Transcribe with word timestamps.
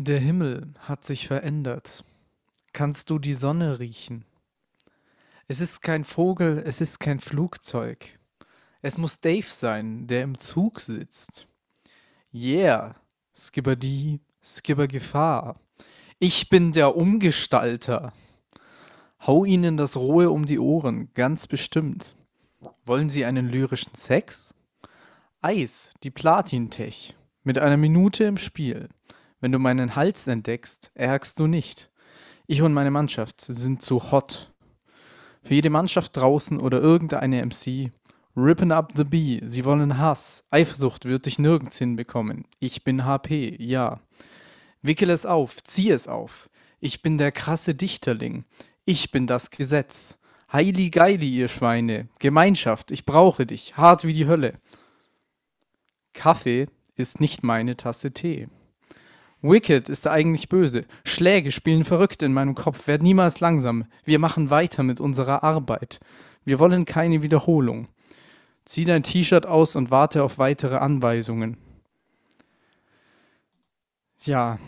Der 0.00 0.20
Himmel 0.20 0.74
hat 0.78 1.02
sich 1.02 1.26
verändert. 1.26 2.04
Kannst 2.72 3.10
du 3.10 3.18
die 3.18 3.34
Sonne 3.34 3.80
riechen? 3.80 4.24
Es 5.48 5.60
ist 5.60 5.80
kein 5.82 6.04
Vogel, 6.04 6.62
es 6.64 6.80
ist 6.80 7.00
kein 7.00 7.18
Flugzeug. 7.18 8.06
Es 8.80 8.96
muss 8.96 9.18
Dave 9.18 9.48
sein, 9.48 10.06
der 10.06 10.22
im 10.22 10.38
Zug 10.38 10.80
sitzt. 10.80 11.48
Yeah, 12.32 12.94
Skipper 13.34 13.74
die, 13.74 14.20
Skipper 14.40 14.86
Gefahr. 14.86 15.58
Ich 16.20 16.48
bin 16.48 16.70
der 16.70 16.94
Umgestalter. 16.94 18.12
Hau 19.26 19.44
ihnen 19.44 19.76
das 19.76 19.96
Rohe 19.96 20.30
um 20.30 20.46
die 20.46 20.60
Ohren, 20.60 21.12
ganz 21.14 21.48
bestimmt. 21.48 22.14
Wollen 22.84 23.10
sie 23.10 23.24
einen 23.24 23.48
lyrischen 23.48 23.96
Sex? 23.96 24.54
Eis, 25.40 25.90
die 26.04 26.12
Platintech, 26.12 27.16
mit 27.42 27.58
einer 27.58 27.76
Minute 27.76 28.22
im 28.22 28.38
Spiel. 28.38 28.88
Wenn 29.40 29.52
du 29.52 29.58
meinen 29.58 29.94
Hals 29.94 30.26
entdeckst, 30.26 30.90
ärgst 30.94 31.38
du 31.38 31.46
nicht. 31.46 31.90
Ich 32.46 32.62
und 32.62 32.72
meine 32.72 32.90
Mannschaft 32.90 33.40
sind 33.40 33.82
zu 33.82 34.10
hot. 34.10 34.52
Für 35.42 35.54
jede 35.54 35.70
Mannschaft 35.70 36.16
draußen 36.16 36.58
oder 36.58 36.80
irgendeine 36.80 37.44
MC, 37.44 37.90
rippen 38.36 38.72
up 38.72 38.92
the 38.96 39.04
bee, 39.04 39.40
sie 39.44 39.64
wollen 39.64 39.98
Hass. 39.98 40.44
Eifersucht 40.50 41.04
wird 41.04 41.26
dich 41.26 41.38
nirgends 41.38 41.78
hinbekommen. 41.78 42.46
Ich 42.58 42.84
bin 42.84 43.04
HP, 43.04 43.56
ja. 43.60 44.00
Wickel 44.82 45.10
es 45.10 45.26
auf, 45.26 45.62
zieh 45.62 45.90
es 45.90 46.08
auf. 46.08 46.50
Ich 46.80 47.02
bin 47.02 47.18
der 47.18 47.32
krasse 47.32 47.74
Dichterling. 47.74 48.44
Ich 48.84 49.10
bin 49.10 49.26
das 49.26 49.50
Gesetz. 49.50 50.18
Heili 50.52 50.90
Geili, 50.90 51.28
ihr 51.28 51.48
Schweine. 51.48 52.08
Gemeinschaft, 52.18 52.90
ich 52.90 53.04
brauche 53.04 53.46
dich. 53.46 53.76
Hart 53.76 54.04
wie 54.04 54.14
die 54.14 54.26
Hölle. 54.26 54.54
Kaffee 56.12 56.66
ist 56.96 57.20
nicht 57.20 57.42
meine 57.42 57.76
Tasse 57.76 58.12
Tee. 58.12 58.48
Wicked 59.40 59.88
ist 59.88 60.06
eigentlich 60.06 60.48
böse. 60.48 60.84
Schläge 61.04 61.52
spielen 61.52 61.84
verrückt 61.84 62.22
in 62.22 62.32
meinem 62.32 62.54
Kopf, 62.54 62.86
werd 62.88 63.02
niemals 63.02 63.40
langsam. 63.40 63.84
Wir 64.04 64.18
machen 64.18 64.50
weiter 64.50 64.82
mit 64.82 65.00
unserer 65.00 65.44
Arbeit. 65.44 66.00
Wir 66.44 66.58
wollen 66.58 66.84
keine 66.84 67.22
Wiederholung. 67.22 67.88
Zieh 68.64 68.84
dein 68.84 69.02
T-Shirt 69.02 69.46
aus 69.46 69.76
und 69.76 69.90
warte 69.90 70.22
auf 70.22 70.38
weitere 70.38 70.76
Anweisungen. 70.76 71.56
Ja, 74.24 74.58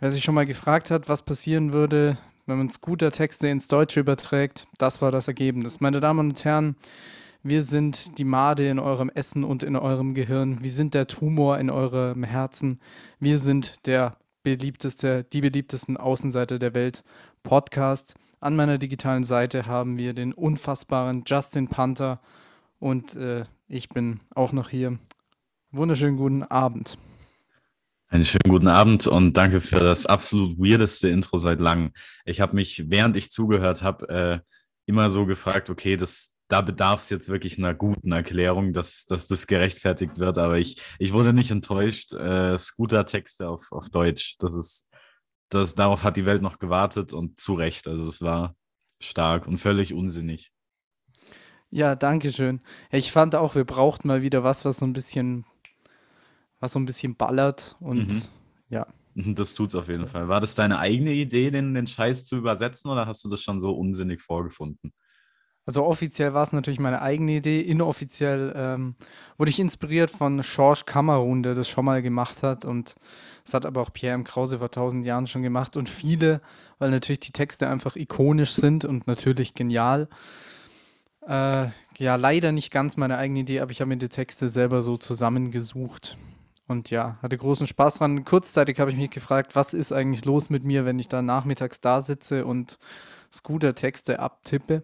wer 0.00 0.10
sich 0.10 0.24
schon 0.24 0.34
mal 0.34 0.46
gefragt 0.46 0.90
hat, 0.90 1.08
was 1.08 1.22
passieren 1.22 1.72
würde, 1.72 2.18
wenn 2.46 2.58
man 2.58 2.70
Scooter-Texte 2.70 3.48
ins 3.48 3.68
Deutsche 3.68 4.00
überträgt, 4.00 4.66
das 4.76 5.00
war 5.00 5.12
das 5.12 5.28
Ergebnis. 5.28 5.80
Meine 5.80 6.00
Damen 6.00 6.30
und 6.30 6.44
Herren, 6.44 6.76
wir 7.44 7.62
sind 7.62 8.16
die 8.18 8.24
Made 8.24 8.66
in 8.66 8.78
eurem 8.78 9.10
Essen 9.10 9.44
und 9.44 9.62
in 9.62 9.76
eurem 9.76 10.14
Gehirn. 10.14 10.62
Wir 10.62 10.70
sind 10.70 10.94
der 10.94 11.06
Tumor 11.06 11.58
in 11.58 11.68
eurem 11.68 12.24
Herzen. 12.24 12.80
Wir 13.20 13.38
sind 13.38 13.86
der 13.86 14.16
beliebteste, 14.42 15.24
die 15.24 15.42
beliebtesten 15.42 15.98
Außenseiter 15.98 16.58
der 16.58 16.74
Welt. 16.74 17.04
Podcast. 17.42 18.14
An 18.40 18.56
meiner 18.56 18.78
digitalen 18.78 19.24
Seite 19.24 19.66
haben 19.66 19.98
wir 19.98 20.14
den 20.14 20.32
unfassbaren 20.32 21.24
Justin 21.26 21.68
Panther 21.68 22.20
und 22.78 23.14
äh, 23.14 23.44
ich 23.68 23.90
bin 23.90 24.20
auch 24.34 24.52
noch 24.52 24.70
hier. 24.70 24.98
Wunderschönen 25.70 26.16
guten 26.16 26.44
Abend. 26.44 26.96
Einen 28.08 28.24
schönen 28.24 28.48
guten 28.48 28.68
Abend 28.68 29.06
und 29.06 29.34
danke 29.36 29.60
für 29.60 29.80
das 29.80 30.06
absolut 30.06 30.58
weirdeste 30.58 31.08
Intro 31.08 31.36
seit 31.36 31.60
langem. 31.60 31.92
Ich 32.24 32.40
habe 32.40 32.54
mich, 32.54 32.84
während 32.88 33.16
ich 33.16 33.30
zugehört 33.30 33.82
habe, 33.82 34.08
äh, 34.08 34.38
immer 34.86 35.10
so 35.10 35.26
gefragt, 35.26 35.68
okay, 35.68 35.96
das, 35.96 36.33
da 36.48 36.60
bedarf 36.60 37.00
es 37.00 37.10
jetzt 37.10 37.28
wirklich 37.28 37.58
einer 37.58 37.74
guten 37.74 38.12
Erklärung, 38.12 38.72
dass, 38.72 39.06
dass 39.06 39.26
das 39.26 39.46
gerechtfertigt 39.46 40.18
wird. 40.18 40.38
Aber 40.38 40.58
ich, 40.58 40.80
ich 40.98 41.12
wurde 41.12 41.32
nicht 41.32 41.50
enttäuscht. 41.50 42.12
Äh, 42.12 42.58
Scooter-Texte 42.58 43.48
auf, 43.48 43.72
auf 43.72 43.88
Deutsch, 43.88 44.36
das 44.38 44.54
ist, 44.54 44.88
das, 45.48 45.74
darauf 45.74 46.02
hat 46.02 46.16
die 46.16 46.26
Welt 46.26 46.42
noch 46.42 46.58
gewartet 46.58 47.12
und 47.12 47.40
zu 47.40 47.54
Recht. 47.54 47.88
Also 47.88 48.06
es 48.08 48.20
war 48.20 48.54
stark 49.00 49.46
und 49.46 49.58
völlig 49.58 49.94
unsinnig. 49.94 50.52
Ja, 51.70 51.96
danke 51.96 52.30
schön. 52.30 52.60
Ich 52.92 53.10
fand 53.10 53.34
auch, 53.34 53.54
wir 53.54 53.64
brauchten 53.64 54.08
mal 54.08 54.22
wieder 54.22 54.44
was, 54.44 54.64
was 54.64 54.78
so 54.78 54.86
ein 54.86 54.92
bisschen, 54.92 55.44
was 56.60 56.72
so 56.72 56.78
ein 56.78 56.86
bisschen 56.86 57.16
ballert 57.16 57.76
und 57.80 58.12
mhm. 58.12 58.22
ja. 58.68 58.86
Das 59.16 59.54
tut 59.54 59.68
es 59.68 59.74
auf 59.76 59.88
jeden 59.88 60.08
Fall. 60.08 60.28
War 60.28 60.40
das 60.40 60.56
deine 60.56 60.78
eigene 60.78 61.12
Idee, 61.12 61.50
den, 61.52 61.72
den 61.74 61.86
Scheiß 61.86 62.26
zu 62.26 62.36
übersetzen 62.36 62.90
oder 62.90 63.06
hast 63.06 63.24
du 63.24 63.28
das 63.28 63.42
schon 63.42 63.60
so 63.60 63.72
unsinnig 63.72 64.20
vorgefunden? 64.20 64.92
Also 65.66 65.84
offiziell 65.84 66.34
war 66.34 66.42
es 66.42 66.52
natürlich 66.52 66.80
meine 66.80 67.00
eigene 67.00 67.32
Idee. 67.32 67.60
Inoffiziell 67.60 68.52
ähm, 68.54 68.96
wurde 69.38 69.50
ich 69.50 69.58
inspiriert 69.58 70.10
von 70.10 70.42
Georges 70.42 70.84
Kamerun, 70.84 71.42
der 71.42 71.54
das 71.54 71.68
schon 71.68 71.86
mal 71.86 72.02
gemacht 72.02 72.42
hat. 72.42 72.64
Und 72.64 72.96
das 73.44 73.54
hat 73.54 73.64
aber 73.64 73.80
auch 73.80 73.92
Pierre 73.92 74.14
M. 74.14 74.24
Krause 74.24 74.58
vor 74.58 74.70
tausend 74.70 75.06
Jahren 75.06 75.26
schon 75.26 75.42
gemacht. 75.42 75.76
Und 75.76 75.88
viele, 75.88 76.42
weil 76.78 76.90
natürlich 76.90 77.20
die 77.20 77.32
Texte 77.32 77.68
einfach 77.68 77.96
ikonisch 77.96 78.52
sind 78.52 78.84
und 78.84 79.06
natürlich 79.06 79.54
genial. 79.54 80.08
Äh, 81.26 81.68
ja, 81.96 82.16
leider 82.16 82.52
nicht 82.52 82.70
ganz 82.70 82.98
meine 82.98 83.16
eigene 83.16 83.40
Idee, 83.40 83.60
aber 83.60 83.70
ich 83.70 83.80
habe 83.80 83.88
mir 83.88 83.96
die 83.96 84.08
Texte 84.08 84.48
selber 84.50 84.82
so 84.82 84.98
zusammengesucht. 84.98 86.18
Und 86.66 86.90
ja, 86.90 87.18
hatte 87.22 87.36
großen 87.36 87.66
Spaß 87.66 87.96
dran. 87.96 88.24
Kurzzeitig 88.24 88.80
habe 88.80 88.90
ich 88.90 88.96
mich 88.96 89.10
gefragt, 89.10 89.54
was 89.54 89.74
ist 89.74 89.92
eigentlich 89.92 90.24
los 90.24 90.50
mit 90.50 90.64
mir, 90.64 90.84
wenn 90.84 90.98
ich 90.98 91.08
da 91.08 91.22
nachmittags 91.22 91.80
da 91.80 92.00
sitze 92.00 92.44
und 92.44 92.78
Scooter-Texte 93.32 94.18
abtippe. 94.18 94.82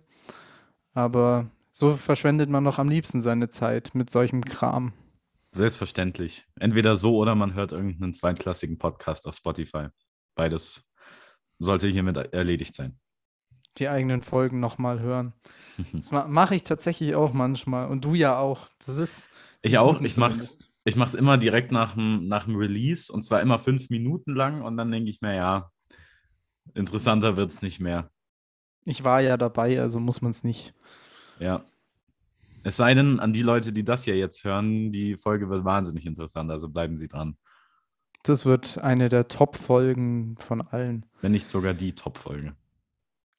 Aber 0.93 1.51
so 1.73 1.93
verschwendet 1.93 2.51
man 2.51 2.65
doch 2.65 2.79
am 2.79 2.89
liebsten 2.89 3.21
seine 3.21 3.49
Zeit 3.49 3.95
mit 3.95 4.11
solchem 4.11 4.45
Kram. 4.45 4.93
Selbstverständlich. 5.51 6.47
Entweder 6.59 6.97
so 6.97 7.17
oder 7.17 7.35
man 7.35 7.55
hört 7.55 7.73
irgendeinen 7.73 8.13
zweitklassigen 8.13 8.79
Podcast 8.79 9.27
auf 9.27 9.35
Spotify. 9.35 9.89
Beides 10.35 10.89
sollte 11.59 11.89
hiermit 11.89 12.17
erledigt 12.33 12.75
sein. 12.75 12.99
Die 13.79 13.89
eigenen 13.89 14.23
Folgen 14.23 14.61
nochmal 14.61 15.01
hören. 15.01 15.33
Das 15.93 16.11
mache 16.11 16.55
ich 16.55 16.65
tatsächlich 16.65 17.15
auch 17.15 17.33
manchmal. 17.33 17.89
Und 17.89 18.05
du 18.05 18.15
ja 18.15 18.39
auch. 18.39 18.69
Das 18.85 18.99
ist. 18.99 19.31
Ich 19.63 19.79
auch. 19.79 20.01
Ich 20.03 20.17
mach's, 20.19 20.71
ich 20.85 20.97
mach's 20.97 21.15
immer 21.15 21.39
direkt 21.39 21.73
nach 21.73 21.95
dem, 21.95 22.29
nach 22.29 22.45
dem 22.45 22.57
Release 22.57 23.13
und 23.13 23.23
zwar 23.23 23.41
immer 23.41 23.59
fünf 23.59 23.89
Minuten 23.89 24.35
lang 24.35 24.63
und 24.63 24.77
dann 24.77 24.91
denke 24.91 25.09
ich 25.09 25.21
mir, 25.21 25.35
ja, 25.35 25.71
interessanter 26.75 27.37
wird 27.37 27.51
es 27.51 27.63
nicht 27.63 27.81
mehr. 27.81 28.11
Ich 28.85 29.05
war 29.05 29.21
ja 29.21 29.37
dabei, 29.37 29.81
also 29.81 30.01
muss 30.01 30.23
man 30.23 30.31
es 30.31 30.45
nicht. 30.45 30.75
Ja. 31.39 31.65
Es 32.63 32.77
sei 32.77 32.95
denn, 32.95 33.21
an 33.21 33.33
die 33.33 33.43
Leute, 33.43 33.73
die 33.73 33.85
das 33.85 34.05
ja 34.07 34.15
jetzt 34.15 34.45
hören, 34.45 34.93
die 34.93 35.17
Folge 35.17 35.49
wird 35.49 35.65
wahnsinnig 35.65 36.05
interessant, 36.05 36.51
also 36.51 36.69
bleiben 36.69 36.97
Sie 36.97 37.09
dran. 37.09 37.37
Das 38.23 38.45
wird 38.45 38.79
eine 38.79 39.09
der 39.09 39.29
Top-Folgen 39.29 40.37
von 40.37 40.61
allen. 40.61 41.07
Wenn 41.23 41.33
nicht 41.33 41.49
sogar 41.49 41.73
die 41.73 41.95
Top-Folge. 41.95 42.55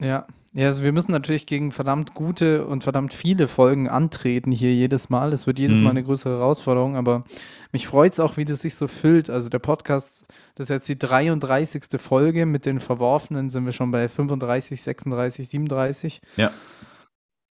Ja. 0.01 0.25
ja, 0.53 0.65
also 0.65 0.83
wir 0.83 0.91
müssen 0.91 1.11
natürlich 1.11 1.45
gegen 1.45 1.71
verdammt 1.71 2.15
gute 2.15 2.65
und 2.65 2.83
verdammt 2.83 3.13
viele 3.13 3.47
Folgen 3.47 3.87
antreten 3.87 4.51
hier 4.51 4.73
jedes 4.73 5.09
Mal. 5.09 5.31
Es 5.31 5.45
wird 5.45 5.59
jedes 5.59 5.77
mhm. 5.77 5.83
Mal 5.83 5.89
eine 5.91 6.03
größere 6.03 6.37
Herausforderung, 6.37 6.95
aber 6.95 7.23
mich 7.71 7.87
freut 7.87 8.13
es 8.13 8.19
auch, 8.19 8.35
wie 8.35 8.45
das 8.45 8.61
sich 8.61 8.75
so 8.75 8.87
füllt. 8.87 9.29
Also 9.29 9.49
der 9.49 9.59
Podcast, 9.59 10.25
das 10.55 10.65
ist 10.65 10.69
jetzt 10.69 10.89
die 10.89 10.97
33. 10.97 11.83
Folge. 12.01 12.45
Mit 12.47 12.65
den 12.65 12.79
Verworfenen 12.79 13.49
sind 13.51 13.65
wir 13.65 13.71
schon 13.71 13.91
bei 13.91 14.09
35, 14.09 14.81
36, 14.81 15.47
37. 15.47 16.21
Ja. 16.35 16.51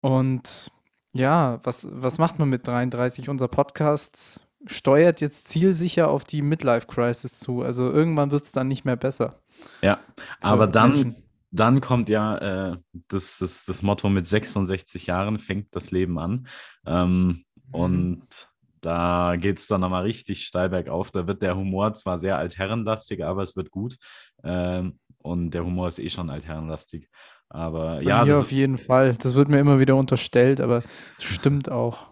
Und 0.02 0.72
ja, 1.14 1.60
was, 1.64 1.88
was 1.92 2.18
macht 2.18 2.40
man 2.40 2.50
mit 2.50 2.66
33? 2.66 3.30
Unser 3.30 3.50
Podcast 3.50 4.42
steuert 4.66 5.22
jetzt 5.22 5.48
zielsicher 5.48 6.10
auf 6.10 6.24
die 6.24 6.42
Midlife-Crisis 6.42 7.40
zu. 7.40 7.62
Also 7.62 7.90
irgendwann 7.92 8.32
wird 8.32 8.46
es 8.46 8.52
dann 8.52 8.68
nicht 8.68 8.84
mehr 8.84 8.96
besser. 8.96 9.40
Ja, 9.82 10.00
aber 10.42 10.66
dann, 10.66 10.90
Menschen 10.90 11.16
dann 11.52 11.82
kommt 11.82 12.10
ja 12.10 12.38
äh, 12.72 12.78
das, 13.10 13.38
das, 13.40 13.66
das 13.66 13.82
Motto 13.82 14.10
mit 14.10 14.28
66 14.28 15.08
Jahren 15.08 15.38
fängt 15.38 15.76
das 15.76 15.92
Leben 15.92 16.18
an. 16.18 16.48
Ähm, 16.86 17.28
mhm. 17.28 17.44
Und 17.72 18.50
da 18.80 19.36
geht 19.38 19.60
es 19.60 19.68
dann 19.68 19.82
nochmal 19.82 20.04
richtig 20.04 20.46
steil 20.46 20.70
bergauf. 20.70 21.12
Da 21.12 21.28
wird 21.28 21.44
der 21.44 21.56
Humor 21.56 21.94
zwar 21.94 22.18
sehr 22.18 22.38
altherrenlastig, 22.38 23.24
aber 23.24 23.44
es 23.44 23.56
wird 23.56 23.70
gut. 23.70 23.98
Ähm, 24.44 25.00
und 25.20 25.52
der 25.52 25.64
Humor 25.66 25.88
ist 25.88 26.00
eh 26.00 26.10
schon 26.10 26.30
altherrenlastig. 26.30 27.08
Aber 27.50 27.98
Bei 27.98 28.04
ja. 28.04 28.26
Mir 28.26 28.40
auf 28.40 28.52
jeden 28.52 28.78
Fall. 28.78 29.16
Das 29.16 29.36
wird 29.36 29.50
mir 29.50 29.60
immer 29.60 29.80
wieder 29.80 29.96
unterstellt, 29.96 30.62
aber 30.62 30.78
es 30.78 31.24
stimmt 31.24 31.70
auch. 31.70 32.08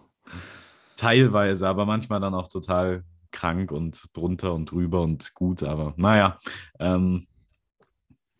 Teilweise, 0.96 1.66
aber 1.66 1.86
manchmal 1.86 2.20
dann 2.20 2.34
auch 2.34 2.46
total 2.46 3.04
krank 3.32 3.72
und 3.72 4.02
drunter 4.12 4.52
und 4.52 4.70
drüber 4.70 5.00
und 5.00 5.34
gut. 5.34 5.62
Aber 5.62 5.94
naja, 5.96 6.38
ähm, 6.78 7.26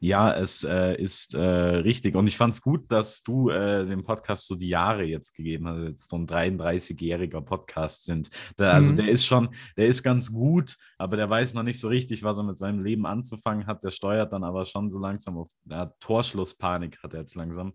ja, 0.03 0.33
es 0.33 0.65
äh, 0.65 0.95
ist 0.95 1.35
äh, 1.35 1.41
richtig. 1.41 2.17
Und 2.17 2.27
ich 2.27 2.39
fand 2.39 2.55
es 2.55 2.63
gut, 2.63 2.91
dass 2.91 3.23
du 3.23 3.51
äh, 3.51 3.85
dem 3.85 4.03
Podcast 4.03 4.47
so 4.47 4.55
die 4.55 4.71
Jahre 4.71 5.05
jetzt 5.05 5.35
gegeben 5.35 5.69
hast. 5.69 5.83
Jetzt 5.83 6.09
so 6.09 6.17
ein 6.17 6.27
33-jähriger 6.27 7.43
Podcast 7.43 8.07
sind. 8.07 8.31
Da, 8.57 8.73
also 8.73 8.93
mhm. 8.93 8.97
der 8.97 9.09
ist 9.09 9.27
schon, 9.27 9.55
der 9.77 9.87
ist 9.87 10.03
ganz 10.03 10.33
gut, 10.33 10.79
aber 10.97 11.19
der 11.19 11.29
weiß 11.29 11.53
noch 11.53 11.65
nicht 11.65 11.79
so 11.79 11.89
richtig, 11.89 12.23
was 12.23 12.39
er 12.39 12.45
mit 12.45 12.57
seinem 12.57 12.83
Leben 12.83 13.05
anzufangen 13.05 13.67
hat. 13.67 13.85
Der 13.85 13.91
steuert 13.91 14.33
dann 14.33 14.43
aber 14.43 14.65
schon 14.65 14.89
so 14.89 14.99
langsam 14.99 15.37
auf 15.37 15.51
ja, 15.67 15.93
Torschlusspanik 16.01 17.03
hat 17.03 17.13
er 17.13 17.21
jetzt 17.21 17.35
langsam. 17.35 17.75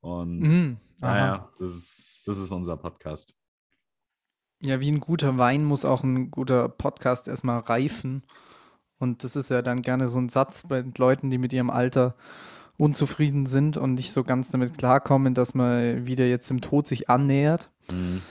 Und 0.00 0.40
mhm. 0.40 0.76
naja, 0.98 1.48
das 1.58 1.72
ist, 1.72 2.24
das 2.26 2.36
ist 2.36 2.50
unser 2.50 2.76
Podcast. 2.76 3.34
Ja, 4.60 4.78
wie 4.78 4.92
ein 4.92 5.00
guter 5.00 5.38
Wein 5.38 5.64
muss 5.64 5.86
auch 5.86 6.04
ein 6.04 6.30
guter 6.30 6.68
Podcast 6.68 7.28
erstmal 7.28 7.60
reifen. 7.60 8.24
Und 9.02 9.24
das 9.24 9.34
ist 9.34 9.50
ja 9.50 9.62
dann 9.62 9.82
gerne 9.82 10.06
so 10.06 10.20
ein 10.20 10.28
Satz 10.28 10.62
bei 10.68 10.84
Leuten, 10.96 11.28
die 11.28 11.38
mit 11.38 11.52
ihrem 11.52 11.70
Alter 11.70 12.14
unzufrieden 12.78 13.46
sind 13.46 13.76
und 13.76 13.94
nicht 13.94 14.12
so 14.12 14.22
ganz 14.22 14.50
damit 14.50 14.78
klarkommen, 14.78 15.34
dass 15.34 15.54
man 15.54 16.06
wieder 16.06 16.24
jetzt 16.26 16.48
dem 16.48 16.60
Tod 16.60 16.86
sich 16.86 17.10
annähert. 17.10 17.68
Mhm. 17.90 18.22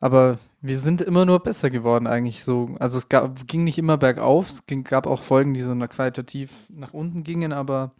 Aber 0.00 0.40
wir 0.60 0.76
sind 0.76 1.02
immer 1.02 1.24
nur 1.24 1.38
besser 1.38 1.70
geworden 1.70 2.08
eigentlich 2.08 2.42
so. 2.42 2.74
Also 2.80 2.98
es 2.98 3.08
gab, 3.08 3.46
ging 3.46 3.62
nicht 3.62 3.78
immer 3.78 3.96
bergauf, 3.96 4.50
es 4.50 4.66
ging, 4.66 4.82
gab 4.82 5.06
auch 5.06 5.22
Folgen, 5.22 5.54
die 5.54 5.60
so 5.60 5.72
qualitativ 5.86 6.50
nach 6.68 6.92
unten 6.92 7.22
gingen, 7.22 7.52
aber 7.52 7.92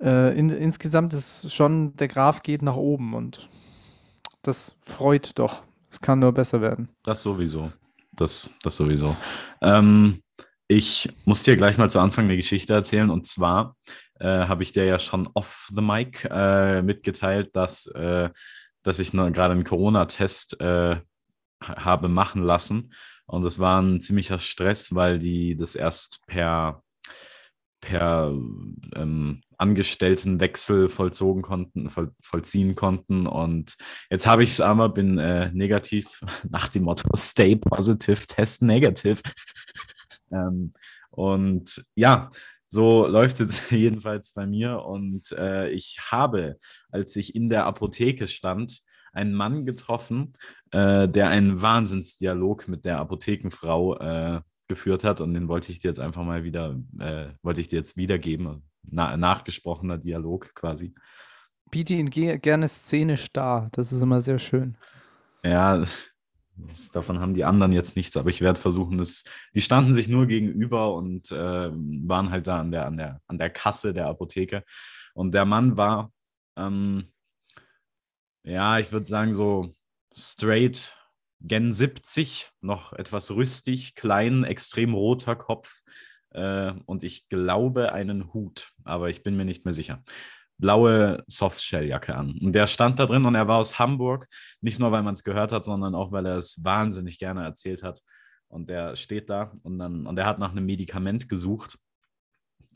äh, 0.00 0.38
in, 0.38 0.50
insgesamt 0.50 1.12
ist 1.12 1.52
schon, 1.52 1.96
der 1.96 2.06
Graph 2.06 2.44
geht 2.44 2.62
nach 2.62 2.76
oben 2.76 3.14
und 3.14 3.48
das 4.42 4.76
freut 4.80 5.40
doch. 5.40 5.64
Es 5.90 6.00
kann 6.00 6.20
nur 6.20 6.30
besser 6.30 6.60
werden. 6.60 6.88
Das 7.02 7.22
sowieso. 7.22 7.72
Das, 8.12 8.52
das 8.62 8.76
sowieso. 8.76 9.16
Ähm, 9.60 10.20
ich 10.68 11.08
muss 11.24 11.42
dir 11.42 11.56
gleich 11.56 11.78
mal 11.78 11.90
zu 11.90 12.00
Anfang 12.00 12.24
eine 12.24 12.36
Geschichte 12.36 12.74
erzählen. 12.74 13.10
Und 13.10 13.26
zwar 13.26 13.76
äh, 14.18 14.26
habe 14.26 14.62
ich 14.62 14.72
dir 14.72 14.84
ja 14.84 14.98
schon 14.98 15.28
off 15.34 15.68
the 15.74 15.82
mic 15.82 16.26
äh, 16.30 16.82
mitgeteilt, 16.82 17.54
dass, 17.54 17.86
äh, 17.86 18.30
dass 18.82 18.98
ich 18.98 19.12
gerade 19.12 19.52
einen 19.52 19.64
Corona-Test 19.64 20.60
äh, 20.60 20.96
habe 21.62 22.08
machen 22.08 22.42
lassen. 22.42 22.92
Und 23.26 23.44
das 23.44 23.58
war 23.58 23.80
ein 23.80 24.00
ziemlicher 24.00 24.38
Stress, 24.38 24.94
weil 24.94 25.18
die 25.18 25.56
das 25.56 25.74
erst 25.74 26.24
per, 26.26 26.82
per 27.80 28.32
ähm, 28.94 29.42
Angestelltenwechsel 29.58 30.88
vollzogen 30.88 31.42
konnten, 31.42 31.90
voll, 31.90 32.12
vollziehen 32.22 32.74
konnten. 32.74 33.26
Und 33.26 33.76
jetzt 34.10 34.26
habe 34.26 34.44
ich 34.44 34.50
es 34.50 34.60
aber, 34.60 34.90
bin 34.90 35.18
äh, 35.18 35.50
negativ 35.52 36.20
nach 36.48 36.68
dem 36.68 36.84
Motto 36.84 37.08
Stay 37.16 37.56
positive, 37.56 38.26
test 38.26 38.62
negative. 38.62 39.22
Ähm, 40.30 40.72
und 41.10 41.84
ja, 41.94 42.30
so 42.68 43.06
läuft 43.06 43.40
es 43.40 43.70
jedenfalls 43.70 44.32
bei 44.32 44.46
mir. 44.46 44.82
Und 44.82 45.32
äh, 45.32 45.68
ich 45.70 45.98
habe, 46.10 46.58
als 46.90 47.16
ich 47.16 47.34
in 47.34 47.48
der 47.48 47.66
Apotheke 47.66 48.26
stand, 48.26 48.82
einen 49.12 49.32
Mann 49.32 49.64
getroffen, 49.64 50.34
äh, 50.72 51.08
der 51.08 51.28
einen 51.30 51.62
Wahnsinnsdialog 51.62 52.68
mit 52.68 52.84
der 52.84 52.98
Apothekenfrau 52.98 53.96
äh, 53.98 54.40
geführt 54.68 55.04
hat. 55.04 55.20
Und 55.20 55.34
den 55.34 55.48
wollte 55.48 55.72
ich 55.72 55.78
dir 55.78 55.88
jetzt 55.88 56.00
einfach 56.00 56.24
mal 56.24 56.44
wieder, 56.44 56.78
äh, 56.98 57.28
wollte 57.42 57.60
ich 57.60 57.68
dir 57.68 57.76
jetzt 57.76 57.96
wiedergeben. 57.96 58.62
Na, 58.82 59.16
nachgesprochener 59.16 59.98
Dialog 59.98 60.54
quasi. 60.54 60.94
Biete 61.70 61.94
ihn 61.94 62.10
ge 62.10 62.38
gerne 62.38 62.68
szenisch 62.68 63.32
dar. 63.32 63.68
Das 63.72 63.92
ist 63.92 64.02
immer 64.02 64.20
sehr 64.20 64.38
schön. 64.38 64.76
Ja, 65.42 65.82
das, 66.56 66.90
davon 66.90 67.20
haben 67.20 67.34
die 67.34 67.44
anderen 67.44 67.72
jetzt 67.72 67.96
nichts, 67.96 68.16
aber 68.16 68.30
ich 68.30 68.40
werde 68.40 68.60
versuchen, 68.60 68.98
es. 69.00 69.24
Die 69.54 69.60
standen 69.60 69.94
sich 69.94 70.08
nur 70.08 70.26
gegenüber 70.26 70.94
und 70.94 71.30
äh, 71.30 71.70
waren 71.70 72.30
halt 72.30 72.46
da 72.46 72.60
an 72.60 72.70
der, 72.70 72.86
an, 72.86 72.96
der, 72.96 73.20
an 73.26 73.38
der 73.38 73.50
Kasse 73.50 73.92
der 73.92 74.06
Apotheke. 74.06 74.64
Und 75.14 75.34
der 75.34 75.44
Mann 75.44 75.76
war, 75.76 76.12
ähm, 76.56 77.12
ja, 78.44 78.78
ich 78.78 78.92
würde 78.92 79.06
sagen, 79.06 79.32
so 79.32 79.74
straight 80.14 80.94
Gen 81.40 81.70
70, 81.70 82.50
noch 82.62 82.92
etwas 82.94 83.30
rüstig, 83.30 83.94
klein, 83.94 84.44
extrem 84.44 84.94
roter 84.94 85.36
Kopf 85.36 85.82
äh, 86.30 86.72
und 86.86 87.02
ich 87.02 87.28
glaube 87.28 87.92
einen 87.92 88.32
Hut, 88.32 88.72
aber 88.84 89.10
ich 89.10 89.22
bin 89.22 89.36
mir 89.36 89.44
nicht 89.44 89.64
mehr 89.64 89.74
sicher. 89.74 90.02
Blaue 90.58 91.22
Softshelljacke 91.26 92.14
an. 92.14 92.38
Und 92.42 92.52
der 92.52 92.66
stand 92.66 92.98
da 92.98 93.06
drin 93.06 93.24
und 93.24 93.34
er 93.34 93.48
war 93.48 93.58
aus 93.58 93.78
Hamburg, 93.78 94.26
nicht 94.60 94.78
nur 94.78 94.92
weil 94.92 95.02
man 95.02 95.14
es 95.14 95.24
gehört 95.24 95.52
hat, 95.52 95.64
sondern 95.64 95.94
auch 95.94 96.12
weil 96.12 96.26
er 96.26 96.38
es 96.38 96.64
wahnsinnig 96.64 97.18
gerne 97.18 97.44
erzählt 97.44 97.82
hat. 97.82 98.00
Und 98.48 98.70
der 98.70 98.96
steht 98.96 99.28
da 99.28 99.52
und 99.62 99.78
dann 99.78 100.06
und 100.06 100.18
er 100.18 100.26
hat 100.26 100.38
nach 100.38 100.52
einem 100.52 100.66
Medikament 100.66 101.28
gesucht 101.28 101.78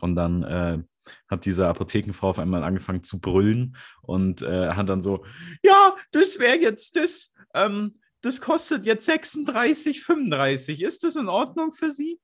und 0.00 0.17
dann 0.17 0.43
äh, 0.43 0.82
hat 1.29 1.44
diese 1.44 1.69
Apothekenfrau 1.69 2.31
auf 2.31 2.38
einmal 2.38 2.62
angefangen 2.62 3.03
zu 3.03 3.21
brüllen 3.21 3.77
und 4.03 4.43
äh, 4.43 4.71
hat 4.71 4.88
dann 4.88 5.03
so, 5.03 5.25
ja, 5.62 5.94
das 6.12 6.38
wäre 6.38 6.59
jetzt 6.59 6.97
das, 6.97 7.32
ähm, 7.55 8.00
das 8.21 8.41
kostet 8.41 8.85
jetzt 8.85 9.09
36,35. 9.09 10.85
Ist 10.85 11.05
das 11.05 11.17
in 11.17 11.29
Ordnung 11.29 11.73
für 11.73 11.91
Sie? 11.91 12.21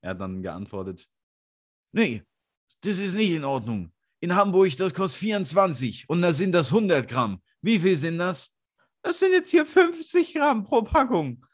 Er 0.00 0.10
hat 0.10 0.20
dann 0.20 0.42
geantwortet, 0.42 1.08
nee, 1.92 2.22
das 2.82 2.98
ist 2.98 3.14
nicht 3.14 3.32
in 3.32 3.44
Ordnung. 3.44 3.92
In 4.20 4.34
Hamburg, 4.34 4.76
das 4.76 4.94
kostet 4.94 5.20
24 5.20 6.08
und 6.08 6.22
da 6.22 6.32
sind 6.32 6.52
das 6.52 6.72
100 6.72 7.08
Gramm. 7.08 7.40
Wie 7.62 7.78
viel 7.78 7.96
sind 7.96 8.18
das? 8.18 8.54
Das 9.02 9.18
sind 9.18 9.32
jetzt 9.32 9.50
hier 9.50 9.64
50 9.64 10.34
Gramm 10.34 10.64
pro 10.64 10.82
Packung. 10.82 11.44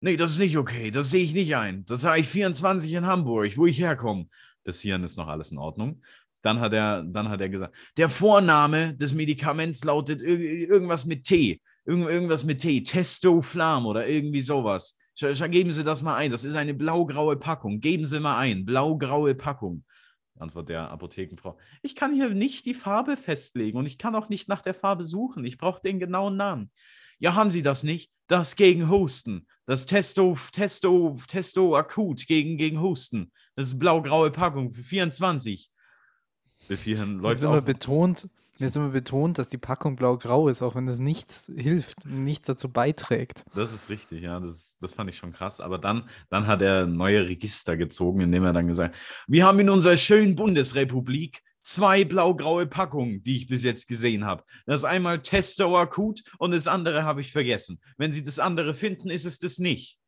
Nee, 0.00 0.16
das 0.16 0.32
ist 0.32 0.38
nicht 0.38 0.58
okay. 0.58 0.90
Das 0.90 1.10
sehe 1.10 1.22
ich 1.24 1.32
nicht 1.32 1.54
ein. 1.56 1.86
Das 1.86 2.02
sage 2.02 2.20
ich 2.20 2.28
24 2.28 2.92
in 2.92 3.06
Hamburg, 3.06 3.56
wo 3.56 3.66
ich 3.66 3.78
herkomme. 3.78 4.26
Das 4.64 4.80
Hirn 4.80 5.04
ist 5.04 5.16
noch 5.16 5.28
alles 5.28 5.52
in 5.52 5.58
Ordnung. 5.58 6.02
Dann 6.42 6.60
hat 6.60 6.72
er, 6.72 7.04
dann 7.04 7.28
hat 7.28 7.40
er 7.40 7.48
gesagt, 7.48 7.74
der 7.96 8.10
Vorname 8.10 8.94
des 8.94 9.14
Medikaments 9.14 9.82
lautet 9.84 10.20
irgendwas 10.20 11.06
mit 11.06 11.24
T. 11.24 11.60
Irgend, 11.86 12.08
irgendwas 12.08 12.44
mit 12.44 12.60
T. 12.60 12.82
Testoflam 12.82 13.86
oder 13.86 14.06
irgendwie 14.06 14.42
sowas. 14.42 14.98
Geben 15.16 15.72
Sie 15.72 15.84
das 15.84 16.02
mal 16.02 16.16
ein. 16.16 16.30
Das 16.30 16.44
ist 16.44 16.56
eine 16.56 16.74
blau-graue 16.74 17.36
Packung. 17.36 17.80
Geben 17.80 18.04
Sie 18.04 18.20
mal 18.20 18.36
ein. 18.36 18.64
Blau-graue 18.64 19.34
Packung. 19.34 19.84
Antwort 20.38 20.68
der 20.68 20.90
Apothekenfrau. 20.90 21.56
Ich 21.82 21.94
kann 21.94 22.12
hier 22.12 22.30
nicht 22.30 22.66
die 22.66 22.74
Farbe 22.74 23.16
festlegen 23.16 23.78
und 23.78 23.86
ich 23.86 23.98
kann 23.98 24.14
auch 24.14 24.28
nicht 24.28 24.48
nach 24.48 24.62
der 24.62 24.74
Farbe 24.74 25.04
suchen. 25.04 25.44
Ich 25.44 25.58
brauche 25.58 25.80
den 25.80 25.98
genauen 25.98 26.36
Namen. 26.36 26.70
Ja, 27.18 27.34
haben 27.34 27.50
Sie 27.50 27.62
das 27.62 27.84
nicht? 27.84 28.10
Das 28.26 28.56
gegen 28.56 28.88
Husten. 28.88 29.46
Das 29.66 29.86
Testo, 29.86 30.36
Testo, 30.52 31.18
Testo 31.26 31.76
akut 31.76 32.26
gegen, 32.26 32.56
gegen 32.56 32.80
Husten. 32.80 33.32
Das 33.54 33.66
ist 33.66 33.78
blau-graue 33.78 34.30
Packung 34.30 34.72
für 34.72 34.82
24. 34.82 35.70
Bis 36.68 36.82
hierhin 36.82 37.18
läuft 37.18 37.42
es 37.42 37.64
betont, 37.64 38.28
ist 38.58 38.76
immer 38.76 38.90
betont, 38.90 39.38
dass 39.38 39.48
die 39.48 39.58
Packung 39.58 39.96
blau-grau 39.96 40.48
ist, 40.48 40.62
auch 40.62 40.74
wenn 40.74 40.86
das 40.86 40.98
nichts 40.98 41.50
hilft, 41.56 42.06
nichts 42.06 42.46
dazu 42.46 42.70
beiträgt. 42.70 43.44
Das 43.54 43.72
ist 43.72 43.88
richtig, 43.88 44.22
ja, 44.22 44.38
das, 44.40 44.76
das 44.80 44.92
fand 44.92 45.10
ich 45.10 45.16
schon 45.16 45.32
krass. 45.32 45.60
Aber 45.60 45.78
dann, 45.78 46.08
dann 46.30 46.46
hat 46.46 46.62
er 46.62 46.86
neue 46.86 47.28
Register 47.28 47.76
gezogen, 47.76 48.20
indem 48.20 48.44
er 48.44 48.52
dann 48.52 48.68
gesagt 48.68 48.94
wir 49.26 49.44
haben 49.46 49.58
in 49.60 49.70
unserer 49.70 49.96
schönen 49.96 50.36
Bundesrepublik 50.36 51.42
zwei 51.62 52.04
blau-graue 52.04 52.66
Packungen, 52.66 53.22
die 53.22 53.38
ich 53.38 53.48
bis 53.48 53.64
jetzt 53.64 53.88
gesehen 53.88 54.24
habe. 54.24 54.44
Das 54.66 54.84
einmal 54.84 55.20
Testo 55.20 55.76
akut 55.78 56.22
und 56.38 56.52
das 56.52 56.66
andere 56.66 57.04
habe 57.04 57.22
ich 57.22 57.32
vergessen. 57.32 57.80
Wenn 57.96 58.12
Sie 58.12 58.22
das 58.22 58.38
andere 58.38 58.74
finden, 58.74 59.10
ist 59.10 59.24
es 59.24 59.38
das 59.38 59.58
nicht. 59.58 59.98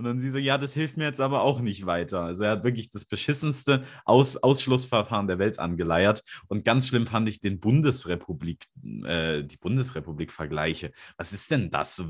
Und 0.00 0.04
dann 0.04 0.18
sie 0.18 0.30
so, 0.30 0.38
ja, 0.38 0.56
das 0.56 0.72
hilft 0.72 0.96
mir 0.96 1.04
jetzt 1.04 1.20
aber 1.20 1.42
auch 1.42 1.60
nicht 1.60 1.84
weiter. 1.84 2.22
Also 2.22 2.44
er 2.44 2.52
hat 2.52 2.64
wirklich 2.64 2.88
das 2.88 3.04
beschissenste 3.04 3.84
Aus 4.06 4.38
Ausschlussverfahren 4.38 5.26
der 5.26 5.38
Welt 5.38 5.58
angeleiert. 5.58 6.22
Und 6.48 6.64
ganz 6.64 6.88
schlimm 6.88 7.06
fand 7.06 7.28
ich 7.28 7.40
den 7.40 7.60
Bundesrepublik, 7.60 8.64
äh, 9.04 9.44
die 9.44 9.58
Bundesrepublik-Vergleiche. 9.58 10.92
Was 11.18 11.34
ist 11.34 11.50
denn 11.50 11.70
das? 11.70 11.96
So, 11.96 12.08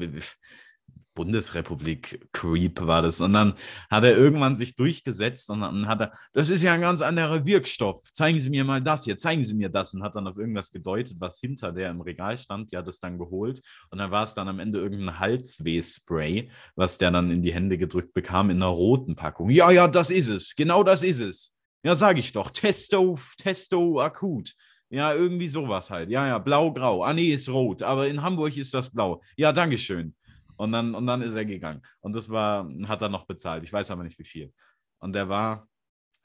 Bundesrepublik 1.21 2.29
Creep 2.33 2.81
war 2.81 3.03
das. 3.03 3.21
Und 3.21 3.35
dann 3.35 3.53
hat 3.91 4.05
er 4.05 4.17
irgendwann 4.17 4.57
sich 4.57 4.75
durchgesetzt 4.75 5.51
und 5.51 5.61
dann 5.61 5.87
hat 5.87 6.01
er, 6.01 6.13
das 6.33 6.49
ist 6.49 6.63
ja 6.63 6.73
ein 6.73 6.81
ganz 6.81 7.03
anderer 7.03 7.45
Wirkstoff. 7.45 8.11
Zeigen 8.13 8.41
Sie 8.41 8.49
mir 8.49 8.65
mal 8.65 8.81
das 8.81 9.05
hier, 9.05 9.19
zeigen 9.19 9.43
Sie 9.43 9.53
mir 9.53 9.69
das. 9.69 9.93
Und 9.93 10.03
hat 10.03 10.17
dann 10.17 10.27
auf 10.27 10.39
irgendwas 10.39 10.71
gedeutet, 10.71 11.19
was 11.21 11.39
hinter 11.39 11.73
der 11.73 11.91
im 11.91 12.01
Regal 12.01 12.39
stand. 12.39 12.73
Die 12.73 12.77
hat 12.79 12.89
es 12.89 13.01
dann 13.01 13.19
geholt. 13.19 13.61
Und 13.91 13.99
dann 13.99 14.11
war 14.11 14.25
es 14.25 14.33
dann 14.33 14.49
am 14.49 14.61
Ende 14.61 14.79
irgendein 14.79 15.19
Halsweh-Spray, 15.19 16.49
was 16.75 16.97
der 16.97 17.11
dann 17.11 17.31
in 17.31 17.43
die 17.43 17.53
Hände 17.53 17.77
gedrückt 17.77 18.15
bekam 18.15 18.49
in 18.49 18.57
einer 18.57 18.69
roten 18.69 19.15
Packung. 19.15 19.51
Ja, 19.51 19.71
ja, 19.71 19.89
das 19.89 20.11
ist 20.11 20.29
es. 20.29 20.57
Genau 20.57 20.83
das 20.83 21.03
ist 21.03 21.21
es. 21.21 21.55
Ja, 21.83 21.95
sage 21.95 22.21
ich 22.21 22.33
doch. 22.33 22.51
Testo, 22.51 23.19
Testo 23.37 24.01
akut. 24.01 24.55
Ja, 24.89 25.15
irgendwie 25.15 25.49
sowas 25.49 25.91
halt. 25.91 26.11
Ja, 26.11 26.27
ja, 26.27 26.39
blau-grau. 26.39 27.05
Ah, 27.05 27.13
nee, 27.13 27.29
ist 27.29 27.49
rot. 27.51 27.83
Aber 27.83 28.09
in 28.09 28.23
Hamburg 28.23 28.57
ist 28.57 28.73
das 28.75 28.91
blau. 28.91 29.23
Ja, 29.37 29.53
Dankeschön. 29.53 30.15
Und 30.61 30.73
dann, 30.73 30.95
und 30.95 31.07
dann 31.07 31.23
ist 31.23 31.35
er 31.35 31.47
gegangen. 31.47 31.81
Und 32.01 32.15
das 32.15 32.29
war, 32.29 32.69
hat 32.87 33.01
er 33.01 33.09
noch 33.09 33.25
bezahlt. 33.25 33.65
Ich 33.65 33.73
weiß 33.73 33.91
aber 33.93 34.05
nicht 34.05 34.19
wie 34.19 34.27
viel. 34.27 34.53
Und 34.99 35.17
er 35.17 35.31
war 35.31 35.67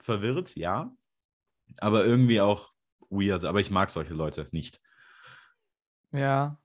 verwirrt, 0.01 0.57
ja. 0.57 0.93
Aber 1.79 2.03
irgendwie 2.05 2.41
auch 2.41 2.73
weird. 3.09 3.45
Aber 3.45 3.61
ich 3.61 3.71
mag 3.71 3.89
solche 3.89 4.13
Leute 4.13 4.49
nicht. 4.51 4.81
Ja. 6.11 6.59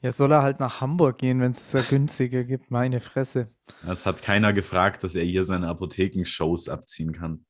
Jetzt 0.00 0.16
soll 0.16 0.32
er 0.32 0.42
halt 0.42 0.58
nach 0.58 0.80
Hamburg 0.80 1.18
gehen, 1.18 1.40
wenn 1.40 1.52
es 1.52 1.70
da 1.70 1.80
günstiger 1.80 2.42
gibt. 2.42 2.72
Meine 2.72 2.98
Fresse. 2.98 3.54
Es 3.86 4.04
hat 4.04 4.20
keiner 4.20 4.52
gefragt, 4.52 5.04
dass 5.04 5.14
er 5.14 5.24
hier 5.24 5.44
seine 5.44 5.68
Apothekenshows 5.68 6.68
abziehen 6.68 7.12
kann. 7.12 7.46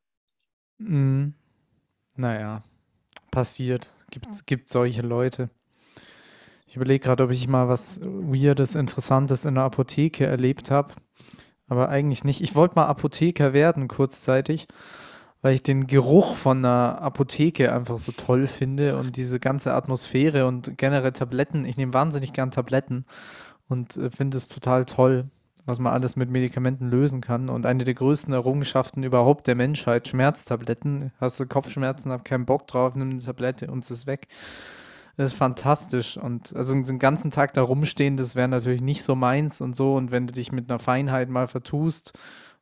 Mhm. 0.76 1.32
Naja, 2.14 2.62
passiert. 3.30 3.90
Gibt, 4.10 4.46
gibt 4.46 4.68
solche 4.68 5.00
Leute. 5.00 5.48
Ich 6.66 6.76
überlege 6.76 7.04
gerade, 7.04 7.24
ob 7.24 7.30
ich 7.30 7.46
mal 7.48 7.68
was 7.68 8.00
Weirdes, 8.02 8.74
Interessantes 8.74 9.44
in 9.44 9.54
der 9.54 9.64
Apotheke 9.64 10.26
erlebt 10.26 10.70
habe. 10.70 10.94
Aber 11.68 11.88
eigentlich 11.88 12.24
nicht. 12.24 12.40
Ich 12.42 12.54
wollte 12.54 12.74
mal 12.76 12.86
Apotheker 12.86 13.52
werden, 13.52 13.88
kurzzeitig, 13.88 14.68
weil 15.42 15.54
ich 15.54 15.62
den 15.62 15.86
Geruch 15.86 16.34
von 16.34 16.58
einer 16.58 17.00
Apotheke 17.00 17.72
einfach 17.72 17.98
so 17.98 18.12
toll 18.12 18.46
finde 18.46 18.96
und 18.98 19.16
diese 19.16 19.40
ganze 19.40 19.74
Atmosphäre 19.74 20.46
und 20.46 20.76
generell 20.76 21.12
Tabletten. 21.12 21.64
Ich 21.64 21.76
nehme 21.76 21.94
wahnsinnig 21.94 22.32
gern 22.32 22.50
Tabletten 22.50 23.04
und 23.68 23.96
äh, 23.96 24.10
finde 24.10 24.36
es 24.36 24.48
total 24.48 24.84
toll. 24.84 25.30
was 25.66 25.80
man 25.80 25.92
alles 25.92 26.16
mit 26.16 26.30
Medikamenten 26.30 26.88
lösen 26.90 27.20
kann. 27.20 27.48
Und 27.48 27.66
eine 27.66 27.84
der 27.84 27.94
größten 27.94 28.32
Errungenschaften 28.32 29.02
überhaupt 29.02 29.46
der 29.48 29.56
Menschheit, 29.56 30.08
Schmerztabletten. 30.08 31.12
Hast 31.20 31.40
du 31.40 31.46
Kopfschmerzen, 31.46 32.12
hab 32.12 32.24
keinen 32.24 32.46
Bock 32.46 32.66
drauf, 32.68 32.94
nimm 32.94 33.10
eine 33.10 33.22
Tablette 33.22 33.70
und 33.70 33.84
es 33.84 33.90
ist 33.90 34.06
weg. 34.06 34.28
Das 35.16 35.32
ist 35.32 35.38
fantastisch. 35.38 36.16
Und 36.16 36.54
also 36.54 36.74
den 36.74 36.98
ganzen 36.98 37.30
Tag 37.30 37.54
da 37.54 37.62
rumstehen, 37.62 38.16
das 38.16 38.36
wäre 38.36 38.48
natürlich 38.48 38.82
nicht 38.82 39.02
so 39.02 39.14
meins 39.14 39.60
und 39.60 39.74
so. 39.74 39.94
Und 39.94 40.10
wenn 40.10 40.26
du 40.26 40.32
dich 40.32 40.52
mit 40.52 40.68
einer 40.70 40.78
Feinheit 40.78 41.30
mal 41.30 41.48
vertust, 41.48 42.12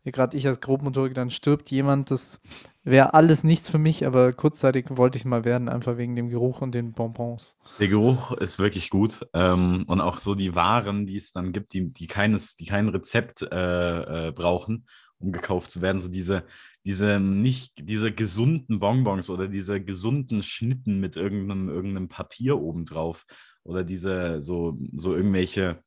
wie 0.04 0.12
gerade 0.12 0.36
ich 0.36 0.46
als 0.46 0.60
Grobmotoriker, 0.60 1.14
dann 1.14 1.30
stirbt 1.30 1.70
jemand, 1.70 2.10
das 2.10 2.40
wäre 2.84 3.14
alles 3.14 3.42
nichts 3.42 3.70
für 3.70 3.78
mich, 3.78 4.06
aber 4.06 4.34
kurzzeitig 4.34 4.86
wollte 4.90 5.16
ich 5.16 5.24
mal 5.24 5.44
werden, 5.44 5.70
einfach 5.70 5.96
wegen 5.96 6.14
dem 6.14 6.28
Geruch 6.28 6.60
und 6.60 6.74
den 6.74 6.92
Bonbons. 6.92 7.56
Der 7.80 7.88
Geruch 7.88 8.32
ist 8.32 8.58
wirklich 8.58 8.90
gut. 8.90 9.26
Ähm, 9.32 9.84
und 9.88 10.00
auch 10.00 10.18
so 10.18 10.34
die 10.34 10.54
Waren, 10.54 11.06
die 11.06 11.16
es 11.16 11.32
dann 11.32 11.52
gibt, 11.52 11.72
die, 11.72 11.92
die, 11.92 12.06
keines, 12.06 12.54
die 12.54 12.66
kein 12.66 12.88
Rezept 12.88 13.42
äh, 13.42 14.28
äh, 14.28 14.32
brauchen, 14.32 14.86
um 15.18 15.32
gekauft 15.32 15.70
zu 15.70 15.80
werden. 15.80 15.98
So 15.98 16.08
diese, 16.08 16.44
diese 16.84 17.18
nicht, 17.20 17.72
diese 17.78 18.12
gesunden 18.12 18.78
Bonbons 18.80 19.30
oder 19.30 19.48
diese 19.48 19.82
gesunden 19.82 20.42
Schnitten 20.42 21.00
mit 21.00 21.16
irgendeinem, 21.16 21.68
irgendeinem 21.68 22.08
Papier 22.08 22.58
obendrauf. 22.58 23.24
Oder 23.62 23.84
diese, 23.84 24.42
so, 24.42 24.78
so 24.94 25.14
irgendwelche, 25.14 25.82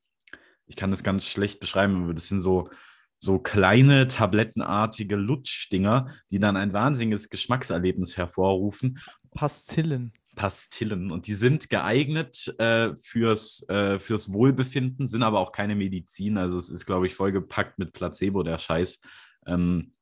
ich 0.66 0.76
kann 0.76 0.90
das 0.90 1.04
ganz 1.04 1.26
schlecht 1.26 1.60
beschreiben, 1.60 2.04
aber 2.04 2.14
das 2.14 2.28
sind 2.28 2.40
so 2.40 2.68
so 3.18 3.38
kleine 3.38 4.08
tablettenartige 4.08 5.16
Lutschdinger, 5.16 6.14
die 6.30 6.38
dann 6.38 6.56
ein 6.56 6.72
wahnsinniges 6.72 7.28
Geschmackserlebnis 7.30 8.16
hervorrufen. 8.16 8.98
Pastillen. 9.34 10.12
Pastillen. 10.36 11.10
Und 11.10 11.26
die 11.26 11.34
sind 11.34 11.68
geeignet 11.68 12.54
äh, 12.58 12.94
fürs, 12.96 13.68
äh, 13.68 13.98
fürs 13.98 14.32
Wohlbefinden, 14.32 15.08
sind 15.08 15.24
aber 15.24 15.40
auch 15.40 15.50
keine 15.50 15.74
Medizin. 15.74 16.38
Also 16.38 16.58
es 16.58 16.70
ist, 16.70 16.86
glaube 16.86 17.08
ich, 17.08 17.14
vollgepackt 17.14 17.78
mit 17.78 17.92
Placebo, 17.92 18.44
der 18.44 18.58
Scheiß. 18.58 19.00
Ähm, 19.46 19.94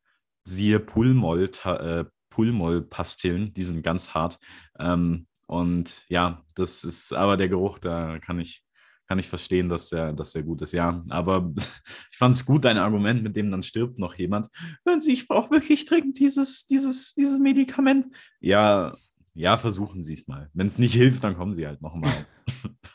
siehe 0.46 0.80
Pulmol, 0.80 1.50
äh, 1.64 2.04
Pulmol-Pastillen, 2.30 3.52
die 3.54 3.64
sind 3.64 3.82
ganz 3.82 4.14
hart. 4.14 4.38
Ähm, 4.78 5.26
und 5.46 6.04
ja, 6.08 6.42
das 6.54 6.84
ist 6.84 7.12
aber 7.12 7.36
der 7.36 7.48
Geruch, 7.48 7.78
da 7.78 8.18
kann 8.18 8.40
ich, 8.40 8.62
kann 9.08 9.18
ich 9.18 9.28
verstehen, 9.28 9.68
dass 9.68 9.90
der, 9.90 10.12
dass 10.12 10.32
der 10.32 10.42
gut 10.42 10.62
ist. 10.62 10.72
Ja, 10.72 11.04
aber 11.10 11.52
ich 12.10 12.18
fand 12.18 12.34
es 12.34 12.46
gut, 12.46 12.64
dein 12.64 12.78
Argument, 12.78 13.22
mit 13.22 13.36
dem 13.36 13.50
dann 13.50 13.62
stirbt 13.62 13.98
noch 13.98 14.14
jemand. 14.14 14.48
Hören 14.84 15.00
Sie, 15.00 15.12
ich 15.12 15.28
brauche 15.28 15.50
wirklich 15.50 15.84
dringend 15.84 16.18
dieses, 16.18 16.66
dieses, 16.66 17.14
dieses 17.14 17.38
Medikament. 17.38 18.06
Ja, 18.40 18.96
ja, 19.34 19.56
versuchen 19.56 20.00
Sie 20.00 20.14
es 20.14 20.28
mal. 20.28 20.50
Wenn 20.54 20.66
es 20.66 20.78
nicht 20.78 20.94
hilft, 20.94 21.24
dann 21.24 21.36
kommen 21.36 21.54
Sie 21.54 21.66
halt 21.66 21.82
nochmal. 21.82 22.12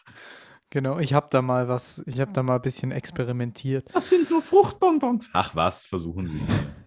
Genau, 0.73 0.99
ich 0.99 1.13
habe 1.13 1.27
da 1.29 1.41
mal 1.41 1.67
was, 1.67 2.01
ich 2.05 2.21
habe 2.21 2.31
da 2.31 2.43
mal 2.43 2.55
ein 2.55 2.61
bisschen 2.61 2.91
experimentiert. 2.91 3.93
Das 3.93 4.07
sind 4.07 4.29
nur 4.29 4.41
Fruchtbonbons. 4.41 5.29
Ach 5.33 5.53
was, 5.53 5.83
versuchen 5.83 6.27
Sie 6.27 6.37
es 6.37 6.47
mal. 6.47 6.80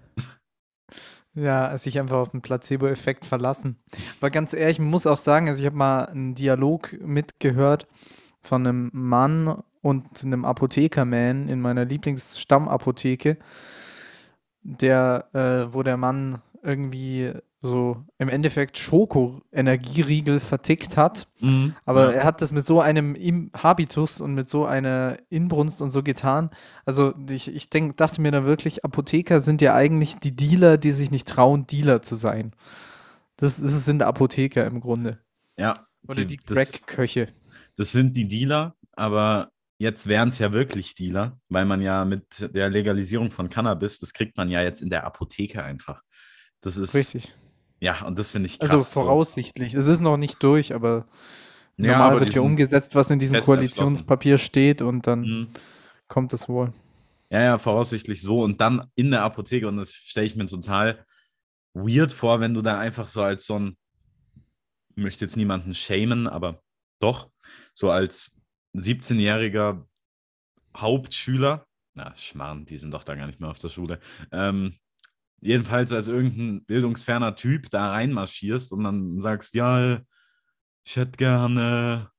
Ja, 1.35 1.77
sich 1.77 1.99
einfach 1.99 2.19
auf 2.19 2.31
den 2.31 2.43
Placebo-Effekt 2.43 3.25
verlassen. 3.25 3.77
Aber 4.21 4.31
ganz 4.31 4.53
ehrlich, 4.53 4.79
ich 4.79 4.85
muss 4.85 5.07
auch 5.07 5.19
sagen, 5.19 5.49
also 5.49 5.61
ich 5.61 5.67
habe 5.67 5.77
mal 5.77 6.05
einen 6.05 6.37
Dialog 6.37 6.97
mitgehört 7.01 7.89
von 8.41 8.67
einem 8.67 8.91
Mann 8.93 9.63
und 9.83 10.25
einem 10.25 10.45
Apothekerman 10.45 11.49
in 11.49 11.61
meiner 11.61 11.85
Lieblingsstammapotheke, 11.85 13.39
der, 14.63 15.29
äh, 15.33 15.75
wo 15.75 15.83
der 15.83 15.97
Mann 15.97 16.41
irgendwie 16.63 17.33
so 17.69 18.05
im 18.19 18.29
Endeffekt 18.29 18.77
Schoko-Energieriegel 18.79 20.39
vertickt 20.39 20.97
hat. 20.97 21.29
Mhm, 21.41 21.75
Aber 21.85 22.11
ja. 22.11 22.19
er 22.19 22.25
hat 22.25 22.43
das 22.43 22.53
mit 22.53 22.67
so 22.67 22.81
einem 22.81 23.15
Im 23.15 23.51
Habitus 23.57 24.21
und 24.21 24.35
mit 24.35 24.51
so 24.51 24.67
einer 24.67 25.17
Inbrunst 25.31 25.81
und 25.81 25.91
so 25.91 26.03
getan. 26.03 26.51
Also 26.85 27.15
ich, 27.31 27.53
ich 27.55 27.71
denk, 27.71 27.97
dachte 27.97 28.21
mir 28.21 28.31
da 28.33 28.45
wirklich, 28.45 28.85
Apotheker 28.85 29.41
sind 29.41 29.63
ja 29.63 29.75
eigentlich 29.75 30.17
die 30.17 30.37
Dealer, 30.37 30.77
die 30.77 30.91
sich 30.93 31.11
nicht 31.11 31.27
trauen, 31.27 31.67
Dealer 31.67 32.03
zu 32.03 32.17
sein. 32.17 32.53
Das, 33.37 33.61
das 33.61 33.85
sind 33.85 34.03
Apotheker 34.03 34.67
im 34.67 34.81
Grunde. 34.81 35.19
Ja. 35.57 35.87
Oder 36.07 36.25
die, 36.25 36.37
das- 36.37 36.71
Crack-Köche. 36.73 37.29
Das 37.77 37.91
sind 37.93 38.15
die 38.15 38.29
Dealer, 38.29 38.77
aber 38.93 39.51
jetzt 39.79 40.07
wären 40.07 40.29
es 40.29 40.39
ja 40.39 40.53
wirklich 40.53 40.95
Dealer, 40.95 41.41
weil 41.49 41.65
man 41.65 41.81
ja 41.81 42.05
mit 42.05 42.51
der 42.55 42.71
Legalisierung 42.71 43.33
von 43.33 43.49
Cannabis, 43.49 43.99
das 43.99 44.13
kriegt 44.13 44.37
man 44.37 44.49
ja 44.49 44.63
jetzt 44.63 44.81
in 44.81 44.91
der 44.91 45.05
Apotheke 45.05 45.65
einfach. 45.65 46.03
Das 46.61 46.77
ist 46.77 46.95
Richtig. 46.95 47.35
Ja, 47.85 48.03
und 48.07 48.19
das 48.19 48.31
finde 48.31 48.47
ich 48.47 48.59
krass. 48.59 48.71
Also 48.71 48.83
so. 48.83 48.91
voraussichtlich. 49.03 49.75
Es 49.75 49.87
ist 49.87 50.01
noch 50.01 50.17
nicht 50.17 50.43
durch, 50.43 50.75
aber 50.75 51.07
Ja, 51.77 51.93
normal 51.93 52.13
aber 52.13 52.21
wird 52.21 52.35
ja 52.35 52.41
umgesetzt, 52.41 52.95
was 52.95 53.11
in 53.11 53.19
diesem 53.19 53.43
Koalitionspapier 53.43 54.39
steht 54.39 54.81
und 54.81 55.07
dann 55.07 55.21
Mhm. 55.21 55.49
kommt 56.09 56.33
es 56.33 56.49
wohl. 56.49 56.73
Ja, 57.29 57.43
ja, 57.43 57.59
voraussichtlich 57.59 58.23
so. 58.23 58.43
Und 58.43 58.63
dann 58.63 58.91
in 58.95 59.11
der 59.11 59.23
Apotheke, 59.23 59.69
und 59.69 59.77
das 59.77 59.93
stelle 59.93 60.27
ich 60.27 60.35
mir 60.35 60.47
total 60.47 61.05
weird 61.75 62.11
vor, 62.11 62.41
wenn 62.41 62.55
du 62.55 62.63
da 62.63 62.79
einfach 62.79 63.07
so 63.07 63.21
als 63.21 63.45
so 63.45 63.59
ein, 63.59 63.77
ich 64.97 65.03
möchte 65.03 65.27
jetzt 65.27 65.37
niemanden 65.37 65.75
shamen, 65.75 66.27
aber 66.27 66.63
doch, 67.01 67.29
so 67.75 67.91
als 67.91 68.41
17-jähriger 68.75 69.85
Hauptschüler, 70.75 71.67
na, 71.93 72.17
Schmarrn, 72.17 72.65
die 72.65 72.79
sind 72.79 72.93
doch 72.95 73.05
da 73.05 73.15
gar 73.15 73.27
nicht 73.27 73.41
mehr 73.41 73.51
auf 73.51 73.59
der 73.59 73.69
Schule, 73.69 74.01
ähm, 74.33 74.75
jedenfalls 75.41 75.93
als 75.93 76.09
irgendein 76.09 76.65
bildungsferner 76.65 77.37
Typ 77.37 77.71
da 77.71 77.91
reinmarschierst 77.91 78.73
und 78.73 78.85
dann 78.85 79.21
sagst, 79.21 79.55
ja, 79.55 80.01
ich 80.87 80.97
hätte 80.97 81.13
gerne, 81.13 82.11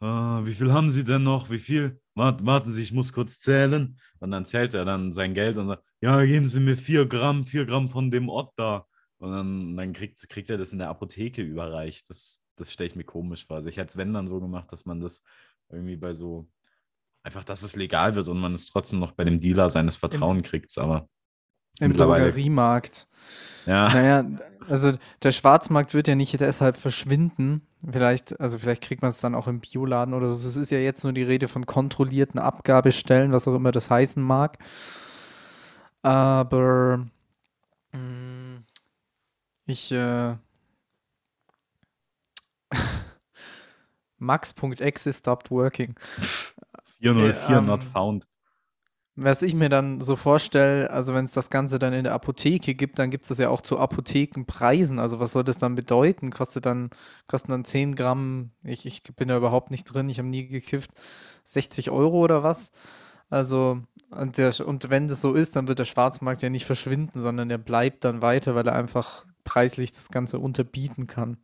äh, 0.00 0.06
wie 0.06 0.54
viel 0.54 0.72
haben 0.72 0.90
Sie 0.90 1.04
denn 1.04 1.22
noch? 1.22 1.50
Wie 1.50 1.58
viel? 1.58 2.00
Wart, 2.14 2.44
warten 2.44 2.70
Sie, 2.70 2.82
ich 2.82 2.92
muss 2.92 3.12
kurz 3.12 3.38
zählen. 3.38 3.98
Und 4.18 4.30
dann 4.30 4.44
zählt 4.44 4.74
er 4.74 4.84
dann 4.84 5.12
sein 5.12 5.34
Geld 5.34 5.56
und 5.56 5.68
sagt, 5.68 5.84
ja, 6.00 6.24
geben 6.24 6.48
Sie 6.48 6.60
mir 6.60 6.76
vier 6.76 7.06
Gramm, 7.06 7.46
vier 7.46 7.66
Gramm 7.66 7.88
von 7.88 8.10
dem 8.10 8.28
Ott 8.28 8.52
da. 8.56 8.86
Und 9.18 9.32
dann, 9.32 9.76
dann 9.76 9.92
kriegt, 9.92 10.28
kriegt 10.28 10.50
er 10.50 10.58
das 10.58 10.72
in 10.72 10.78
der 10.78 10.88
Apotheke 10.88 11.42
überreicht. 11.42 12.08
Das, 12.10 12.40
das 12.56 12.72
stelle 12.72 12.90
ich 12.90 12.96
mir 12.96 13.04
komisch 13.04 13.46
vor. 13.46 13.56
Also 13.56 13.68
ich 13.68 13.76
hätte 13.76 13.90
es, 13.90 13.96
wenn 13.96 14.12
dann 14.12 14.28
so 14.28 14.40
gemacht, 14.40 14.72
dass 14.72 14.86
man 14.86 15.00
das 15.00 15.22
irgendwie 15.70 15.96
bei 15.96 16.14
so, 16.14 16.48
einfach, 17.22 17.44
dass 17.44 17.62
es 17.62 17.76
legal 17.76 18.14
wird 18.14 18.28
und 18.28 18.38
man 18.38 18.54
es 18.54 18.66
trotzdem 18.66 18.98
noch 18.98 19.12
bei 19.12 19.24
dem 19.24 19.40
Dealer 19.40 19.70
seines 19.70 19.96
Vertrauens 19.96 20.42
kriegt. 20.42 20.76
Aber 20.78 21.08
Im. 21.80 21.92
Drogeriemarkt. 21.92 23.06
ja, 23.66 23.88
Naja, 23.88 24.24
also 24.68 24.92
der 25.22 25.32
Schwarzmarkt 25.32 25.94
wird 25.94 26.06
ja 26.08 26.14
nicht 26.14 26.38
deshalb 26.40 26.76
verschwinden. 26.76 27.62
Vielleicht, 27.88 28.38
also 28.40 28.58
vielleicht 28.58 28.82
kriegt 28.82 29.02
man 29.02 29.08
es 29.08 29.20
dann 29.20 29.34
auch 29.34 29.48
im 29.48 29.60
Bioladen 29.60 30.14
oder 30.14 30.32
so. 30.32 30.48
Es 30.48 30.56
ist 30.56 30.70
ja 30.70 30.78
jetzt 30.78 31.02
nur 31.02 31.12
die 31.12 31.22
Rede 31.22 31.48
von 31.48 31.66
kontrollierten 31.66 32.38
Abgabestellen, 32.38 33.32
was 33.32 33.48
auch 33.48 33.54
immer 33.54 33.72
das 33.72 33.90
heißen 33.90 34.22
mag. 34.22 34.58
Aber 36.02 37.06
mh, 37.92 38.62
ich 39.66 39.90
äh, 39.92 40.36
Max.exe 44.18 45.12
stopped 45.12 45.50
working. 45.50 45.94
404 47.00 47.56
ähm, 47.56 47.66
not 47.66 47.82
found. 47.82 48.29
Was 49.16 49.42
ich 49.42 49.54
mir 49.54 49.68
dann 49.68 50.00
so 50.00 50.16
vorstelle, 50.16 50.90
also 50.90 51.14
wenn 51.14 51.26
es 51.26 51.32
das 51.32 51.50
Ganze 51.50 51.78
dann 51.78 51.92
in 51.92 52.04
der 52.04 52.14
Apotheke 52.14 52.74
gibt, 52.74 52.98
dann 52.98 53.10
gibt 53.10 53.24
es 53.24 53.28
das 53.28 53.38
ja 53.38 53.50
auch 53.50 53.60
zu 53.60 53.78
Apothekenpreisen. 53.78 54.98
Also 54.98 55.20
was 55.20 55.32
soll 55.32 55.44
das 55.44 55.58
dann 55.58 55.74
bedeuten? 55.74 56.30
Kostet 56.30 56.64
dann, 56.64 56.90
kosten 57.28 57.50
dann 57.50 57.64
10 57.64 57.96
Gramm, 57.96 58.52
ich, 58.62 58.86
ich 58.86 59.02
bin 59.16 59.28
da 59.28 59.36
überhaupt 59.36 59.70
nicht 59.70 59.84
drin, 59.84 60.08
ich 60.08 60.18
habe 60.18 60.28
nie 60.28 60.46
gekifft, 60.46 60.92
60 61.44 61.90
Euro 61.90 62.20
oder 62.20 62.42
was? 62.42 62.72
Also, 63.28 63.82
und, 64.10 64.38
der, 64.38 64.54
und 64.66 64.90
wenn 64.90 65.08
das 65.08 65.20
so 65.20 65.34
ist, 65.34 65.56
dann 65.56 65.68
wird 65.68 65.78
der 65.80 65.84
Schwarzmarkt 65.84 66.42
ja 66.42 66.50
nicht 66.50 66.64
verschwinden, 66.66 67.20
sondern 67.20 67.48
der 67.48 67.58
bleibt 67.58 68.04
dann 68.04 68.22
weiter, 68.22 68.54
weil 68.54 68.66
er 68.66 68.74
einfach 68.74 69.26
preislich 69.44 69.92
das 69.92 70.08
Ganze 70.10 70.38
unterbieten 70.38 71.06
kann. 71.06 71.36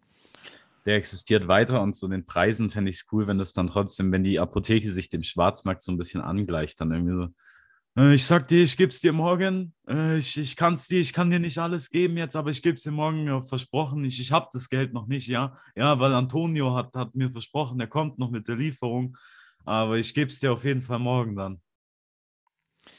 der 0.87 0.97
existiert 0.97 1.49
weiter 1.49 1.83
und 1.83 1.95
zu 1.95 2.09
den 2.09 2.27
Preisen 2.27 2.71
fände 2.71 2.91
ich 2.91 2.99
es 2.99 3.07
cool, 3.13 3.27
wenn 3.27 3.39
das 3.39 3.53
dann 3.53 3.67
trotzdem, 3.67 4.13
wenn 4.13 4.23
die 4.23 4.39
Apotheke 4.41 4.93
sich 4.93 5.09
dem 5.09 5.23
Schwarzmarkt 5.25 5.83
so 5.83 5.93
ein 5.93 5.99
bisschen 5.99 6.21
angleicht, 6.21 6.81
dann 6.81 6.93
irgendwie 6.93 7.15
so, 7.15 7.29
ich 7.99 8.27
sag 8.27 8.47
dir, 8.49 8.63
ich 8.63 8.77
geb's 8.77 9.01
dir 9.01 9.13
morgen, 9.13 9.73
äh, 9.89 10.19
ich, 10.19 10.37
ich 10.37 10.55
kann's 10.57 10.87
dir, 10.87 11.01
ich 11.01 11.13
kann 11.15 11.31
dir 11.31 11.39
nicht 11.41 11.59
alles 11.59 11.89
geben 11.91 12.19
jetzt, 12.19 12.37
aber 12.37 12.51
ich 12.51 12.63
geb's 12.63 12.83
dir 12.83 12.91
morgen 12.91 13.27
ja, 13.27 13.41
versprochen, 13.41 14.05
ich, 14.05 14.21
ich 14.21 14.33
hab 14.33 14.51
das 14.51 14.69
Geld 14.69 14.93
noch 14.93 15.07
nicht, 15.07 15.27
ja, 15.29 15.57
ja, 15.75 15.99
weil 15.99 16.13
Antonio 16.13 16.75
hat, 16.75 16.95
hat 16.95 17.15
mir 17.15 17.31
versprochen, 17.31 17.81
er 17.81 17.87
kommt 17.87 18.19
noch 18.19 18.31
mit 18.31 18.49
der 18.49 18.57
Lieferung, 18.57 19.17
aber 19.65 19.97
ich 19.97 20.13
geb's 20.15 20.41
dir 20.41 20.53
auf 20.53 20.65
jeden 20.65 20.83
Fall 20.83 20.99
morgen 20.99 21.37
dann. 21.37 21.61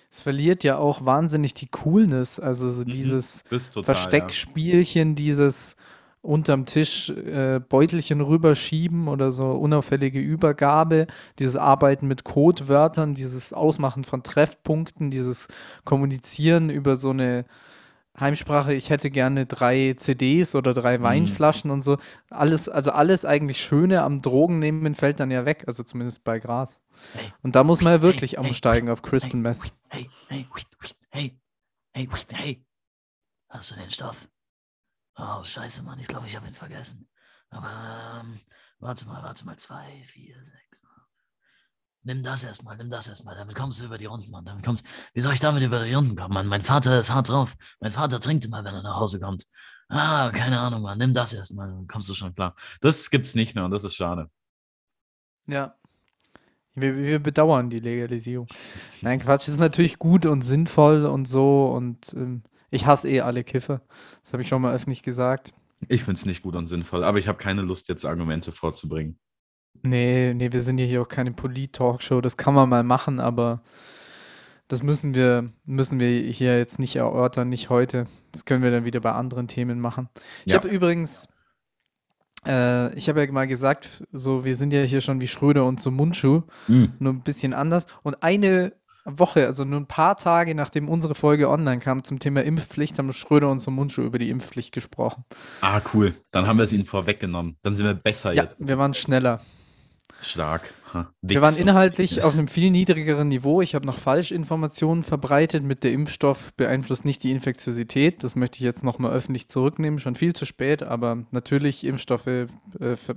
Es 0.10 0.22
verliert 0.22 0.64
ja 0.64 0.78
auch 0.78 1.06
wahnsinnig 1.06 1.54
die 1.54 1.68
Coolness, 1.68 2.40
also 2.40 2.70
so 2.70 2.84
Mhm, 2.86 2.92
dieses 2.92 3.44
total, 3.72 4.36
Versteckspielchen, 4.42 5.16
dieses 5.16 5.76
unterm 6.28 6.66
Tisch 6.66 7.10
äh, 7.10 7.60
Beutelchen 7.60 8.22
rüberschieben 8.22 9.08
oder 9.08 9.32
so 9.32 9.52
unauffällige 9.52 10.20
Übergabe, 10.20 11.08
dieses 11.40 11.56
Arbeiten 11.56 12.08
mit 12.08 12.26
Codewörtern, 12.26 13.14
dieses 13.14 13.54
Ausmachen 13.54 14.04
von 14.04 14.24
Treffpunkten, 14.24 15.10
dieses 15.10 15.48
Kommunizieren 15.86 16.70
über 16.70 16.98
so 16.98 17.12
eine 17.12 17.46
Heimsprache, 18.20 18.74
ich 18.74 18.90
hätte 18.90 19.12
gerne 19.12 19.46
drei 19.46 19.96
CDs 19.98 20.56
oder 20.56 20.74
drei 20.74 20.98
Mhm. 20.98 21.04
Weinflaschen 21.04 21.70
und 21.70 21.84
so. 21.84 21.98
Alles, 22.30 22.68
also 22.68 22.92
alles 22.92 23.26
eigentlich 23.26 23.62
Schöne 23.62 24.02
am 24.02 24.22
Drogen 24.22 24.60
nehmen 24.60 24.96
fällt 24.96 25.20
dann 25.20 25.30
ja 25.30 25.46
weg, 25.46 25.66
also 25.68 25.84
zumindest 25.84 26.24
bei 26.24 26.40
Gras. 26.40 26.80
Hey. 27.14 27.32
Und 27.44 27.56
da 27.56 27.64
muss 27.64 27.82
man 27.82 27.94
ja 27.94 28.02
wirklich 28.02 28.32
Hey, 28.32 28.40
hey, 28.40 28.48
umsteigen 28.48 28.90
auf 28.90 29.04
Crystal 29.04 29.40
Meth. 29.40 29.60
Hey, 29.90 30.10
hey, 30.30 30.48
hey, 31.12 31.38
hey, 31.94 32.10
hey. 32.34 32.64
Hast 33.50 33.72
du 33.72 33.76
den 33.76 33.92
Stoff? 33.92 34.28
Oh, 35.18 35.44
scheiße, 35.44 35.84
Mann, 35.84 36.00
ich 36.00 36.08
glaube, 36.08 36.28
ich 36.28 36.36
habe 36.36 36.48
ihn 36.48 36.54
vergessen. 36.54 37.08
Aber, 37.50 38.22
ähm, 38.22 38.40
warte 38.80 39.06
mal, 39.08 39.24
warte 39.24 39.46
mal, 39.46 39.58
zwei, 39.58 40.04
vier, 40.06 40.44
sechs. 40.44 40.84
Nimm 42.08 42.24
das 42.24 42.46
erstmal, 42.46 42.78
nimm 42.78 42.90
das 42.90 43.10
erstmal. 43.10 43.36
Damit 43.36 43.54
kommst 43.54 43.82
du 43.82 43.86
über 43.86 43.98
die 43.98 44.06
Runden, 44.06 44.32
Mann. 44.32 44.46
Damit 44.46 44.64
kommst 44.64 44.86
Wie 45.14 45.20
soll 45.20 45.34
ich 45.34 45.42
damit 45.42 45.62
über 45.62 45.84
die 45.84 45.94
Runden 45.94 46.16
kommen, 46.16 46.34
Mann? 46.34 46.48
Mein 46.48 46.62
Vater 46.62 46.98
ist 46.98 47.12
hart 47.12 47.28
drauf. 47.28 47.58
Mein 47.82 47.92
Vater 47.92 48.22
trinkt 48.22 48.46
immer, 48.46 48.64
wenn 48.64 48.74
er 48.74 48.82
nach 48.82 48.98
Hause 48.98 49.20
kommt. 49.20 49.46
Ah, 49.90 50.32
keine 50.32 50.58
Ahnung, 50.58 50.84
Mann. 50.84 50.98
Nimm 51.00 51.14
das 51.14 51.34
erstmal, 51.34 51.68
dann 51.68 51.86
kommst 51.86 52.08
du 52.08 52.14
schon 52.14 52.34
klar. 52.34 52.56
Das 52.80 53.10
gibt's 53.10 53.36
nicht 53.36 53.56
mehr 53.56 53.66
und 53.66 53.72
das 53.72 53.84
ist 53.84 53.96
schade. 53.96 54.32
Ja. 55.48 55.76
Wir, 56.76 56.96
wir 56.96 57.20
bedauern 57.20 57.70
die 57.70 57.80
Legalisierung. 57.80 58.48
Nein, 59.02 59.20
Quatsch, 59.20 59.50
ist 59.50 59.60
natürlich 59.60 60.00
gut 60.00 60.26
und 60.26 60.44
sinnvoll 60.44 61.06
und 61.06 61.28
so 61.28 61.72
und 61.72 62.14
ähm, 62.14 62.44
ich 62.70 62.86
hasse 62.86 63.10
eh 63.10 63.22
alle 63.22 63.44
Kiffer. 63.44 63.82
Das 64.24 64.34
habe 64.34 64.42
ich 64.42 64.48
schon 64.48 64.62
mal 64.62 64.74
öffentlich 64.74 65.04
gesagt. 65.04 65.54
Ich 65.88 66.04
finde 66.04 66.18
es 66.20 66.26
nicht 66.26 66.42
gut 66.42 66.56
und 66.56 66.68
sinnvoll, 66.68 67.04
aber 67.04 67.18
ich 67.20 67.28
habe 67.28 67.38
keine 67.38 67.62
Lust, 67.62 67.88
jetzt 67.90 68.06
Argumente 68.06 68.52
vorzubringen. 68.52 69.20
Nee, 69.84 70.34
nee, 70.34 70.52
wir 70.52 70.62
sind 70.64 70.80
ja 70.80 70.86
hier 70.86 71.02
auch 71.04 71.08
keine 71.08 71.32
Polit-Talkshow. 71.32 72.20
Das 72.22 72.36
kann 72.36 72.56
man 72.56 72.68
mal 72.68 72.84
machen, 72.84 73.20
aber 73.20 73.62
das 74.68 74.82
müssen 74.82 75.14
wir, 75.14 75.52
müssen 75.66 76.00
wir 76.00 76.10
hier 76.32 76.58
jetzt 76.58 76.80
nicht 76.80 76.96
erörtern, 76.96 77.50
nicht 77.50 77.70
heute. 77.70 78.08
Das 78.32 78.44
können 78.46 78.64
wir 78.64 78.72
dann 78.72 78.86
wieder 78.86 79.00
bei 79.00 79.12
anderen 79.12 79.48
Themen 79.48 79.80
machen. 79.80 80.10
Ich 80.46 80.54
Ja. 80.54 80.58
habe 80.60 80.68
übrigens, 80.68 81.28
äh, 82.46 82.94
ich 82.96 83.08
habe 83.08 83.24
ja 83.24 83.32
mal 83.32 83.48
gesagt, 83.48 84.04
so, 84.12 84.46
wir 84.46 84.56
sind 84.56 84.74
ja 84.74 84.82
hier 84.82 85.02
schon 85.02 85.22
wie 85.22 85.28
Schröder 85.28 85.66
und 85.66 85.80
so 85.80 85.92
Mundschuh, 85.92 86.42
Mhm. 86.68 86.94
nur 87.00 87.14
ein 87.14 87.22
bisschen 87.22 87.54
anders. 87.54 87.86
Und 88.04 88.24
eine 88.24 88.74
Woche, 89.10 89.46
also 89.46 89.64
nur 89.64 89.80
ein 89.80 89.88
paar 89.88 90.18
Tage 90.18 90.54
nachdem 90.56 90.90
unsere 90.90 91.16
Folge 91.16 91.50
online 91.50 91.80
kam 91.80 92.04
zum 92.04 92.20
Thema 92.20 92.44
Impfpflicht, 92.44 93.00
haben 93.00 93.12
Schröder 93.14 93.50
und 93.50 93.60
so 93.60 93.72
Mundschuh 93.72 94.02
über 94.04 94.20
die 94.20 94.30
Impfpflicht 94.30 94.74
gesprochen. 94.74 95.24
Ah, 95.62 95.82
cool. 95.94 96.14
Dann 96.32 96.48
haben 96.48 96.58
wir 96.58 96.64
es 96.64 96.74
ihnen 96.74 96.86
vorweggenommen. 96.86 97.58
Dann 97.62 97.76
sind 97.76 97.86
wir 97.86 97.94
besser 97.94 98.34
Ja, 98.34 98.44
jetzt. 98.44 98.58
wir 98.60 98.78
waren 98.78 98.94
schneller. 98.94 99.42
Stark. 100.20 100.74
Ha, 100.94 101.12
Wir 101.22 101.42
waren 101.42 101.56
inhaltlich 101.58 102.24
auf 102.24 102.34
einem 102.34 102.48
viel 102.48 102.72
niedrigeren 102.72 103.28
Niveau. 103.28 103.62
Ich 103.62 103.76
habe 103.76 103.86
noch 103.86 103.98
Falschinformationen 103.98 105.04
verbreitet 105.04 105.64
mit 105.64 105.84
der 105.84 105.92
Impfstoff 105.92 106.54
beeinflusst 106.56 107.06
nicht 107.06 107.24
die 107.24 107.32
Infektiosität. 107.32 108.24
Das 108.24 108.36
möchte 108.36 108.58
ich 108.58 108.64
jetzt 108.64 108.84
nochmal 108.84 109.12
öffentlich 109.12 109.48
zurücknehmen. 109.50 110.00
Schon 110.00 110.16
viel 110.16 110.34
zu 110.34 110.46
spät, 110.46 110.84
aber 110.84 111.26
natürlich 111.32 111.84
Impfstoffe 111.84 112.28
äh, 112.28 112.48
ver 112.96 113.16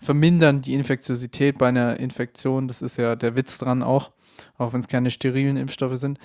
vermindern 0.00 0.62
die 0.62 0.74
Infektiosität 0.74 1.58
bei 1.58 1.68
einer 1.68 1.98
Infektion. 1.98 2.68
Das 2.68 2.82
ist 2.82 2.96
ja 2.96 3.16
der 3.16 3.36
Witz 3.36 3.58
dran 3.58 3.82
auch, 3.82 4.10
auch 4.58 4.72
wenn 4.72 4.80
es 4.80 4.88
keine 4.88 5.10
sterilen 5.10 5.56
Impfstoffe 5.56 5.96
sind. 5.96 6.18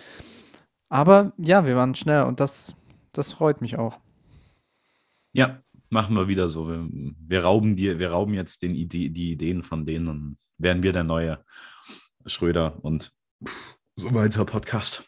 Aber 0.90 1.34
ja, 1.38 1.66
wir 1.66 1.76
waren 1.76 1.96
schneller 1.96 2.28
und 2.28 2.40
das, 2.40 2.76
das 3.14 3.34
freut 3.34 3.62
mich 3.62 3.78
auch. 3.78 4.00
Ja, 5.34 5.62
machen 5.90 6.16
wir 6.16 6.28
wieder 6.28 6.50
so. 6.50 6.68
Wir, 6.68 6.88
wir 6.92 7.44
rauben 7.44 7.76
dir, 7.76 8.00
wir 8.00 8.12
rauben 8.12 8.34
jetzt 8.34 8.62
den 8.62 8.76
Ide 8.76 9.10
die 9.10 9.32
Ideen 9.32 9.64
von 9.64 9.86
denen 9.86 10.08
und 10.08 10.38
werden 10.58 10.84
wir 10.84 10.94
der 10.94 11.04
neue 11.04 11.44
Schröder 12.26 12.84
und 12.84 13.14
so 13.96 14.14
weiter 14.14 14.46
Podcast. 14.46 15.04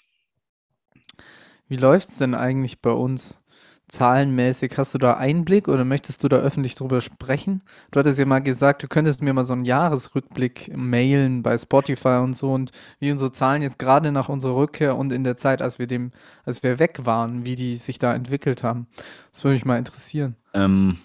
Wie 1.68 1.78
läuft 1.78 2.10
es 2.10 2.18
denn 2.18 2.36
eigentlich 2.36 2.82
bei 2.82 2.92
uns 2.92 3.43
zahlenmäßig? 3.88 4.78
Hast 4.78 4.94
du 4.94 4.98
da 4.98 5.16
Einblick 5.16 5.68
oder 5.68 5.86
möchtest 5.86 6.24
du 6.24 6.28
da 6.28 6.38
öffentlich 6.38 6.76
drüber 6.76 7.02
sprechen? 7.02 7.62
Du 7.92 8.00
hattest 8.00 8.20
ja 8.20 8.26
mal 8.26 8.40
gesagt, 8.40 8.84
du 8.84 8.88
könntest 8.88 9.22
mir 9.22 9.34
mal 9.34 9.44
so 9.44 9.54
einen 9.54 9.66
Jahresrückblick 9.66 10.76
mailen 10.76 11.44
bei 11.44 11.58
Spotify 11.58 12.20
und 12.24 12.36
so 12.36 12.54
und 12.54 12.72
wie 13.00 13.12
unsere 13.12 13.32
Zahlen 13.32 13.62
jetzt 13.62 13.80
gerade 13.80 14.12
nach 14.12 14.30
unserer 14.30 14.56
Rückkehr 14.56 14.96
und 14.98 15.12
in 15.12 15.24
der 15.24 15.38
Zeit, 15.38 15.62
als 15.62 15.80
wir 15.80 15.88
dem, 15.88 16.12
als 16.46 16.64
wir 16.64 16.80
weg 16.80 17.02
waren, 17.04 17.46
wie 17.46 17.56
die 17.56 17.76
sich 17.76 18.00
da 18.00 18.14
entwickelt 18.14 18.64
haben. 18.64 18.88
Das 19.32 19.44
würde 19.44 19.54
mich 19.54 19.66
mal 19.66 19.78
interessieren. 19.78 20.36
Ähm, 20.54 20.98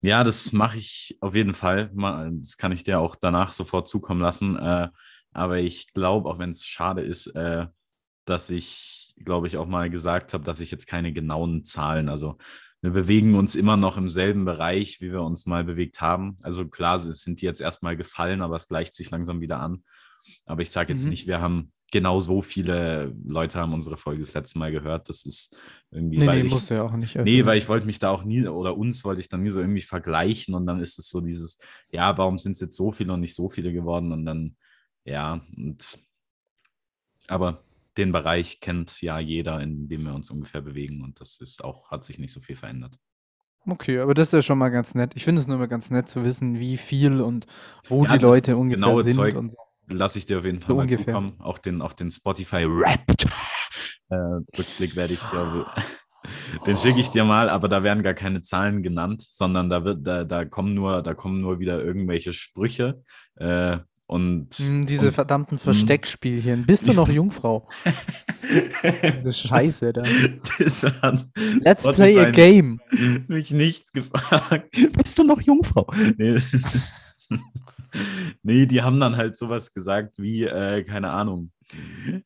ja, 0.00 0.22
das 0.22 0.52
mache 0.52 0.78
ich 0.78 1.16
auf 1.20 1.34
jeden 1.34 1.54
Fall. 1.54 1.90
Das 2.42 2.58
kann 2.58 2.72
ich 2.72 2.84
dir 2.84 3.00
auch 3.00 3.16
danach 3.16 3.52
sofort 3.52 3.88
zukommen 3.88 4.20
lassen. 4.20 4.56
Äh, 4.56 4.88
aber 5.32 5.58
ich 5.58 5.92
glaube, 5.92 6.28
auch 6.28 6.38
wenn 6.38 6.50
es 6.50 6.66
schade 6.66 7.02
ist, 7.02 7.26
äh, 7.28 7.66
dass 8.24 8.50
ich, 8.50 9.03
glaube 9.16 9.46
ich, 9.46 9.56
auch 9.56 9.66
mal 9.66 9.90
gesagt 9.90 10.34
habe, 10.34 10.44
dass 10.44 10.60
ich 10.60 10.70
jetzt 10.70 10.86
keine 10.86 11.12
genauen 11.12 11.64
Zahlen, 11.64 12.08
also 12.08 12.36
wir 12.82 12.90
bewegen 12.90 13.34
uns 13.34 13.54
immer 13.54 13.78
noch 13.78 13.96
im 13.96 14.10
selben 14.10 14.44
Bereich, 14.44 15.00
wie 15.00 15.10
wir 15.10 15.22
uns 15.22 15.46
mal 15.46 15.64
bewegt 15.64 16.02
haben. 16.02 16.36
Also 16.42 16.68
klar, 16.68 16.96
es 16.96 17.22
sind 17.22 17.40
die 17.40 17.46
jetzt 17.46 17.62
erstmal 17.62 17.96
gefallen, 17.96 18.42
aber 18.42 18.56
es 18.56 18.68
gleicht 18.68 18.94
sich 18.94 19.10
langsam 19.10 19.40
wieder 19.40 19.58
an. 19.58 19.84
Aber 20.44 20.60
ich 20.60 20.70
sage 20.70 20.92
jetzt 20.92 21.04
Mhm. 21.04 21.10
nicht, 21.10 21.26
wir 21.26 21.40
haben 21.40 21.72
genau 21.90 22.20
so 22.20 22.42
viele 22.42 23.14
Leute 23.24 23.58
haben 23.58 23.72
unsere 23.72 23.96
Folge 23.96 24.20
das 24.20 24.34
letzte 24.34 24.58
Mal 24.58 24.70
gehört. 24.70 25.08
Das 25.08 25.24
ist 25.24 25.56
irgendwie, 25.90 26.18
Nee, 26.18 26.26
weil 26.26 26.40
nee, 26.40 26.46
ich, 26.46 26.52
musst 26.52 26.68
du 26.68 26.74
ja 26.74 26.82
auch 26.82 26.92
nicht. 26.92 27.14
Nee, 27.14 27.20
öffentlich. 27.20 27.46
weil 27.46 27.58
ich 27.58 27.68
wollte 27.68 27.86
mich 27.86 27.98
da 27.98 28.10
auch 28.10 28.24
nie, 28.24 28.46
oder 28.46 28.76
uns 28.76 29.02
wollte 29.04 29.20
ich 29.22 29.28
dann 29.28 29.42
nie 29.42 29.50
so 29.50 29.60
irgendwie 29.60 29.80
vergleichen 29.80 30.54
und 30.54 30.66
dann 30.66 30.80
ist 30.80 30.98
es 30.98 31.08
so 31.08 31.22
dieses, 31.22 31.58
ja, 31.90 32.16
warum 32.18 32.36
sind 32.38 32.52
es 32.52 32.60
jetzt 32.60 32.76
so 32.76 32.92
viele 32.92 33.14
und 33.14 33.20
nicht 33.20 33.34
so 33.34 33.48
viele 33.48 33.72
geworden 33.72 34.12
und 34.12 34.26
dann, 34.26 34.56
ja, 35.06 35.40
und 35.56 35.98
aber 37.28 37.62
den 37.96 38.12
Bereich 38.12 38.60
kennt 38.60 39.00
ja 39.00 39.18
jeder, 39.18 39.60
in 39.60 39.88
dem 39.88 40.02
wir 40.04 40.14
uns 40.14 40.30
ungefähr 40.30 40.60
bewegen 40.60 41.02
und 41.02 41.20
das 41.20 41.38
ist 41.40 41.62
auch, 41.64 41.90
hat 41.90 42.04
sich 42.04 42.18
nicht 42.18 42.32
so 42.32 42.40
viel 42.40 42.56
verändert. 42.56 42.98
Okay, 43.66 43.98
aber 44.00 44.12
das 44.12 44.28
ist 44.28 44.32
ja 44.32 44.42
schon 44.42 44.58
mal 44.58 44.68
ganz 44.68 44.94
nett. 44.94 45.12
Ich 45.14 45.24
finde 45.24 45.40
es 45.40 45.46
nur 45.48 45.56
mal 45.58 45.68
ganz 45.68 45.90
nett 45.90 46.08
zu 46.08 46.24
wissen, 46.24 46.58
wie 46.58 46.76
viel 46.76 47.20
und 47.22 47.46
wo 47.88 48.04
Ja, 48.04 48.12
die 48.12 48.18
Leute 48.18 48.56
ungefähr 48.56 48.76
genaue 48.76 49.02
sind 49.02 49.14
Zeug 49.14 49.36
und 49.36 49.50
so. 49.52 49.58
Lasse 49.88 50.18
ich 50.18 50.26
dir 50.26 50.38
auf 50.38 50.44
jeden 50.44 50.60
Fall 50.60 50.68
So 50.68 50.74
mal 50.74 50.82
ungefähr. 50.82 51.06
zukommen. 51.06 51.34
Auch 51.40 51.58
den, 51.58 51.80
auch 51.80 51.92
den 51.94 52.10
Spotify 52.10 52.66
Wrapped 52.68 53.24
äh, 54.10 54.14
Rückblick 54.58 54.96
werde 54.96 55.14
ich 55.14 55.20
dir, 55.24 55.66
den 56.66 56.76
schicke 56.76 57.00
ich 57.00 57.08
dir 57.10 57.24
mal, 57.24 57.48
aber 57.48 57.68
da 57.68 57.82
werden 57.82 58.02
gar 58.02 58.14
keine 58.14 58.42
Zahlen 58.42 58.82
genannt, 58.82 59.22
sondern 59.22 59.70
da 59.70 59.84
wird, 59.84 60.06
da, 60.06 60.24
da 60.24 60.44
kommen 60.44 60.74
nur, 60.74 61.02
da 61.02 61.14
kommen 61.14 61.40
nur 61.40 61.58
wieder 61.58 61.82
irgendwelche 61.82 62.32
Sprüche 62.32 63.02
äh, 63.36 63.78
und, 64.06 64.48
Hm, 64.54 64.86
diese 64.86 65.08
und 65.08 65.14
verdammten 65.14 65.58
Versteckspielchen. 65.58 66.66
Bist 66.66 66.86
du 66.86 66.92
noch 66.92 67.08
Jungfrau? 67.08 67.68
Diese 69.20 69.32
Scheiße 69.32 69.92
da. 69.92 70.02
das 70.58 70.84
hat 71.02 71.24
Let's 71.60 71.84
play 71.84 72.18
a 72.18 72.22
Spotify 72.24 72.32
game. 72.32 72.80
mich 73.28 73.50
nicht 73.50 73.92
gefragt. 73.94 74.76
Bist 74.96 75.18
du 75.18 75.24
noch 75.24 75.40
Jungfrau? 75.40 75.86
Nee, 76.18 76.38
nee, 78.42 78.66
die 78.66 78.82
haben 78.82 79.00
dann 79.00 79.16
halt 79.16 79.36
sowas 79.36 79.72
gesagt 79.72 80.18
wie, 80.18 80.44
äh, 80.44 80.82
keine 80.84 81.10
Ahnung. 81.10 81.50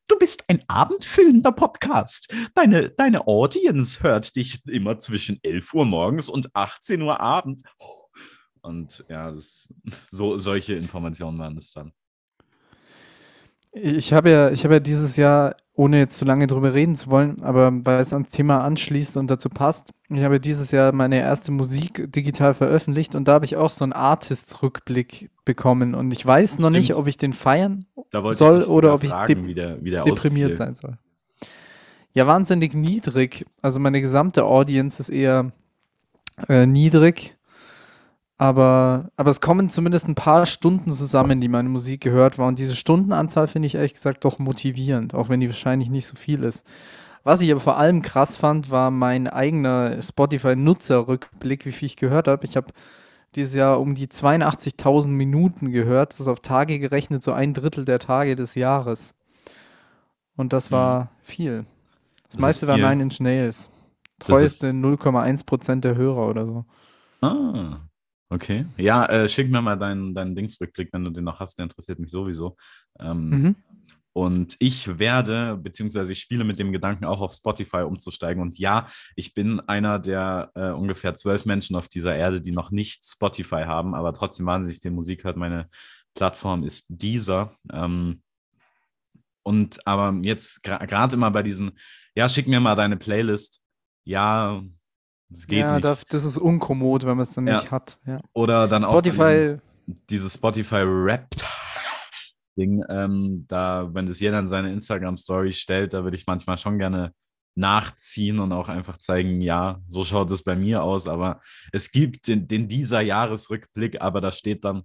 Du 0.07 0.17
bist 0.17 0.43
ein 0.49 0.61
abendfüllender 0.67 1.53
Podcast. 1.53 2.33
Deine, 2.55 2.89
deine 2.89 3.25
Audience 3.27 4.03
hört 4.03 4.35
dich 4.35 4.65
immer 4.67 4.99
zwischen 4.99 5.39
11 5.43 5.73
Uhr 5.73 5.85
morgens 5.85 6.27
und 6.27 6.53
18 6.55 7.01
Uhr 7.01 7.19
abends. 7.21 7.63
Und 8.61 9.05
ja, 9.09 9.31
das, 9.31 9.73
so, 10.11 10.37
solche 10.37 10.73
Informationen 10.75 11.39
waren 11.39 11.57
es 11.57 11.71
dann. 11.73 11.91
Ich 13.71 14.13
habe 14.13 14.31
ja, 14.31 14.49
ich 14.49 14.63
habe 14.63 14.75
ja 14.75 14.79
dieses 14.79 15.15
Jahr, 15.15 15.55
ohne 15.73 15.99
jetzt 15.99 16.17
zu 16.17 16.25
lange 16.25 16.47
drüber 16.47 16.73
reden 16.73 16.95
zu 16.95 17.11
wollen, 17.11 17.43
aber 17.43 17.71
weil 17.85 18.01
es 18.01 18.11
ans 18.13 18.29
Thema 18.31 18.63
anschließt 18.63 19.15
und 19.15 19.29
dazu 19.29 19.47
passt, 19.47 19.93
ich 20.09 20.23
habe 20.23 20.39
dieses 20.39 20.71
Jahr 20.71 20.91
meine 20.91 21.19
erste 21.19 21.51
Musik 21.51 22.11
digital 22.11 22.55
veröffentlicht 22.55 23.13
und 23.13 23.27
da 23.27 23.33
habe 23.33 23.45
ich 23.45 23.57
auch 23.57 23.69
so 23.69 23.83
einen 23.83 23.93
Artist-Rückblick 23.93 25.29
bekommen 25.45 25.93
und 25.93 26.11
ich 26.11 26.25
weiß 26.25 26.57
noch 26.57 26.71
nicht, 26.71 26.95
ob 26.95 27.05
ich 27.05 27.17
den 27.17 27.31
feiern 27.31 27.85
Soll 28.31 28.63
oder 28.63 28.95
ob 28.95 29.03
ich 29.03 29.11
dep- 29.11 29.45
wie 29.45 29.53
der, 29.53 29.83
wie 29.83 29.91
der 29.91 30.03
deprimiert 30.03 30.51
ausfiel. 30.51 30.55
sein 30.55 30.73
soll. 30.73 30.97
Ja, 32.15 32.25
wahnsinnig 32.25 32.73
niedrig. 32.73 33.45
Also 33.61 33.79
meine 33.79 34.01
gesamte 34.01 34.45
Audience 34.45 34.99
ist 34.99 35.09
eher 35.09 35.51
äh, 36.47 36.65
niedrig. 36.65 37.37
Aber, 38.41 39.09
aber 39.17 39.31
es 39.31 39.41
kommen 39.41 39.69
zumindest 39.69 40.07
ein 40.07 40.15
paar 40.15 40.45
Stunden 40.45 40.93
zusammen, 40.93 41.41
die 41.41 41.49
meine 41.49 41.67
Musik 41.67 41.99
gehört 41.99 42.37
war. 42.37 42.47
Und 42.47 42.57
diese 42.57 42.73
Stundenanzahl 42.73 43.49
finde 43.49 43.67
ich 43.67 43.75
ehrlich 43.75 43.93
gesagt 43.93 44.23
doch 44.23 44.39
motivierend, 44.39 45.13
auch 45.13 45.27
wenn 45.27 45.41
die 45.41 45.49
wahrscheinlich 45.49 45.89
nicht 45.89 46.07
so 46.07 46.15
viel 46.15 46.45
ist. 46.45 46.65
Was 47.25 47.41
ich 47.41 47.51
aber 47.51 47.59
vor 47.59 47.77
allem 47.77 48.01
krass 48.01 48.37
fand, 48.37 48.71
war 48.71 48.91
mein 48.91 49.27
eigener 49.27 50.01
Spotify-Nutzerrückblick, 50.01 51.65
wie 51.65 51.73
viel 51.73 51.87
ich 51.87 51.97
gehört 51.97 52.29
habe. 52.29 52.45
Ich 52.45 52.55
habe 52.55 52.67
dieses 53.35 53.55
Jahr 53.55 53.77
um 53.81 53.93
die 53.93 54.07
82.000 54.07 55.09
Minuten 55.09 55.69
gehört. 55.71 56.13
Das 56.13 56.21
ist 56.21 56.29
auf 56.29 56.39
Tage 56.39 56.79
gerechnet 56.79 57.23
so 57.23 57.33
ein 57.33 57.53
Drittel 57.53 57.83
der 57.83 57.99
Tage 57.99 58.37
des 58.37 58.55
Jahres. 58.55 59.15
Und 60.37 60.53
das 60.53 60.71
war 60.71 61.11
viel. 61.21 61.57
Das, 61.57 61.65
Mhm. 61.65 61.65
Das 62.29 62.39
meiste 62.39 62.65
ist 62.67 62.69
war. 62.69 62.77
Nine 62.77 63.03
Inch 63.03 63.19
Nails. 63.19 63.69
Treueste 64.19 64.69
0,1% 64.69 65.81
der 65.81 65.95
Hörer 65.97 66.29
oder 66.29 66.45
so. 66.45 66.65
Ah, 67.21 67.79
okay. 68.29 68.65
Ja, 68.77 69.05
äh, 69.05 69.27
schick 69.27 69.49
mir 69.49 69.61
mal 69.61 69.77
deinen, 69.77 70.13
deinen 70.13 70.35
Dingsrückblick, 70.35 70.89
wenn 70.91 71.03
du 71.03 71.11
den 71.11 71.23
noch 71.23 71.39
hast, 71.39 71.57
der 71.57 71.63
interessiert 71.63 71.99
mich 71.99 72.11
sowieso. 72.11 72.57
Ähm, 72.99 73.29
Mhm. 73.29 73.55
Und 74.13 74.55
ich 74.59 74.99
werde, 74.99 75.57
beziehungsweise 75.57 76.11
ich 76.11 76.19
spiele 76.19 76.43
mit 76.43 76.59
dem 76.59 76.71
Gedanken, 76.71 77.05
auch 77.05 77.21
auf 77.21 77.33
Spotify 77.33 77.83
umzusteigen. 77.83 78.41
Und 78.41 78.57
ja, 78.57 78.87
ich 79.15 79.33
bin 79.33 79.59
einer 79.61 79.99
der 79.99 80.51
äh, 80.55 80.71
ungefähr 80.71 81.15
zwölf 81.15 81.45
Menschen 81.45 81.75
auf 81.75 81.87
dieser 81.87 82.15
Erde, 82.15 82.41
die 82.41 82.51
noch 82.51 82.71
nicht 82.71 83.05
Spotify 83.05 83.63
haben, 83.65 83.93
aber 83.93 84.13
trotzdem 84.13 84.45
wahnsinnig 84.45 84.81
viel 84.81 84.91
Musik 84.91 85.23
hört. 85.23 85.37
Meine 85.37 85.69
Plattform 86.15 86.63
ist 86.63 86.87
dieser. 86.89 87.55
Ähm, 87.71 88.21
und 89.43 89.85
aber 89.87 90.13
jetzt 90.23 90.63
gerade 90.63 91.15
immer 91.15 91.31
bei 91.31 91.43
diesen, 91.43 91.77
ja, 92.15 92.27
schick 92.27 92.47
mir 92.47 92.59
mal 92.59 92.75
deine 92.75 92.97
Playlist. 92.97 93.61
Ja, 94.05 94.61
es 95.31 95.47
geht 95.47 95.59
Ja, 95.59 95.73
nicht. 95.73 95.83
das, 95.85 96.05
das 96.05 96.23
ist 96.25 96.37
unkommod, 96.37 97.03
wenn 97.03 97.17
man 97.17 97.21
es 97.21 97.33
dann 97.33 97.47
Ja. 97.47 97.59
nicht 97.61 97.71
hat. 97.71 97.99
Ja. 98.05 98.19
Oder 98.33 98.67
dann 98.67 98.83
auch 98.83 98.91
Spotify, 98.93 99.57
diesem- 99.87 100.05
dieses 100.09 100.33
Spotify 100.35 100.83
Wrapped 100.85 101.45
Ding, 102.57 102.83
ähm, 102.89 103.45
da, 103.47 103.89
wenn 103.93 104.05
das 104.05 104.19
jeder 104.19 104.39
in 104.39 104.47
seine 104.47 104.71
Instagram-Story 104.73 105.53
stellt, 105.53 105.93
da 105.93 106.03
würde 106.03 106.17
ich 106.17 106.27
manchmal 106.27 106.57
schon 106.57 106.77
gerne 106.77 107.13
nachziehen 107.55 108.39
und 108.39 108.51
auch 108.53 108.67
einfach 108.69 108.97
zeigen, 108.97 109.39
ja, 109.41 109.81
so 109.87 110.03
schaut 110.03 110.29
es 110.31 110.43
bei 110.43 110.55
mir 110.55 110.83
aus, 110.83 111.07
aber 111.07 111.41
es 111.71 111.91
gibt 111.91 112.27
den, 112.27 112.47
den 112.47 112.67
dieser 112.67 113.01
Jahresrückblick, 113.01 114.01
aber 114.01 114.19
da 114.21 114.31
steht 114.31 114.65
dann, 114.65 114.83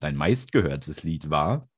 dein 0.00 0.16
meistgehörtes 0.16 1.02
Lied 1.02 1.30
war. 1.30 1.68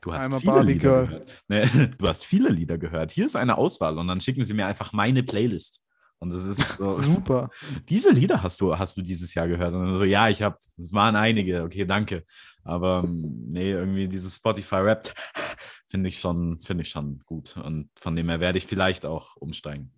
Du 0.00 0.12
hast 0.14 0.26
I'm 0.30 0.38
viele 0.40 0.62
Lieder 0.62 1.06
gehört. 1.06 1.44
Nee, 1.48 1.64
du 1.98 2.08
hast 2.08 2.24
viele 2.24 2.50
Lieder 2.50 2.78
gehört. 2.78 3.10
Hier 3.10 3.26
ist 3.26 3.36
eine 3.36 3.56
Auswahl 3.58 3.98
und 3.98 4.06
dann 4.06 4.20
schicken 4.20 4.44
sie 4.44 4.54
mir 4.54 4.66
einfach 4.66 4.92
meine 4.92 5.22
Playlist. 5.22 5.80
Und 6.22 6.32
das 6.32 6.44
ist 6.44 6.58
so, 6.78 6.92
super. 6.92 7.50
diese 7.88 8.10
Lieder 8.10 8.44
hast 8.44 8.60
du, 8.60 8.78
hast 8.78 8.96
du 8.96 9.02
dieses 9.02 9.34
Jahr 9.34 9.48
gehört? 9.48 9.74
Und 9.74 9.86
dann 9.86 9.98
so, 9.98 10.04
ja, 10.04 10.28
ich 10.28 10.40
habe, 10.40 10.56
es 10.78 10.92
waren 10.92 11.16
einige, 11.16 11.64
okay, 11.64 11.84
danke. 11.84 12.24
Aber 12.62 13.02
ähm, 13.04 13.46
nee, 13.48 13.72
irgendwie 13.72 14.06
dieses 14.06 14.36
Spotify-Rap 14.36 15.12
finde 15.88 16.08
ich 16.08 16.20
schon, 16.20 16.60
finde 16.60 16.82
ich 16.82 16.90
schon 16.90 17.18
gut. 17.26 17.56
Und 17.56 17.88
von 17.98 18.14
dem 18.14 18.28
her 18.28 18.38
werde 18.38 18.56
ich 18.56 18.66
vielleicht 18.66 19.04
auch 19.04 19.34
umsteigen. 19.36 19.90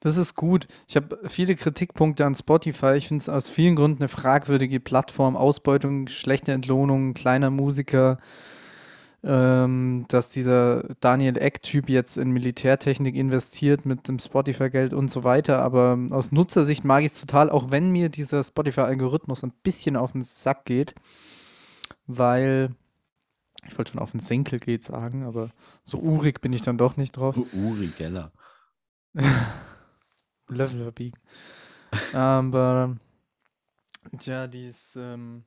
Das 0.00 0.16
ist 0.16 0.34
gut. 0.34 0.66
Ich 0.88 0.96
habe 0.96 1.20
viele 1.26 1.56
Kritikpunkte 1.56 2.24
an 2.24 2.34
Spotify. 2.34 2.94
Ich 2.96 3.08
finde 3.08 3.20
es 3.20 3.28
aus 3.28 3.50
vielen 3.50 3.76
Gründen 3.76 4.02
eine 4.02 4.08
fragwürdige 4.08 4.80
Plattform. 4.80 5.36
Ausbeutung, 5.36 6.08
schlechte 6.08 6.52
Entlohnung, 6.52 7.12
kleiner 7.12 7.50
Musiker. 7.50 8.18
Ähm, 9.26 10.04
dass 10.08 10.28
dieser 10.28 10.82
Daniel 11.00 11.38
Eck-Typ 11.38 11.88
jetzt 11.88 12.18
in 12.18 12.30
Militärtechnik 12.30 13.14
investiert 13.14 13.86
mit 13.86 14.06
dem 14.06 14.18
Spotify-Geld 14.18 14.92
und 14.92 15.10
so 15.10 15.24
weiter. 15.24 15.62
Aber 15.62 15.98
aus 16.10 16.30
Nutzersicht 16.30 16.84
mag 16.84 17.04
ich 17.04 17.12
es 17.12 17.20
total, 17.22 17.48
auch 17.48 17.70
wenn 17.70 17.90
mir 17.90 18.10
dieser 18.10 18.44
Spotify-Algorithmus 18.44 19.42
ein 19.42 19.54
bisschen 19.62 19.96
auf 19.96 20.12
den 20.12 20.24
Sack 20.24 20.66
geht. 20.66 20.94
Weil, 22.06 22.74
ich 23.66 23.78
wollte 23.78 23.92
schon 23.92 24.02
auf 24.02 24.10
den 24.10 24.20
Senkel 24.20 24.58
geht 24.58 24.84
sagen, 24.84 25.24
aber 25.24 25.48
so 25.84 25.98
urig 26.00 26.42
bin 26.42 26.52
ich 26.52 26.60
dann 26.60 26.76
doch 26.76 26.98
nicht 26.98 27.12
drauf. 27.12 27.34
Uri 27.54 27.90
Geller. 27.96 28.30
Level 30.48 30.80
verbiegen. 30.82 31.18
Aber 32.12 32.96
tja, 34.18 34.46
die 34.48 34.64
ist. 34.64 34.96
Ähm, 34.96 35.44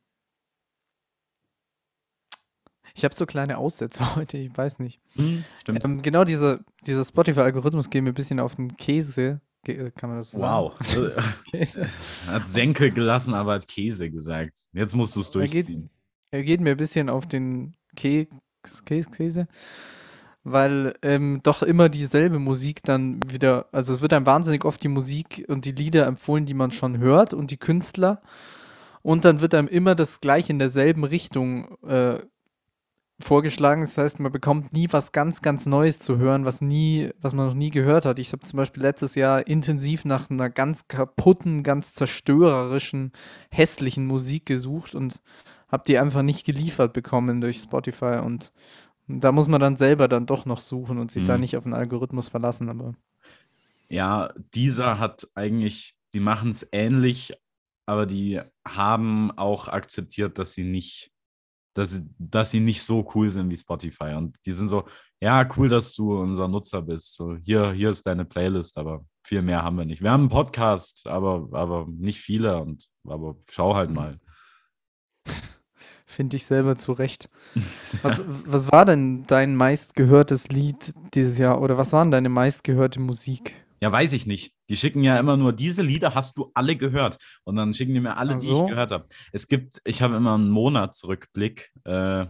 ich 2.98 3.04
habe 3.06 3.14
so 3.16 3.26
kleine 3.26 3.58
Aussätze 3.58 4.04
heute, 4.16 4.38
ich 4.38 4.58
weiß 4.58 4.80
nicht. 4.80 5.00
Hm, 5.16 5.44
stimmt. 5.62 5.86
Ähm, 5.86 6.02
genau 6.02 6.24
dieser, 6.24 6.60
dieser 6.86 7.06
Spotify-Algorithmus 7.06 7.90
geht 7.90 8.04
mir 8.04 8.10
ein 8.12 8.16
bisschen 8.16 8.40
auf 8.40 8.56
den 8.56 8.76
Käse. 8.76 9.40
Ge 9.64 9.92
kann 9.92 10.10
man 10.10 10.20
das 10.20 10.32
so 10.32 10.40
wow. 10.40 10.74
sagen? 10.82 11.14
Käse. 11.52 11.88
hat 12.28 12.48
Senke 12.48 12.92
gelassen, 12.92 13.36
aber 13.36 13.54
hat 13.54 13.68
Käse 13.68 14.10
gesagt. 14.10 14.58
Jetzt 14.74 14.96
musst 14.96 15.16
du 15.16 15.22
es 15.22 15.28
Er 15.36 15.42
geht- 15.48 15.54
durchziehen. 15.68 15.90
Er 16.32 16.44
geht 16.44 16.60
mir 16.60 16.72
ein 16.72 16.78
bisschen 16.78 17.10
auf 17.10 17.26
den 17.28 17.76
Kä 17.96 18.28
Käse, 18.86 19.10
Käse, 19.12 19.48
weil 20.44 20.94
ähm, 21.02 21.40
doch 21.44 21.64
immer 21.64 21.88
dieselbe 21.88 22.38
Musik 22.38 22.84
dann 22.84 23.22
wieder, 23.32 23.68
also 23.72 23.94
es 23.94 24.02
wird 24.02 24.12
einem 24.12 24.26
wahnsinnig 24.26 24.66
oft 24.66 24.84
die 24.84 24.90
Musik 24.90 25.46
und 25.48 25.64
die 25.64 25.72
Lieder 25.72 26.06
empfohlen, 26.06 26.46
die 26.46 26.54
man 26.54 26.72
schon 26.72 26.98
hört 26.98 27.34
und 27.34 27.50
die 27.52 27.58
Künstler. 27.58 28.22
Und 29.04 29.24
dann 29.24 29.40
wird 29.40 29.54
einem 29.54 29.70
immer 29.70 29.96
das 29.96 30.20
gleiche 30.20 30.52
in 30.52 30.60
derselben 30.60 31.06
Richtung 31.06 31.78
äh, 31.88 32.20
vorgeschlagen. 33.20 33.82
Das 33.82 33.98
heißt, 33.98 34.20
man 34.20 34.32
bekommt 34.32 34.74
nie 34.74 34.88
was 34.92 35.12
ganz, 35.12 35.42
ganz 35.42 35.66
Neues 35.66 36.00
zu 36.00 36.18
hören, 36.18 36.46
was 36.46 36.62
nie, 36.62 37.12
was 37.22 37.34
man 37.34 37.48
noch 37.48 37.54
nie 37.54 37.70
gehört 37.72 38.06
hat. 38.06 38.20
Ich 38.20 38.32
habe 38.34 38.46
zum 38.46 38.58
Beispiel 38.58 38.84
letztes 38.84 39.16
Jahr 39.16 39.48
intensiv 39.48 40.06
nach 40.06 40.30
einer 40.30 40.50
ganz 40.50 40.88
kaputten, 40.88 41.64
ganz 41.64 41.94
zerstörerischen, 41.94 43.12
hässlichen 43.52 44.06
Musik 44.08 44.46
gesucht 44.46 44.96
und 44.96 45.22
habe 45.70 45.84
die 45.88 45.98
einfach 45.98 46.22
nicht 46.22 46.46
geliefert 46.46 46.94
bekommen 46.94 47.42
durch 47.42 47.58
Spotify 47.60 48.22
und 48.24 48.52
da 49.08 49.32
muss 49.34 49.48
man 49.48 49.62
dann 49.62 49.78
selber 49.78 50.08
dann 50.08 50.26
doch 50.28 50.46
noch 50.46 50.62
suchen 50.62 50.98
und 51.00 51.12
sich 51.12 51.24
da 51.26 51.38
Mhm. 51.38 51.40
nicht 51.40 51.58
auf 51.58 51.64
den 51.64 51.74
Algorithmus 51.74 52.30
verlassen, 52.30 52.70
aber 52.70 52.96
Ja, 53.90 54.34
dieser 54.54 55.00
hat 55.00 55.28
eigentlich, 55.36 55.96
die 56.14 56.20
machen 56.20 56.52
es 56.52 56.68
ähnlich, 56.72 57.34
aber 57.86 58.06
die 58.06 58.42
haben 58.68 59.32
auch 59.32 59.68
akzeptiert, 59.70 60.38
dass 60.40 60.54
sie 60.54 60.66
nicht, 60.66 61.12
dass, 61.78 61.92
sie- 61.92 62.10
dass 62.18 62.52
sie 62.52 62.60
nicht 62.60 62.82
so 62.84 63.08
cool 63.16 63.30
sind 63.30 63.50
wie 63.50 63.58
Spotify. 63.58 64.14
Und 64.16 64.36
die 64.46 64.52
sind 64.54 64.68
so, 64.68 64.86
ja, 65.22 65.48
cool, 65.58 65.70
dass 65.70 65.94
du 65.94 66.20
unser 66.20 66.48
Nutzer 66.48 66.82
bist. 66.82 67.16
So, 67.16 67.36
hier, 67.38 67.72
hier 67.72 67.90
ist 67.92 68.06
deine 68.08 68.26
Playlist, 68.26 68.78
aber 68.78 69.06
viel 69.24 69.42
mehr 69.42 69.64
haben 69.64 69.78
wir 69.78 69.86
nicht. 69.86 70.02
Wir 70.02 70.12
haben 70.12 70.22
einen 70.22 70.30
Podcast, 70.30 71.06
aber, 71.06 71.48
aber 71.52 71.86
nicht 71.90 72.20
viele 72.20 72.58
und 72.62 72.86
aber 73.08 73.36
schau 73.50 73.76
halt 73.76 73.92
mal. 73.92 74.20
finde 76.06 76.38
ich 76.38 76.46
selber 76.46 76.76
zurecht. 76.78 77.30
Was, 78.02 78.24
was 78.46 78.72
war 78.72 78.86
denn 78.86 79.26
dein 79.28 79.56
meistgehörtes 79.56 80.48
Lied 80.50 80.94
dieses 81.14 81.38
Jahr 81.38 81.62
oder 81.62 81.78
was 81.78 81.92
waren 81.94 82.12
deine 82.12 82.30
meistgehörte 82.30 83.00
Musik? 83.00 83.54
Ja, 83.80 83.92
weiß 83.92 84.14
ich 84.14 84.26
nicht. 84.26 84.54
Die 84.70 84.76
schicken 84.76 85.04
ja 85.04 85.20
immer 85.20 85.38
nur, 85.38 85.54
diese 85.54 85.82
Lieder 85.82 86.16
hast 86.16 86.38
du 86.38 86.52
alle 86.54 86.76
gehört. 86.76 87.18
Und 87.44 87.56
dann 87.56 87.74
schicken 87.74 87.94
die 87.94 88.00
mir 88.00 88.18
alle, 88.18 88.36
Ach 88.36 88.40
die 88.40 88.48
ich 88.48 88.68
gehört 88.68 88.92
habe. 88.92 89.08
Es 89.32 89.48
gibt, 89.48 89.82
ich 89.84 90.02
habe 90.02 90.16
immer 90.16 90.34
einen 90.34 90.50
Monatsrückblick. 90.50 91.72
Äh, 91.84 92.26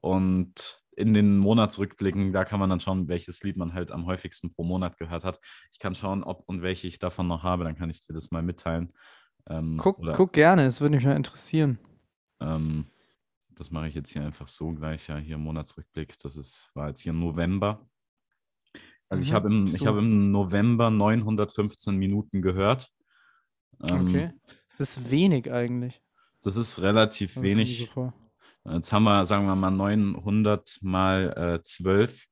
und 0.00 0.78
in 0.96 1.14
den 1.14 1.38
Monatsrückblicken, 1.38 2.32
da 2.32 2.44
kann 2.44 2.58
man 2.58 2.70
dann 2.70 2.80
schauen, 2.80 3.06
welches 3.06 3.42
Lied 3.44 3.56
man 3.56 3.72
halt 3.72 3.92
am 3.92 4.06
häufigsten 4.06 4.50
pro 4.50 4.64
Monat 4.64 4.98
gehört 4.98 5.24
hat. 5.24 5.38
Ich 5.70 5.78
kann 5.78 5.94
schauen, 5.94 6.24
ob 6.24 6.42
und 6.48 6.62
welche 6.62 6.88
ich 6.88 6.98
davon 6.98 7.28
noch 7.28 7.44
habe. 7.44 7.62
Dann 7.62 7.76
kann 7.76 7.88
ich 7.88 8.04
dir 8.04 8.12
das 8.12 8.32
mal 8.32 8.42
mitteilen. 8.42 8.92
Ähm, 9.48 9.76
Guck, 9.76 10.00
oder, 10.00 10.12
guck 10.12 10.32
gerne, 10.32 10.66
es 10.66 10.80
würde 10.80 10.96
mich 10.96 11.04
mal 11.04 11.16
interessieren. 11.16 11.78
Ähm, 12.40 12.86
das 13.50 13.70
mache 13.70 13.88
ich 13.88 13.94
jetzt 13.94 14.12
hier 14.12 14.22
einfach 14.22 14.48
so 14.48 14.72
gleich. 14.72 15.08
Ja, 15.08 15.16
hier 15.18 15.38
Monatsrückblick. 15.38 16.18
Das 16.18 16.36
ist, 16.36 16.70
war 16.74 16.88
jetzt 16.88 17.00
hier 17.00 17.12
November. 17.12 17.88
Also 19.10 19.22
ich 19.22 19.30
Mhm, 19.30 19.34
habe 19.34 19.48
im, 19.48 19.66
ich 19.66 19.78
so. 19.78 19.86
habe 19.86 19.98
im 19.98 20.30
November 20.30 20.90
915 20.90 21.96
Minuten 21.96 22.42
gehört. 22.42 22.90
Ähm, 23.82 24.06
Okay. 24.06 24.32
Es 24.68 24.80
ist 24.80 25.10
wenig 25.10 25.50
eigentlich. 25.50 26.02
Das 26.42 26.56
ist 26.56 26.80
relativ 26.82 27.34
so 27.34 27.42
wenig. 27.42 27.90
Jetzt 28.64 28.92
haben 28.92 29.04
wir, 29.04 29.24
sagen 29.24 29.46
wir 29.46 29.56
mal, 29.56 29.70
900 29.70 30.78
mal 30.82 31.58
äh, 31.58 31.62
12. 31.62 32.26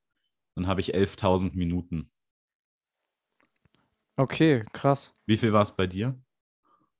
Dann 0.54 0.66
habe 0.66 0.80
ich 0.80 0.94
11.000 0.94 1.54
Minuten. 1.56 2.10
Okay, 4.18 4.64
krass. 4.72 5.12
Wie 5.26 5.36
viel 5.36 5.52
war 5.52 5.62
es 5.62 5.74
bei 5.74 5.86
dir? 5.86 6.18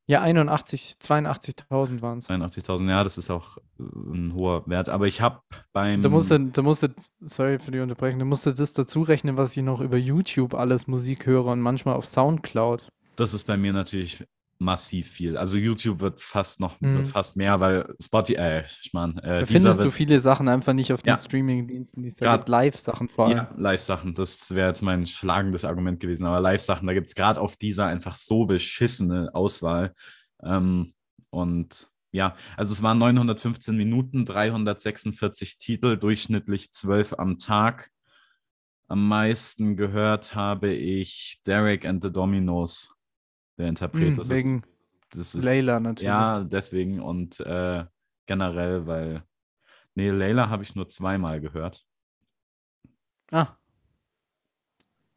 Ja, 0.08 0.20
81, 0.20 0.96
82.000 1.00 2.00
waren 2.00 2.18
es. 2.18 2.30
82.000. 2.30 2.88
Ja, 2.88 3.02
das 3.02 3.18
ist 3.18 3.28
auch 3.28 3.58
äh, 3.78 3.82
ein 3.82 4.34
hoher 4.34 4.62
Wert. 4.66 4.88
Aber 4.88 5.06
ich 5.06 5.20
habe 5.20 5.40
beim. 5.72 6.02
Da 6.02 6.08
musste, 6.08 6.38
da 6.38 6.62
musste, 6.62 6.94
sorry 7.20 7.58
für 7.58 7.72
die 7.72 7.80
Unterbrechung, 7.80 8.20
da 8.20 8.24
musste 8.24 8.54
das 8.54 8.72
dazu 8.72 9.02
rechnen, 9.02 9.36
was 9.36 9.56
ich 9.56 9.64
noch 9.64 9.80
über 9.80 9.96
YouTube 9.96 10.54
alles 10.54 10.86
Musik 10.86 11.26
höre 11.26 11.46
und 11.46 11.60
manchmal 11.60 11.96
auf 11.96 12.06
Soundcloud. 12.06 12.88
Das 13.16 13.34
ist 13.34 13.46
bei 13.46 13.56
mir 13.56 13.72
natürlich 13.72 14.24
massiv 14.58 15.08
viel. 15.10 15.36
Also 15.36 15.56
YouTube 15.58 16.00
wird 16.00 16.20
fast 16.20 16.60
noch 16.60 16.80
Mhm. 16.80 16.96
wird 16.98 17.08
fast 17.08 17.36
mehr, 17.36 17.60
weil 17.60 17.94
Spotify, 18.00 18.38
äh, 18.38 18.64
ich 18.82 18.90
mein, 18.92 19.18
äh, 19.18 19.40
Da 19.40 19.46
findest 19.46 19.84
du 19.84 19.90
viele 19.90 20.18
Sachen 20.20 20.48
einfach 20.48 20.72
nicht 20.72 20.92
auf 20.92 21.02
den 21.02 21.10
Ja. 21.10 21.16
Streaming-Diensten, 21.16 22.02
die 22.02 22.08
es 22.08 22.14
da 22.16 22.36
gibt. 22.36 22.48
Live-Sachen 22.48 23.08
vor 23.08 23.26
allem. 23.26 23.36
Ja, 23.36 23.54
Live-Sachen, 23.56 24.14
das 24.14 24.54
wäre 24.54 24.68
jetzt 24.68 24.82
mein 24.82 25.06
schlagendes 25.06 25.64
Argument 25.64 26.00
gewesen. 26.00 26.24
Aber 26.26 26.40
Live-Sachen, 26.40 26.86
da 26.86 26.94
gibt 26.94 27.08
es 27.08 27.14
gerade 27.14 27.40
auf 27.40 27.56
dieser 27.56 27.86
einfach 27.86 28.14
so 28.16 28.46
beschissene 28.46 29.30
Auswahl. 29.34 29.94
Ähm, 30.42 30.94
und 31.30 31.88
ja, 32.12 32.34
also 32.56 32.72
es 32.72 32.82
waren 32.82 32.98
915 32.98 33.76
Minuten, 33.76 34.24
346 34.24 35.58
Titel, 35.58 35.96
durchschnittlich 35.98 36.72
12 36.72 37.14
am 37.18 37.38
Tag. 37.38 37.90
Am 38.88 39.06
meisten 39.08 39.76
gehört 39.76 40.34
habe 40.34 40.72
ich 40.72 41.40
Derek 41.46 41.84
and 41.84 42.02
the 42.02 42.10
Dominos, 42.12 42.88
der 43.58 43.68
Interpret. 43.68 44.10
Mhm, 44.12 44.16
das, 44.16 44.28
wegen 44.30 44.62
ist, 45.14 45.34
das 45.34 45.44
Layla 45.44 45.80
natürlich. 45.80 46.06
ja, 46.06 46.44
deswegen 46.44 47.00
und 47.00 47.40
äh, 47.40 47.84
generell, 48.26 48.86
weil. 48.86 49.22
Nee, 49.94 50.10
Layla 50.10 50.48
habe 50.50 50.62
ich 50.62 50.74
nur 50.74 50.88
zweimal 50.88 51.40
gehört. 51.40 51.86
Ah, 53.30 53.56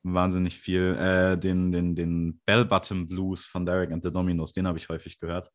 Wahnsinnig 0.04 0.58
viel. 0.58 0.96
Äh, 0.96 1.38
den, 1.38 1.72
den, 1.72 1.94
den 1.96 2.40
Bell 2.46 2.64
Bottom 2.66 3.08
Blues 3.08 3.46
von 3.48 3.66
Derek 3.66 3.92
and 3.92 4.04
the 4.04 4.12
Dominos, 4.12 4.54
den 4.54 4.66
habe 4.68 4.78
ich 4.78 4.88
häufig 4.90 5.20
gehört. 5.20 5.52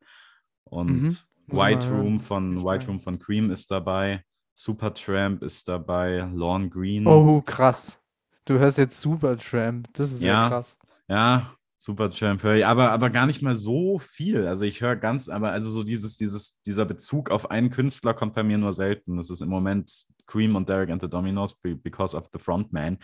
Und 0.65 1.01
Mhm. 1.01 1.17
White. 1.47 1.89
Room 1.89 2.19
von 2.19 2.63
White. 2.63 2.87
Room 2.87 2.99
von 2.99 3.17
Cream 3.19 3.49
ist 3.51 3.71
dabei. 3.71 4.23
Supertramp 4.53 5.41
ist 5.43 5.67
dabei, 5.67 6.19
Lorne 6.33 6.69
Green. 6.69 7.05
Oh, 7.07 7.41
krass. 7.41 7.99
Du 8.45 8.57
hörst 8.59 8.77
jetzt 8.77 8.99
Supertramp. 9.01 9.89
Das 9.93 10.11
ist 10.11 10.21
ja, 10.21 10.41
Ja. 10.43 10.47
krass. 10.49 10.77
Ja, 11.07 11.51
Höre 11.87 12.55
ich, 12.55 12.65
aber, 12.65 12.91
aber 12.91 13.09
gar 13.09 13.25
nicht 13.27 13.41
mal 13.41 13.55
so 13.55 13.99
viel. 13.99 14.47
Also 14.47 14.65
ich 14.65 14.81
höre 14.81 14.95
ganz, 14.95 15.29
aber 15.29 15.51
also 15.51 15.69
so 15.69 15.83
dieses, 15.83 16.17
dieses, 16.17 16.61
dieser 16.63 16.85
Bezug 16.85 17.29
auf 17.29 17.51
einen 17.51 17.69
Künstler 17.69 18.13
kommt 18.13 18.33
bei 18.33 18.43
mir 18.43 18.57
nur 18.57 18.73
selten. 18.73 19.17
Das 19.17 19.29
ist 19.29 19.41
im 19.41 19.49
Moment 19.49 19.91
Cream 20.25 20.55
und 20.55 20.67
Derek 20.67 20.89
and 20.89 21.01
the 21.01 21.09
Dominos 21.09 21.59
be- 21.59 21.75
because 21.75 22.15
of 22.17 22.29
the 22.33 22.39
Frontman. 22.39 22.97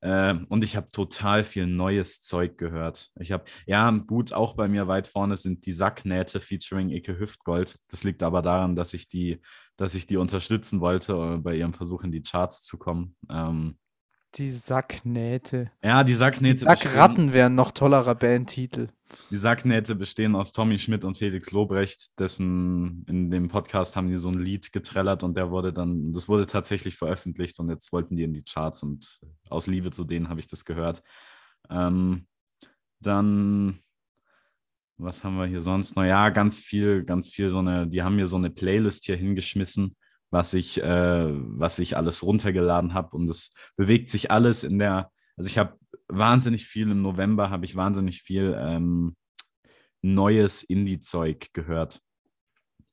Äh, 0.00 0.34
und 0.48 0.64
ich 0.64 0.76
habe 0.76 0.90
total 0.90 1.44
viel 1.44 1.66
neues 1.66 2.20
Zeug 2.20 2.56
gehört. 2.58 3.10
Ich 3.18 3.32
habe, 3.32 3.44
ja, 3.66 3.90
gut, 3.90 4.32
auch 4.32 4.54
bei 4.54 4.68
mir 4.68 4.86
weit 4.86 5.08
vorne 5.08 5.36
sind 5.36 5.66
die 5.66 5.72
Sacknähte 5.72 6.40
featuring 6.40 6.90
Icke 6.90 7.18
Hüftgold. 7.18 7.78
Das 7.88 8.04
liegt 8.04 8.22
aber 8.22 8.42
daran, 8.42 8.76
dass 8.76 8.94
ich 8.94 9.08
die, 9.08 9.40
dass 9.76 9.94
ich 9.94 10.06
die 10.06 10.18
unterstützen 10.18 10.80
wollte 10.80 11.12
äh, 11.14 11.38
bei 11.38 11.56
ihrem 11.56 11.74
Versuch 11.74 12.04
in 12.04 12.12
die 12.12 12.22
Charts 12.22 12.62
zu 12.62 12.78
kommen. 12.78 13.16
Ähm, 13.30 13.76
Die 14.36 14.50
Sacknähte. 14.50 15.70
ja, 15.82 16.02
die 16.02 16.12
Die 16.12 16.16
Sacknähte 16.16 16.64
bestehen- 16.64 16.90
Sackratten 16.92 17.32
wären 17.32 17.54
noch 17.54 17.70
tollerer 17.70 18.14
Bandtitel. 18.16 18.88
Die 19.30 19.36
Sacknähte 19.36 19.94
bestehen 19.94 20.34
aus 20.34 20.52
Tommy 20.52 20.78
Schmidt 20.78 21.04
und 21.04 21.16
Felix 21.18 21.52
Lobrecht, 21.52 22.18
dessen 22.18 23.04
in 23.08 23.30
dem 23.30 23.46
Podcast 23.48 23.94
haben 23.94 24.08
die 24.08 24.16
so 24.16 24.28
ein 24.30 24.38
Lied 24.40 24.72
getrellert 24.72 25.22
und 25.22 25.36
der 25.36 25.50
wurde 25.52 25.72
dann, 25.72 26.12
das 26.12 26.28
wurde 26.28 26.46
tatsächlich 26.46 26.96
veröffentlicht 26.96 27.60
und 27.60 27.70
jetzt 27.70 27.92
wollten 27.92 28.16
die 28.16 28.24
in 28.24 28.32
die 28.32 28.42
Charts 28.42 28.82
und 28.82 29.20
aus 29.50 29.68
Liebe 29.68 29.90
zu 29.92 30.02
denen 30.04 30.28
habe 30.28 30.40
ich 30.40 30.48
das 30.48 30.64
gehört. 30.64 31.02
Ähm, 31.70 32.26
dann, 33.00 33.78
was 34.96 35.22
haben 35.22 35.36
wir 35.36 35.46
hier 35.46 35.62
sonst 35.62 35.94
noch? 35.94 36.04
Ja, 36.04 36.30
ganz 36.30 36.58
viel, 36.58 37.04
ganz 37.04 37.28
viel 37.28 37.50
so 37.50 37.58
eine, 37.60 37.86
die 37.86 38.02
haben 38.02 38.16
mir 38.16 38.26
so 38.26 38.36
eine 38.36 38.50
Playlist 38.50 39.04
hier 39.04 39.16
hingeschmissen, 39.16 39.94
was 40.34 40.52
ich, 40.52 40.82
äh, 40.82 41.28
was 41.30 41.78
ich 41.78 41.96
alles 41.96 42.24
runtergeladen 42.24 42.92
habe 42.92 43.16
und 43.16 43.30
es 43.30 43.52
bewegt 43.76 44.08
sich 44.08 44.30
alles 44.32 44.64
in 44.64 44.78
der, 44.80 45.10
also 45.36 45.48
ich 45.48 45.56
habe 45.56 45.78
wahnsinnig 46.08 46.66
viel 46.66 46.90
im 46.90 47.00
November, 47.02 47.50
habe 47.50 47.64
ich 47.64 47.76
wahnsinnig 47.76 48.22
viel 48.22 48.54
ähm, 48.58 49.16
neues 50.02 50.64
Indie-Zeug 50.64 51.50
gehört. 51.52 52.00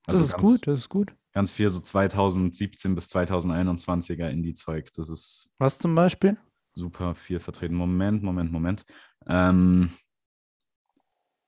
Das 0.06 0.15
Also 0.15 0.25
ist 0.25 0.32
ganz, 0.34 0.41
gut, 0.43 0.67
das 0.67 0.80
ist 0.80 0.89
gut. 0.89 1.15
Ganz 1.34 1.51
viel 1.51 1.69
so 1.69 1.80
2017 1.80 2.93
bis 2.93 3.08
2021er 3.08 4.30
Indie-Zeug. 4.30 4.93
Das 4.93 5.10
ist 5.10 5.49
Was 5.58 5.80
zum 5.80 5.95
Beispiel? 5.95 6.38
super 6.73 7.15
viel 7.15 7.39
vertreten. 7.39 7.75
Moment, 7.75 8.21
Moment, 8.23 8.51
Moment. 8.51 8.86
Ähm, 9.27 9.89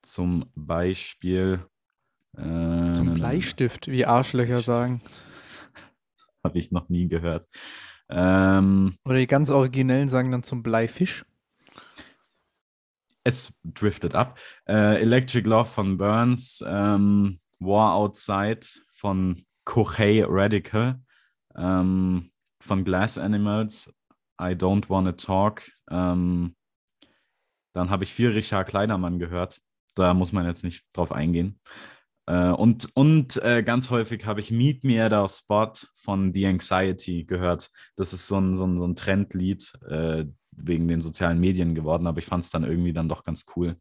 zum 0.01 0.45
Beispiel. 0.56 1.65
Äh, 2.36 2.93
Zum 2.93 3.13
Bleistift, 3.13 3.88
wie 3.88 4.06
Arschlöcher 4.06 4.62
sagen. 4.62 5.01
Habe 6.43 6.60
ich 6.60 6.71
noch 6.71 6.89
nie 6.89 7.08
gehört. 7.08 7.47
Ähm, 8.10 8.97
Oder 9.06 9.17
die 9.17 9.27
ganz 9.27 9.49
Originellen 9.49 10.10
sagen 10.10 10.32
dann 10.32 10.43
zum 10.43 10.62
Bleifisch. 10.63 11.23
es 13.23 13.58
driftet 13.63 14.15
ab. 14.15 14.38
Äh, 14.67 15.01
Electric 15.01 15.47
Love 15.47 15.69
von 15.69 15.97
Burns, 15.97 16.63
ähm, 16.67 17.39
War 17.60 17.93
Outside 17.95 18.60
von 18.91 19.45
Kohei 19.63 20.23
Radical, 20.27 20.99
ähm, 21.56 22.32
von 22.60 22.84
Glass 22.84 23.17
Animals, 23.17 23.93
I 24.41 24.53
Don't 24.56 24.89
Wanna 24.89 25.13
Talk. 25.13 25.63
Ähm, 25.89 26.56
dann 27.73 27.89
habe 27.89 28.03
ich 28.03 28.13
viel 28.13 28.29
Richard 28.29 28.67
Kleidermann 28.67 29.19
gehört. 29.19 29.62
Da 29.95 30.13
muss 30.13 30.34
man 30.34 30.45
jetzt 30.45 30.63
nicht 30.63 30.86
drauf 30.93 31.12
eingehen. 31.12 31.60
Äh, 32.25 32.49
und 32.51 32.89
und 32.95 33.41
äh, 33.43 33.63
ganz 33.63 33.89
häufig 33.89 34.25
habe 34.25 34.39
ich 34.39 34.51
Meet 34.51 34.83
Me 34.83 35.03
at 35.03 35.13
Our 35.13 35.27
Spot 35.27 35.73
von 35.95 36.31
The 36.33 36.47
Anxiety 36.47 37.25
gehört. 37.25 37.69
Das 37.95 38.13
ist 38.13 38.27
so 38.27 38.39
ein, 38.39 38.55
so 38.55 38.65
ein, 38.65 38.77
so 38.77 38.86
ein 38.88 38.95
Trendlied 38.95 39.73
äh, 39.89 40.25
wegen 40.51 40.88
den 40.88 41.01
sozialen 41.01 41.39
Medien 41.39 41.75
geworden, 41.75 42.07
aber 42.07 42.19
ich 42.19 42.25
fand 42.25 42.43
es 42.43 42.49
dann 42.49 42.63
irgendwie 42.63 42.93
dann 42.93 43.09
doch 43.09 43.23
ganz 43.23 43.45
cool. 43.55 43.77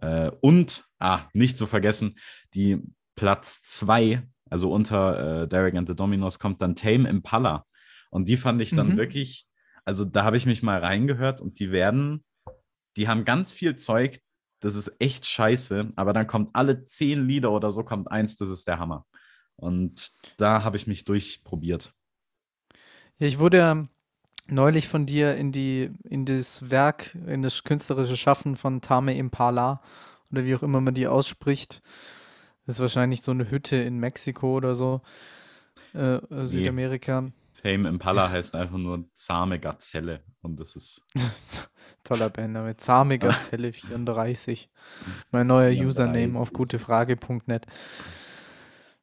Äh, 0.00 0.30
und, 0.40 0.84
ah, 0.98 1.22
nicht 1.32 1.56
zu 1.56 1.66
vergessen, 1.66 2.18
die 2.54 2.82
Platz 3.16 3.62
2, 3.62 4.22
also 4.50 4.72
unter 4.72 5.42
äh, 5.42 5.48
Derek 5.48 5.74
and 5.74 5.88
the 5.88 5.94
Dominos, 5.96 6.38
kommt 6.38 6.62
dann 6.62 6.76
Tame 6.76 7.08
Impala. 7.08 7.64
Und 8.10 8.28
die 8.28 8.36
fand 8.36 8.60
ich 8.62 8.70
dann 8.70 8.90
Mhm. 8.90 8.96
wirklich, 8.96 9.46
also 9.84 10.04
da 10.04 10.24
habe 10.24 10.36
ich 10.36 10.46
mich 10.46 10.62
mal 10.62 10.80
reingehört 10.80 11.40
und 11.40 11.58
die 11.58 11.72
werden, 11.72 12.24
die 12.96 13.08
haben 13.08 13.24
ganz 13.24 13.52
viel 13.52 13.76
Zeug, 13.76 14.20
das 14.60 14.74
ist 14.74 14.96
echt 15.00 15.26
scheiße, 15.26 15.92
aber 15.96 16.12
dann 16.12 16.26
kommt 16.26 16.50
alle 16.54 16.84
zehn 16.84 17.26
Lieder 17.26 17.52
oder 17.52 17.70
so, 17.70 17.84
kommt 17.84 18.10
eins, 18.10 18.36
das 18.36 18.50
ist 18.50 18.66
der 18.68 18.78
Hammer. 18.78 19.06
Und 19.56 20.12
da 20.36 20.62
habe 20.62 20.76
ich 20.76 20.86
mich 20.86 21.04
durchprobiert. 21.04 21.92
Ja, 23.18 23.26
ich 23.26 23.38
wurde 23.38 23.58
ja 23.58 23.88
neulich 24.46 24.88
von 24.88 25.06
dir 25.06 25.36
in 25.36 25.52
die, 25.52 25.90
in 26.08 26.24
das 26.24 26.70
Werk, 26.70 27.14
in 27.26 27.42
das 27.42 27.64
künstlerische 27.64 28.16
Schaffen 28.16 28.56
von 28.56 28.80
Tame 28.80 29.16
Impala 29.16 29.82
oder 30.30 30.44
wie 30.44 30.54
auch 30.54 30.62
immer 30.62 30.80
man 30.80 30.94
die 30.94 31.06
ausspricht. 31.06 31.82
Das 32.66 32.76
ist 32.76 32.80
wahrscheinlich 32.80 33.22
so 33.22 33.30
eine 33.30 33.50
Hütte 33.50 33.76
in 33.76 33.98
Mexiko 33.98 34.56
oder 34.56 34.74
so, 34.74 35.00
äh, 35.94 36.18
Südamerika. 36.44 37.30
Tame 37.62 37.88
Impala 37.88 38.30
heißt 38.30 38.54
einfach 38.54 38.76
nur 38.76 39.04
zahme 39.14 39.58
Gazelle 39.58 40.20
und 40.42 40.60
das 40.60 40.76
ist 40.76 41.02
Toller 42.04 42.30
Bandname. 42.30 42.76
Zahme 42.76 43.18
Gazelle 43.18 43.72
34. 43.72 44.70
Mein 45.32 45.46
neuer 45.46 45.70
34. 45.70 45.86
Username 45.86 46.38
auf 46.38 46.52
gutefrage.net. 46.52 47.66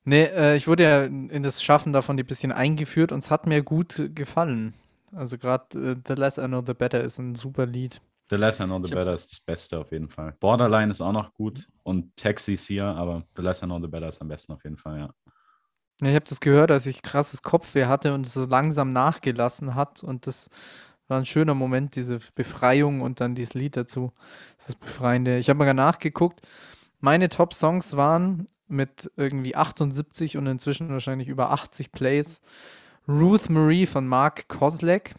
Nee, 0.06 0.24
äh, 0.24 0.56
ich 0.56 0.68
wurde 0.68 0.84
ja 0.84 1.04
in 1.04 1.44
das 1.44 1.64
Schaffen 1.64 1.92
davon 1.92 2.18
ein 2.18 2.26
bisschen 2.26 2.52
eingeführt 2.52 3.12
und 3.12 3.20
es 3.20 3.32
hat 3.32 3.48
mir 3.48 3.64
gut 3.64 4.10
gefallen. 4.16 4.74
Also 5.12 5.38
gerade 5.38 5.92
äh, 5.92 5.96
The 6.08 6.14
Less 6.14 6.38
I 6.38 6.46
Know 6.46 6.64
The 6.66 6.74
Better 6.74 7.02
ist 7.02 7.18
ein 7.20 7.36
super 7.36 7.66
Lied. 7.66 8.02
The 8.30 8.38
Less 8.38 8.60
I 8.60 8.64
Know 8.64 8.80
The 8.80 8.86
Ich 8.86 8.92
Better 8.92 9.14
ist 9.14 9.32
das 9.32 9.40
Beste 9.42 9.80
auf 9.80 9.92
jeden 9.92 10.10
Fall. 10.10 10.36
Borderline 10.40 10.92
ist 10.92 11.02
auch 11.02 11.12
noch 11.12 11.34
gut 11.34 11.68
und 11.84 12.16
Taxis 12.16 12.66
hier, 12.66 12.86
aber 12.86 13.24
The 13.36 13.42
Less 13.42 13.62
I 13.62 13.66
Know 13.66 13.80
The 13.82 13.88
Better 13.88 14.10
ist 14.10 14.22
am 14.22 14.28
besten 14.28 14.54
auf 14.54 14.64
jeden 14.64 14.78
Fall, 14.78 15.00
ja. 15.00 15.10
Ich 16.02 16.14
habe 16.14 16.26
das 16.26 16.42
gehört, 16.42 16.72
als 16.72 16.86
ich 16.88 17.02
krasses 17.02 17.42
Kopfweh 17.42 17.86
hatte 17.86 18.14
und 18.14 18.26
es 18.26 18.34
so 18.34 18.46
langsam 18.46 18.92
nachgelassen 18.92 19.76
hat 19.76 20.04
und 20.04 20.28
das 20.28 20.50
war 21.08 21.18
ein 21.18 21.26
schöner 21.26 21.54
Moment, 21.54 21.96
diese 21.96 22.20
Befreiung 22.34 23.02
und 23.02 23.22
dann 23.22 23.36
dieses 23.36 23.54
Lied 23.54 23.78
dazu. 23.78 24.12
Das 24.58 24.70
ist 24.70 24.80
das 24.80 24.88
Befreiende. 24.88 25.38
Ich 25.38 25.50
habe 25.50 25.60
mal 25.60 25.74
nachgeguckt. 25.74 26.42
Meine 27.00 27.30
Top-Songs 27.30 27.96
waren 27.96 28.48
mit 28.68 29.12
irgendwie 29.16 29.56
78 29.56 30.38
und 30.38 30.48
inzwischen 30.48 30.90
wahrscheinlich 30.90 31.28
über 31.28 31.52
80 31.52 31.92
Plays. 31.92 32.42
Ruth 33.08 33.50
Marie 33.50 33.86
von 33.86 34.08
Mark 34.08 34.48
Kozlek, 34.48 35.14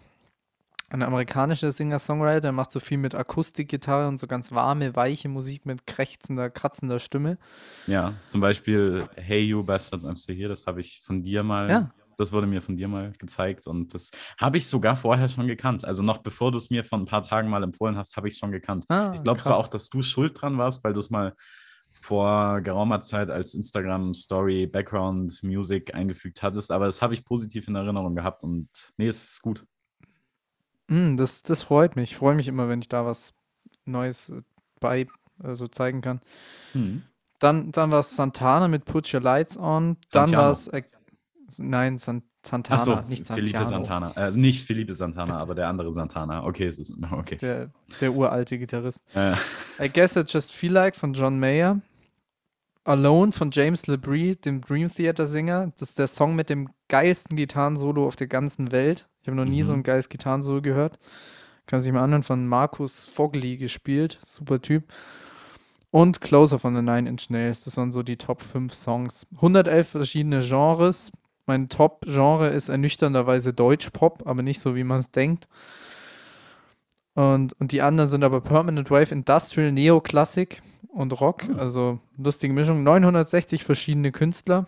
ein 0.89 1.03
amerikanischer 1.03 1.73
Singer-Songwriter, 1.73 2.41
der 2.41 2.53
macht 2.53 2.71
so 2.73 2.81
viel 2.81 2.99
mit 2.99 3.15
Akustikgitarre 3.15 4.07
und 4.09 4.19
so 4.19 4.27
ganz 4.27 4.53
warme, 4.53 4.95
weiche 4.95 5.29
Musik 5.29 5.67
mit 5.67 5.87
krächzender, 5.87 6.49
kratzender 6.51 6.99
Stimme. 7.01 7.39
Ja, 7.87 8.15
zum 8.25 8.41
Beispiel 8.41 9.05
Hey 9.17 9.43
You 9.43 9.65
Bastards, 9.65 10.05
I'm 10.05 10.17
Still 10.21 10.37
Here, 10.37 10.49
das 10.49 10.67
habe 10.67 10.81
ich 10.81 11.01
von 11.05 11.23
dir 11.23 11.43
mal, 11.43 11.69
Ja. 11.69 11.91
das 12.17 12.33
wurde 12.33 12.47
mir 12.47 12.63
von 12.63 12.77
dir 12.77 12.87
mal 12.87 13.13
gezeigt 13.19 13.67
und 13.67 13.95
das 13.95 14.11
habe 14.39 14.59
ich 14.59 14.69
sogar 14.69 14.95
vorher 14.97 15.29
schon 15.29 15.49
gekannt. 15.49 15.85
Also 15.85 16.03
noch 16.05 16.19
bevor 16.19 16.53
du 16.53 16.59
es 16.59 16.71
mir 16.71 16.85
vor 16.85 16.99
ein 16.99 17.07
paar 17.07 17.23
Tagen 17.23 17.49
mal 17.51 17.63
empfohlen 17.65 17.97
hast, 17.97 18.17
habe 18.17 18.29
ich 18.29 18.35
es 18.35 18.39
schon 18.39 18.53
gekannt. 18.53 18.85
Ah, 18.89 19.13
ich 19.15 19.23
glaube 19.23 19.41
zwar 19.41 19.57
auch, 19.57 19.69
dass 19.69 19.89
du 19.89 20.03
schuld 20.03 20.41
dran 20.41 20.57
warst, 20.57 20.85
weil 20.85 20.93
du 20.93 21.01
es 21.01 21.11
mal 21.11 21.35
vor 21.91 22.61
geraumer 22.61 23.01
Zeit 23.01 23.31
als 23.31 23.55
Instagram-Story 23.55 24.67
Background 24.67 25.43
Music 25.43 25.95
eingefügt 25.95 26.43
hattest, 26.43 26.71
aber 26.71 26.85
das 26.87 27.01
habe 27.03 27.15
ich 27.15 27.25
positiv 27.25 27.69
in 27.69 27.75
Erinnerung 27.75 28.15
gehabt 28.15 28.43
und 28.45 28.69
nee, 28.99 29.09
es 29.09 29.25
ist 29.25 29.43
gut. 29.43 29.65
Mm, 30.89 31.17
das, 31.17 31.43
das 31.43 31.63
freut 31.63 31.97
mich. 31.97 32.13
Ich 32.13 32.17
freue 32.17 32.35
mich 32.35 32.49
immer, 32.49 32.69
wenn 32.69 32.81
ich 32.81 32.89
da 32.89 33.05
was 33.05 33.33
Neues 33.85 34.31
äh, 34.31 34.43
bei 34.81 35.07
äh, 35.43 35.55
so 35.55 35.69
zeigen 35.69 36.01
kann. 36.01 36.21
Hm. 36.73 37.03
Dann, 37.39 37.73
dann 37.73 37.91
war 37.91 38.01
es 38.01 38.17
Santana 38.17 38.69
mit 38.69 38.85
Put 38.85 39.13
Your 39.13 39.21
Lights 39.21 39.59
On. 39.59 39.97
Dann 40.11 40.33
war 40.33 40.51
es. 40.51 40.69
Äh, 40.69 40.83
nein, 41.59 41.99
San, 41.99 42.23
Santana, 42.45 42.81
Achso, 42.81 43.09
nicht 43.09 43.27
Felipe 43.27 43.47
Santiano. 43.49 43.67
Santana. 43.67 44.13
Also 44.15 44.39
nicht 44.39 44.65
Felipe 44.65 44.95
Santana, 44.95 45.33
Bitte. 45.33 45.43
aber 45.43 45.55
der 45.55 45.69
andere 45.69 45.93
Santana. 45.93 46.45
Okay, 46.45 46.67
es 46.67 46.79
ist 46.79 46.95
okay. 47.11 47.37
Der, 47.37 47.71
der 48.01 48.15
uralte 48.15 48.59
Gitarrist. 48.59 49.03
Äh, 49.15 49.35
I 49.81 49.91
Guess 49.93 50.17
I 50.17 50.25
Just 50.27 50.53
Feel 50.53 50.73
Like 50.73 50.97
von 50.97 51.13
John 51.13 51.39
Mayer. 51.39 51.81
Alone 52.85 53.33
von 53.33 53.51
James 53.51 53.89
LeBrie, 53.89 54.37
dem 54.37 54.61
Dream 54.61 54.89
Theater 54.89 55.27
Sänger. 55.27 55.73
Das 55.77 55.91
ist 55.91 55.99
der 55.99 56.07
Song 56.07 56.37
mit 56.37 56.49
dem 56.49 56.69
geilsten 56.89 57.37
Gitarrensolo 57.37 58.07
auf 58.07 58.17
der 58.17 58.27
ganzen 58.27 58.73
Welt. 58.73 59.09
Ich 59.23 59.29
habe 59.29 59.37
noch 59.37 59.45
nie 59.45 59.63
so 59.63 59.73
Mhm. 59.73 59.81
ein 59.81 59.83
geiles 59.83 60.09
Gitarrensolo 60.09 60.63
gehört. 60.63 60.99
Kann 61.67 61.81
sich 61.81 61.93
mal 61.93 62.03
anhören, 62.03 62.23
von 62.23 62.47
Markus 62.47 63.09
Fogli 63.09 63.57
gespielt. 63.57 64.19
Super 64.25 64.61
Typ. 64.63 64.85
Und 65.91 66.21
Closer 66.21 66.59
von 66.59 66.75
The 66.77 66.83
Nine 66.83 67.09
Inch 67.09 67.31
Nails. 67.31 67.65
Das 67.65 67.77
waren 67.77 67.91
so 67.91 68.03
die 68.03 68.17
Top 68.17 68.43
5 68.43 68.73
Songs. 68.73 69.27
111 69.37 69.89
verschiedene 69.89 70.41
Genres. 70.41 71.11
Mein 71.47 71.69
Top-Genre 71.69 72.49
ist 72.49 72.69
ernüchternderweise 72.69 73.53
Deutsch-Pop, 73.55 74.25
aber 74.27 74.43
nicht 74.43 74.61
so, 74.61 74.75
wie 74.75 74.85
man 74.85 74.99
es 74.99 75.11
denkt. 75.13 75.49
Und, 77.15 77.59
und 77.61 77.73
die 77.73 77.83
anderen 77.83 78.11
sind 78.11 78.25
aber 78.25 78.41
Permanent 78.41 78.91
Wave, 78.91 79.13
Industrial, 79.15 79.73
Neoklassik 79.73 80.61
und 80.89 81.19
Rock. 81.21 81.45
Ah. 81.55 81.59
Also 81.61 81.99
lustige 82.19 82.53
Mischung. 82.53 82.83
960 82.83 83.65
verschiedene 83.65 84.13
Künstler. 84.13 84.67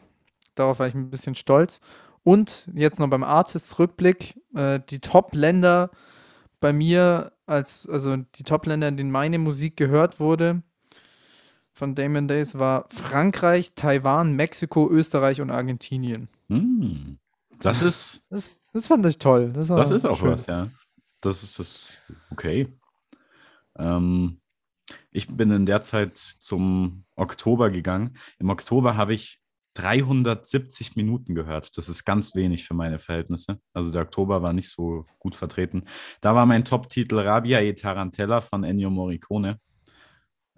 Darauf 0.54 0.78
war 0.78 0.88
ich 0.88 0.94
ein 0.94 1.10
bisschen 1.10 1.34
stolz. 1.34 1.80
Und 2.28 2.68
jetzt 2.74 2.98
noch 2.98 3.08
beim 3.08 3.24
Artists-Rückblick, 3.24 4.38
äh, 4.54 4.80
die 4.90 5.00
Top-Länder 5.00 5.90
bei 6.60 6.74
mir, 6.74 7.32
als, 7.46 7.88
also 7.88 8.16
die 8.18 8.42
Top-Länder, 8.42 8.86
in 8.86 8.98
denen 8.98 9.10
meine 9.10 9.38
Musik 9.38 9.78
gehört 9.78 10.20
wurde, 10.20 10.62
von 11.72 11.94
Damon 11.94 12.28
Days 12.28 12.58
war 12.58 12.84
Frankreich, 12.90 13.72
Taiwan, 13.76 14.36
Mexiko, 14.36 14.90
Österreich 14.90 15.40
und 15.40 15.50
Argentinien. 15.50 16.28
Hm. 16.50 17.18
Das 17.60 17.80
ist, 17.80 18.26
Das, 18.28 18.60
das 18.74 18.86
fand 18.88 19.06
ich 19.06 19.16
toll. 19.16 19.50
Das, 19.54 19.68
das 19.68 19.90
ist 19.90 20.04
auch 20.04 20.18
schön. 20.18 20.32
was, 20.32 20.44
ja. 20.44 20.68
Das 21.22 21.42
ist 21.42 21.58
das 21.58 21.96
okay. 22.30 22.68
Ähm, 23.78 24.42
ich 25.10 25.34
bin 25.34 25.50
in 25.50 25.64
der 25.64 25.80
Zeit 25.80 26.18
zum 26.18 27.06
Oktober 27.16 27.70
gegangen. 27.70 28.18
Im 28.38 28.50
Oktober 28.50 28.98
habe 28.98 29.14
ich 29.14 29.40
370 29.78 30.96
Minuten 30.96 31.34
gehört. 31.34 31.76
Das 31.76 31.88
ist 31.88 32.04
ganz 32.04 32.34
wenig 32.34 32.66
für 32.66 32.74
meine 32.74 32.98
Verhältnisse. 32.98 33.60
Also 33.72 33.92
der 33.92 34.02
Oktober 34.02 34.42
war 34.42 34.52
nicht 34.52 34.70
so 34.70 35.06
gut 35.18 35.36
vertreten. 35.36 35.84
Da 36.20 36.34
war 36.34 36.46
mein 36.46 36.64
Top-Titel 36.64 37.18
Rabia 37.20 37.60
e 37.60 37.72
Tarantella 37.74 38.40
von 38.40 38.64
Ennio 38.64 38.90
Morricone. 38.90 39.60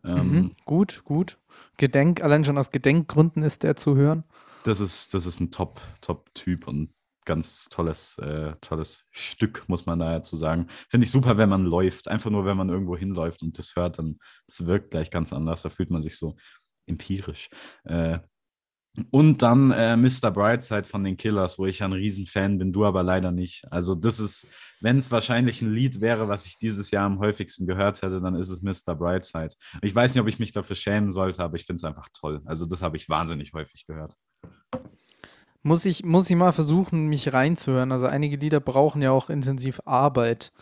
Ähm, 0.05 0.31
Mhm. 0.31 0.53
Gut, 0.65 1.03
gut. 1.05 1.39
Gedenk, 1.77 2.23
allein 2.23 2.45
schon 2.45 2.57
aus 2.57 2.71
Gedenkgründen 2.71 3.43
ist 3.43 3.63
der 3.63 3.77
zu 3.77 3.97
hören. 3.97 4.25
das, 4.65 4.81
ist, 4.81 5.13
das 5.13 5.27
ist 5.27 5.41
ein 5.41 5.51
Top, 5.51 5.81
Top-Typ 6.01 6.67
und 6.67 6.95
ganz 7.27 7.67
tolles, 7.71 8.17
äh, 8.19 8.55
tolles 8.63 9.05
Stück, 9.11 9.65
muss 9.69 9.85
man 9.85 9.99
da 9.99 10.13
dazu 10.13 10.37
sagen. 10.37 10.69
Finde 10.89 11.05
ich 11.05 11.11
super, 11.11 11.37
wenn 11.37 11.51
man 11.51 11.67
läuft. 11.67 12.09
Einfach 12.09 12.31
nur, 12.31 12.47
wenn 12.47 12.57
man 12.57 12.71
irgendwo 12.71 12.97
hinläuft 12.97 13.43
und 13.43 13.59
das 13.59 13.77
hört, 13.77 13.99
dann 13.99 14.19
das 14.47 14.65
wirkt 14.67 14.91
gleich 14.91 15.11
ganz 15.11 15.33
anders. 15.35 15.61
Da 15.63 15.69
fühlt 15.69 15.91
man 15.91 16.01
sich 16.01 16.17
so 16.17 16.37
empirisch. 16.87 17.51
Äh, 17.85 18.21
und 19.11 19.43
dann 19.43 19.71
äh, 19.71 19.97
Mr. 19.97 20.31
Brightside 20.33 20.85
von 20.85 21.05
den 21.05 21.17
Killers, 21.17 21.59
wo 21.59 21.67
ich 21.67 21.79
ja 21.79 21.87
ein 21.87 21.93
Riesenfan 21.93 22.59
bin, 22.59 22.73
du 22.73 22.85
aber 22.85 23.03
leider 23.03 23.31
nicht. 23.31 23.65
Also 23.71 23.95
das 23.95 24.19
ist, 24.19 24.49
wenn 24.81 24.99
es 24.99 25.11
wahrscheinlich 25.11 25.63
ein 25.63 25.73
Lied 25.73 26.01
wäre, 26.01 26.29
was 26.29 26.47
ich 26.47 26.59
dieses 26.59 26.91
Jahr 26.91 27.07
am 27.07 27.21
häufigsten 27.21 27.67
gehört 27.67 28.03
hätte, 28.03 28.21
dann 28.21 28.35
ist 28.35 28.51
es 28.51 28.63
Mr. 28.63 28.95
Brightside. 28.97 29.55
Ich 29.83 29.95
weiß 29.95 30.15
nicht, 30.15 30.23
ob 30.23 30.29
ich 30.29 30.41
mich 30.41 30.53
dafür 30.53 30.77
schämen 30.77 31.11
sollte, 31.11 31.43
aber 31.43 31.57
ich 31.57 31.65
finde 31.65 31.79
es 31.79 31.85
einfach 31.85 32.09
toll. 32.13 32.43
Also 32.45 32.67
das 32.67 32.83
habe 32.83 32.97
ich 32.97 33.09
wahnsinnig 33.09 33.53
häufig 33.53 33.87
gehört. 33.87 34.17
Muss 35.63 35.85
ich, 35.85 36.05
muss 36.05 36.29
ich 36.29 36.37
mal 36.37 36.53
versuchen, 36.53 37.09
mich 37.09 37.33
reinzuhören. 37.33 37.93
Also 37.93 38.07
einige 38.07 38.37
Lieder 38.37 38.61
brauchen 38.61 39.03
ja 39.03 39.13
auch 39.13 39.31
intensiv 39.31 39.81
Arbeit. 39.85 40.53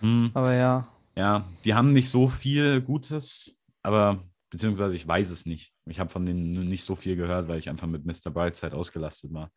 Hm. 0.00 0.32
Aber 0.34 0.54
ja. 0.54 0.88
Ja, 1.16 1.46
die 1.64 1.74
haben 1.74 1.90
nicht 1.90 2.10
so 2.10 2.28
viel 2.28 2.80
Gutes, 2.80 3.56
aber 3.82 4.27
beziehungsweise 4.50 4.96
ich 4.96 5.06
weiß 5.06 5.30
es 5.30 5.46
nicht. 5.46 5.72
Ich 5.86 6.00
habe 6.00 6.10
von 6.10 6.26
denen 6.26 6.50
nicht 6.68 6.84
so 6.84 6.96
viel 6.96 7.16
gehört, 7.16 7.48
weil 7.48 7.58
ich 7.58 7.68
einfach 7.68 7.86
mit 7.86 8.04
Mr. 8.04 8.30
Brightside 8.30 8.76
ausgelastet 8.76 9.32
war. 9.32 9.50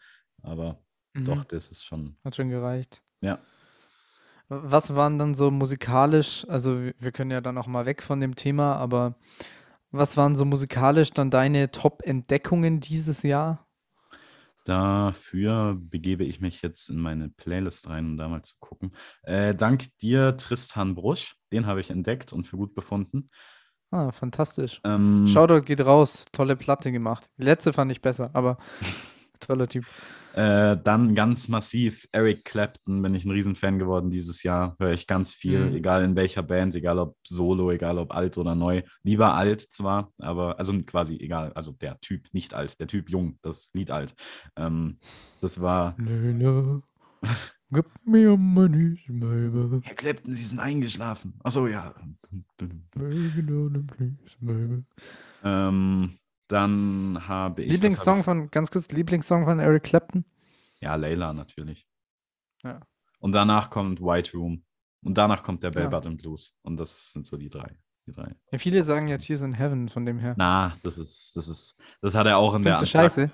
Aber 0.44 0.82
Mhm. 1.14 1.26
doch, 1.26 1.46
das 1.46 1.72
ist 1.72 1.86
schon, 1.86 2.18
Hat 2.24 2.36
schon 2.36 2.50
gereicht. 2.50 3.04
ja. 3.22 3.40
Was 4.50 4.96
waren 4.96 5.18
dann 5.18 5.34
so 5.34 5.50
musikalisch, 5.50 6.46
also 6.50 6.78
wir 7.00 7.12
können 7.14 7.32
ja 7.32 7.40
dann 7.42 7.58
auch 7.58 7.68
mal 7.68 7.86
weg 7.86 8.02
von 8.04 8.20
dem 8.20 8.36
Thema, 8.36 8.76
aber 8.76 9.16
was 9.92 10.18
waren 10.18 10.36
so 10.36 10.46
musikalisch 10.46 11.12
dann 11.12 11.32
deine 11.32 11.72
Top-Entdeckungen 11.72 12.80
dieses 12.82 13.24
Jahr? 13.24 13.68
Dafür 14.64 15.76
begebe 15.76 16.24
ich 16.24 16.40
mich 16.40 16.62
jetzt 16.62 16.90
in 16.90 16.98
meine 17.00 17.30
Playlist 17.30 17.90
rein, 17.90 18.06
um 18.06 18.18
da 18.18 18.28
mal 18.28 18.44
zu 18.44 18.56
gucken. 18.60 18.92
Äh, 19.24 19.56
dank 19.56 19.86
dir, 19.98 20.38
Tristan 20.38 20.94
Brusch, 20.94 21.36
den 21.52 21.66
habe 21.66 21.82
ich 21.82 21.90
entdeckt 21.90 22.32
und 22.32 22.46
für 22.46 22.58
gut 22.58 22.76
befunden. 22.76 23.32
Ah, 23.92 24.12
fantastisch. 24.12 24.80
Ähm, 24.86 25.28
Shoutout 25.28 25.64
geht 25.66 25.86
raus. 25.86 26.26
Tolle 26.32 26.56
Platte 26.56 26.92
gemacht. 26.92 27.30
Die 27.38 27.44
letzte 27.44 27.74
fand 27.74 27.92
ich 27.92 28.02
besser, 28.02 28.30
aber 28.34 28.58
toller 29.40 29.68
Typ. 29.68 29.86
Äh, 30.34 30.78
dann 30.82 31.14
ganz 31.14 31.50
massiv 31.50 32.08
Eric 32.14 32.46
Clapton, 32.46 33.02
bin 33.02 33.14
ich 33.16 33.26
ein 33.26 33.32
Riesenfan 33.32 33.80
geworden 33.80 34.10
dieses 34.12 34.44
Jahr. 34.44 34.78
Höre 34.80 34.94
ich 34.94 35.06
ganz 35.08 35.34
viel, 35.34 35.60
Mhm. 35.72 35.76
egal 35.76 36.06
in 36.06 36.16
welcher 36.16 36.42
Band, 36.42 36.74
egal 36.74 37.00
ob 37.00 37.18
solo, 37.28 37.70
egal 37.70 37.98
ob 37.98 38.14
alt 38.16 38.38
oder 38.38 38.56
neu. 38.56 38.82
Lieber 39.04 39.34
alt 39.34 39.62
zwar, 39.62 40.14
aber 40.20 40.58
also 40.58 40.72
quasi 40.84 41.18
egal. 41.18 41.52
Also 41.52 41.74
der 41.74 42.00
Typ 42.00 42.28
nicht 42.32 42.54
alt, 42.54 42.80
der 42.80 42.88
Typ 42.88 43.10
jung, 43.10 43.40
das 43.42 43.72
Lied 43.74 43.92
alt. 43.92 44.14
Ähm, 44.56 45.00
das 45.42 45.60
war. 45.60 45.96
Leila, 45.98 46.82
gib 47.72 47.86
mir 48.06 48.38
money, 48.38 48.96
baby. 49.08 49.80
Herr 49.84 49.96
Clapton, 49.96 50.34
Sie 50.34 50.44
sind 50.44 50.60
eingeschlafen. 50.60 51.34
Achso, 51.44 51.68
ja. 51.68 51.94
Ähm, 55.44 56.18
dann 56.48 57.28
habe 57.28 57.64
ich. 57.64 57.72
Lieblingssong 57.72 58.16
habe 58.18 58.24
von, 58.24 58.52
ganz 58.52 58.72
kurz, 58.72 58.90
Lieblingssong 58.90 59.46
von 59.46 59.60
Eric 59.60 59.84
Clapton? 59.84 60.26
Ja, 60.82 60.96
Layla 60.96 61.34
natürlich. 61.34 61.88
Ja. 62.64 62.80
Und 63.20 63.34
danach 63.34 63.70
kommt 63.70 64.02
White 64.02 64.32
Room. 64.38 64.64
Und 65.04 65.18
danach 65.18 65.44
kommt 65.44 65.64
der 65.64 65.72
Bell 65.72 65.84
Ja. 65.84 65.90
Bottom 65.90 66.18
Blues. 66.18 66.54
Und 66.62 66.78
das 66.78 67.12
sind 67.12 67.26
so 67.26 67.38
die 67.38 67.50
drei. 67.50 67.76
Die 68.08 68.12
drei. 68.12 68.36
Ja, 68.52 68.58
viele 68.58 68.84
sagen 68.84 69.08
ja 69.08 69.18
Tears 69.18 69.42
in 69.42 69.54
Heaven 69.54 69.90
von 69.90 70.06
dem 70.06 70.20
her. 70.20 70.36
Na, 70.38 70.74
das 70.84 70.98
ist, 70.98 71.36
das 71.36 71.48
ist, 71.48 71.80
das 72.02 72.14
hat 72.16 72.28
er 72.28 72.38
auch 72.38 72.54
in 72.56 72.64
der 72.64 72.76
Findest 72.76 72.94
du 72.94 72.98
Antrag- 73.00 73.12
scheiße? 73.12 73.32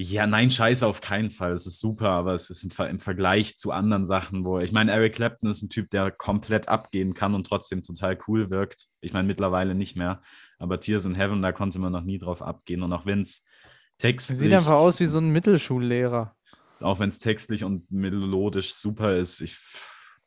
Ja, 0.00 0.28
nein, 0.28 0.48
scheiße 0.48 0.86
auf 0.86 1.00
keinen 1.00 1.32
Fall. 1.32 1.52
Es 1.52 1.66
ist 1.66 1.80
super, 1.80 2.10
aber 2.10 2.32
es 2.32 2.50
ist 2.50 2.62
im, 2.62 2.70
im 2.86 3.00
Vergleich 3.00 3.58
zu 3.58 3.72
anderen 3.72 4.06
Sachen, 4.06 4.44
wo 4.44 4.60
ich 4.60 4.70
meine, 4.70 4.92
Eric 4.92 5.16
Clapton 5.16 5.50
ist 5.50 5.60
ein 5.60 5.70
Typ, 5.70 5.90
der 5.90 6.12
komplett 6.12 6.68
abgehen 6.68 7.14
kann 7.14 7.34
und 7.34 7.44
trotzdem 7.44 7.82
total 7.82 8.16
cool 8.28 8.48
wirkt. 8.48 8.86
Ich 9.00 9.12
meine, 9.12 9.26
mittlerweile 9.26 9.74
nicht 9.74 9.96
mehr. 9.96 10.22
Aber 10.60 10.78
Tears 10.78 11.04
in 11.04 11.16
Heaven, 11.16 11.42
da 11.42 11.50
konnte 11.50 11.80
man 11.80 11.92
noch 11.92 12.04
nie 12.04 12.18
drauf 12.18 12.42
abgehen. 12.42 12.84
Und 12.84 12.92
auch 12.92 13.06
wenn 13.06 13.22
es 13.22 13.44
textlich, 13.98 14.38
Sieht 14.38 14.52
einfach 14.52 14.74
aus 14.76 15.00
wie 15.00 15.06
so 15.06 15.18
ein 15.18 15.30
Mittelschullehrer. 15.30 16.36
auch 16.80 17.00
wenn 17.00 17.08
es 17.08 17.18
textlich 17.18 17.64
und 17.64 17.90
melodisch 17.90 18.74
super 18.74 19.16
ist, 19.16 19.40
ich, 19.40 19.58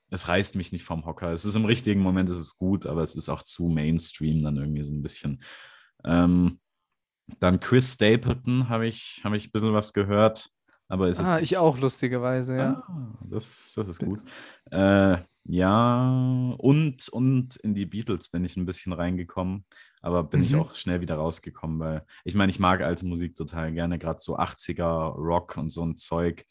es 0.10 0.28
reißt 0.28 0.56
mich 0.56 0.74
nicht 0.74 0.84
vom 0.84 1.06
Hocker. 1.06 1.32
Es 1.32 1.46
ist 1.46 1.56
im 1.56 1.64
richtigen 1.64 2.02
Moment, 2.02 2.30
es 2.30 2.38
ist 2.38 2.58
gut, 2.58 2.86
aber 2.86 3.04
es 3.04 3.16
ist 3.16 3.30
auch 3.30 3.44
zu 3.44 3.68
Mainstream 3.68 4.44
dann 4.44 4.58
irgendwie 4.58 4.84
so 4.84 4.92
ein 4.92 5.02
bisschen. 5.02 5.42
Ähm, 6.04 6.60
dann 7.39 7.60
Chris 7.60 7.94
Stapleton 7.94 8.70
habe 8.70 8.88
ich, 8.88 9.22
habe 9.24 9.38
ich 9.38 9.48
ein 9.48 9.52
bisschen 9.52 9.74
was 9.74 9.94
gehört, 9.94 10.50
aber 10.88 11.10
ist 11.10 11.20
Ah, 11.20 11.39
ich 11.39 11.58
auch 11.58 11.78
lustigerweise, 11.80 12.56
ja. 12.58 12.84
Ah, 12.88 13.17
das, 13.30 13.74
das 13.76 13.88
ist 13.88 14.00
gut. 14.00 14.20
Äh, 14.72 15.17
ja, 15.46 16.54
und, 16.58 17.10
und 17.10 17.56
in 17.58 17.74
die 17.74 17.86
Beatles 17.86 18.30
bin 18.30 18.46
ich 18.46 18.58
ein 18.58 18.65
bisschen 18.65 18.94
reingekommen, 18.94 19.65
aber 20.02 20.24
bin 20.24 20.44
ich 20.44 20.54
Mhm. 20.54 20.60
auch 20.60 20.76
schnell 20.76 21.02
wieder 21.02 21.15
rausgekommen, 21.15 21.80
weil 21.80 22.06
ich 22.24 22.36
meine, 22.36 22.52
ich 22.52 22.60
mag 22.60 22.82
alte 22.82 23.06
Musik 23.06 23.36
total 23.36 23.72
gerne, 23.74 23.98
gerade 23.98 24.20
so 24.20 24.38
80er 24.38 24.86
Rock 25.15 25.58
und 25.58 25.70
so 25.72 25.84
ein 25.84 25.98
Zeug, 25.98 26.46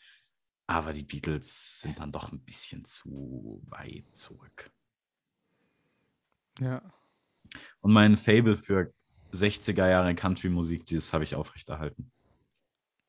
aber 0.67 0.93
die 0.93 1.05
Beatles 1.05 1.81
sind 1.81 1.99
dann 2.01 2.13
doch 2.13 2.33
ein 2.33 2.41
bisschen 2.41 2.85
zu 2.85 3.63
weit 3.69 4.05
zurück. 4.17 4.71
ja. 6.61 6.83
Und 7.81 7.93
mein 7.93 8.17
Fable 8.17 8.57
für 8.57 8.93
60er 9.33 9.89
Jahre 9.89 10.15
Country-Musik, 10.15 10.85
das 10.87 11.13
habe 11.13 11.25
ich 11.25 11.35
aufrechterhalten. 11.35 12.11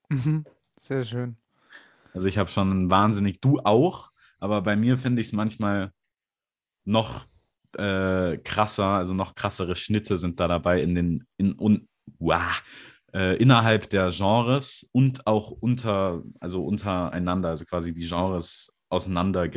Mhm. 0.09 0.45
Sehr 0.77 1.03
schön. 1.03 1.37
Also 2.13 2.27
ich 2.27 2.37
habe 2.37 2.49
schon 2.49 2.91
wahnsinnig, 2.91 3.39
du 3.39 3.59
auch, 3.59 4.11
aber 4.39 4.61
bei 4.61 4.75
mir 4.75 4.97
finde 4.97 5.21
ich 5.21 5.27
es 5.27 5.33
manchmal 5.33 5.91
noch 6.83 7.25
äh, 7.77 8.37
krasser, 8.37 8.85
also 8.85 9.13
noch 9.13 9.35
krassere 9.35 9.75
Schnitte 9.75 10.17
sind 10.17 10.39
da 10.39 10.47
dabei 10.47 10.81
in 10.81 10.95
den, 10.95 11.27
in, 11.37 11.57
un, 11.57 11.87
wow, 12.19 12.61
äh, 13.13 13.37
innerhalb 13.37 13.89
der 13.89 14.09
Genres 14.09 14.89
und 14.91 15.27
auch 15.27 15.51
unter, 15.51 16.23
also 16.39 16.65
untereinander, 16.65 17.49
also 17.49 17.65
quasi 17.65 17.93
die 17.93 18.07
Genres 18.07 18.75
auseinander 18.89 19.47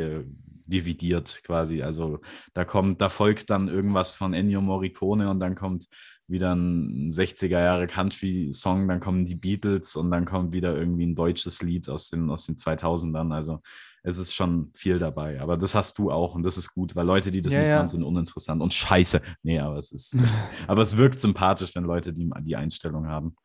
dividiert 0.66 1.42
quasi. 1.44 1.83
Also 1.83 2.20
da 2.53 2.64
kommt, 2.64 3.00
da 3.00 3.09
folgt 3.09 3.50
dann 3.50 3.68
irgendwas 3.68 4.12
von 4.12 4.33
Ennio 4.33 4.61
Morricone 4.61 5.29
und 5.29 5.40
dann 5.40 5.55
kommt 5.55 5.87
wieder 6.26 6.54
ein 6.54 7.10
60er 7.10 7.60
Jahre 7.60 7.87
Country-Song, 7.87 8.88
dann 8.88 9.00
kommen 9.00 9.24
die 9.24 9.34
Beatles 9.34 9.96
und 9.96 10.10
dann 10.10 10.24
kommt 10.24 10.52
wieder 10.52 10.76
irgendwie 10.76 11.06
ein 11.06 11.14
deutsches 11.14 11.62
Lied 11.62 11.88
aus 11.88 12.10
den, 12.10 12.30
aus 12.30 12.46
den 12.46 12.56
2000ern. 12.56 13.32
Also 13.32 13.60
es 14.02 14.18
ist 14.18 14.34
schon 14.34 14.70
viel 14.74 14.98
dabei. 14.98 15.40
Aber 15.40 15.56
das 15.56 15.74
hast 15.74 15.98
du 15.98 16.10
auch 16.10 16.34
und 16.34 16.42
das 16.44 16.56
ist 16.58 16.74
gut, 16.74 16.94
weil 16.96 17.06
Leute, 17.06 17.30
die 17.30 17.42
das 17.42 17.52
Ja, 17.54 17.60
nicht 17.60 17.68
ja. 17.68 17.76
machen, 17.78 17.88
sind 17.88 18.02
uninteressant 18.02 18.62
und 18.62 18.72
scheiße. 18.74 19.20
Nee, 19.42 19.58
aber 19.60 19.78
es 19.78 19.92
ist, 19.92 20.18
aber 20.66 20.82
es 20.82 20.96
wirkt 20.96 21.18
sympathisch, 21.20 21.75
wenn 21.75 21.85
Leute 21.85 22.12
die, 22.12 22.31
die 22.40 22.56
Einstellung 22.56 23.06
haben. 23.06 23.37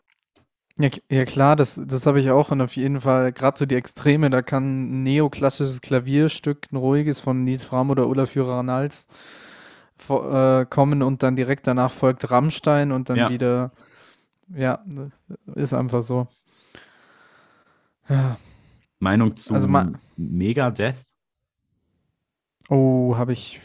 Ja, 0.77 0.89
ja 1.11 1.25
klar, 1.25 1.55
das, 1.57 1.79
das 1.85 2.05
habe 2.05 2.21
ich 2.21 2.29
auch 2.31 2.51
und 2.51 2.61
auf 2.61 2.75
jeden 2.77 3.01
Fall, 3.01 3.33
gerade 3.33 3.57
so 3.59 3.65
die 3.65 3.75
Extreme, 3.75 4.29
da 4.29 4.41
kann 4.41 4.99
ein 4.99 5.03
neoklassisches 5.03 5.81
Klavierstück, 5.81 6.67
ein 6.71 6.77
ruhiges 6.77 7.19
von 7.19 7.43
Nils 7.43 7.65
Fram 7.65 7.89
oder 7.89 8.07
Olaf 8.07 8.31
Ranals 8.37 9.07
vo- 9.07 9.09
äh, 10.09 10.65
kommen 10.69 11.01
und 11.03 11.23
dann 11.23 11.35
direkt 11.35 11.67
danach 11.67 11.91
folgt 11.91 12.31
Rammstein 12.31 12.91
und 12.91 13.09
dann 13.09 13.17
Ja. 13.17 13.29
wieder, 13.29 13.71
ja, 14.55 14.83
ist 15.55 15.73
einfach 15.73 16.01
so. 16.01 16.27
Ja. 18.07 18.37
Meinung 18.99 19.35
zu 19.35 19.53
Also 19.53 19.67
ma- 19.67 19.91
Megadeth? 20.17 20.95
Oh, 22.69 23.15
habe 23.17 23.33
ich, 23.33 23.59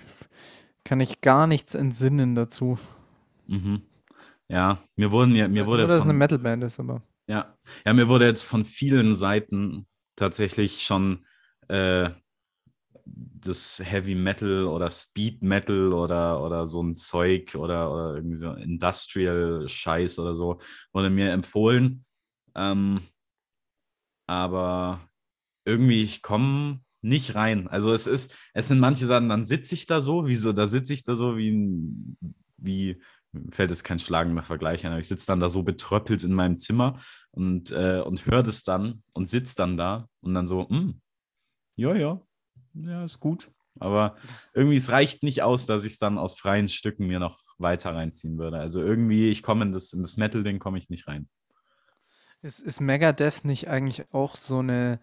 kann 0.84 1.00
ich 1.00 1.20
gar 1.20 1.46
nichts 1.46 1.74
entsinnen 1.74 2.34
dazu. 2.34 2.78
Mhm. 3.46 3.82
Ja, 4.48 4.78
mir 4.96 5.10
wurden 5.10 5.34
ja, 5.34 5.48
mir 5.48 5.62
Ich 5.62 5.66
wurde 5.66 5.82
nur, 5.82 5.88
dass 5.88 5.98
es 6.00 6.04
eine 6.04 6.12
Metalband 6.14 6.62
ist, 6.64 6.78
aber. 6.80 7.02
ja, 7.26 7.56
ja, 7.84 7.92
mir 7.92 8.08
wurde 8.08 8.26
jetzt 8.26 8.42
von 8.42 8.64
vielen 8.64 9.14
Seiten 9.14 9.86
tatsächlich 10.16 10.82
schon 10.84 11.24
äh, 11.68 12.10
das 13.06 13.82
Heavy 13.84 14.14
Metal 14.14 14.64
oder 14.66 14.90
Speed 14.90 15.42
Metal 15.42 15.92
oder, 15.92 16.42
oder 16.42 16.66
so 16.66 16.82
ein 16.82 16.96
Zeug 16.96 17.54
oder, 17.54 17.92
oder 17.92 18.14
irgendwie 18.16 18.36
so 18.36 18.52
Industrial 18.52 19.68
Scheiß 19.68 20.18
oder 20.18 20.34
so 20.34 20.58
wurde 20.92 21.10
mir 21.10 21.30
empfohlen. 21.32 22.04
Ähm, 22.54 23.00
aber 24.26 25.08
irgendwie, 25.64 26.02
ich 26.02 26.22
komme 26.22 26.80
nicht 27.02 27.34
rein. 27.34 27.68
Also 27.68 27.92
es 27.92 28.06
ist, 28.06 28.34
es 28.54 28.68
sind 28.68 28.80
manche 28.80 29.06
Sachen, 29.06 29.28
dann 29.28 29.44
sitze 29.44 29.74
ich 29.74 29.86
da 29.86 30.00
so, 30.00 30.26
wie 30.26 30.34
so, 30.34 30.52
da 30.52 30.66
sitze 30.66 30.94
ich 30.94 31.04
da 31.04 31.14
so 31.16 31.36
wie 31.36 31.50
ein, 31.50 32.16
wie, 32.56 33.02
fällt 33.50 33.70
es 33.70 33.84
kein 33.84 33.98
schlagender 33.98 34.42
Vergleich 34.42 34.86
an, 34.86 34.98
ich 34.98 35.08
sitze 35.08 35.26
dann 35.26 35.40
da 35.40 35.48
so 35.48 35.62
betröppelt 35.62 36.24
in 36.24 36.32
meinem 36.32 36.58
Zimmer 36.58 37.00
und, 37.32 37.70
äh, 37.72 38.00
und 38.00 38.26
höre 38.26 38.42
das 38.42 38.62
dann 38.62 39.02
und 39.12 39.28
sitze 39.28 39.56
dann 39.56 39.76
da 39.76 40.08
und 40.20 40.34
dann 40.34 40.46
so, 40.46 40.68
hm, 40.68 41.00
ja, 41.76 41.94
ja, 41.94 42.22
ja, 42.74 43.04
ist 43.04 43.20
gut. 43.20 43.50
Aber 43.80 44.16
irgendwie, 44.52 44.76
es 44.76 44.90
reicht 44.90 45.22
nicht 45.22 45.42
aus, 45.42 45.66
dass 45.66 45.84
ich 45.84 45.94
es 45.94 45.98
dann 45.98 46.18
aus 46.18 46.36
freien 46.36 46.68
Stücken 46.68 47.06
mir 47.06 47.18
noch 47.18 47.40
weiter 47.58 47.94
reinziehen 47.94 48.38
würde. 48.38 48.58
Also 48.58 48.80
irgendwie, 48.80 49.30
ich 49.30 49.42
komme 49.42 49.64
in 49.64 49.72
das, 49.72 49.92
in 49.92 50.02
das 50.02 50.16
Metal-Ding 50.16 50.58
komme 50.58 50.78
ich 50.78 50.90
nicht 50.90 51.08
rein. 51.08 51.28
Ist, 52.42 52.60
ist 52.60 52.80
Megadeth 52.80 53.44
nicht 53.44 53.68
eigentlich 53.68 54.12
auch 54.12 54.36
so 54.36 54.58
eine 54.58 55.00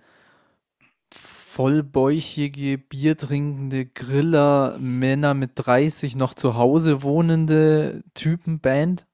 vollbäuchige, 1.11 2.77
biertrinkende 2.77 3.85
Griller, 3.85 4.77
Männer 4.79 5.33
mit 5.33 5.51
30 5.55 6.15
noch 6.15 6.33
zu 6.33 6.55
Hause 6.55 7.03
wohnende 7.03 8.03
Typenband? 8.13 9.05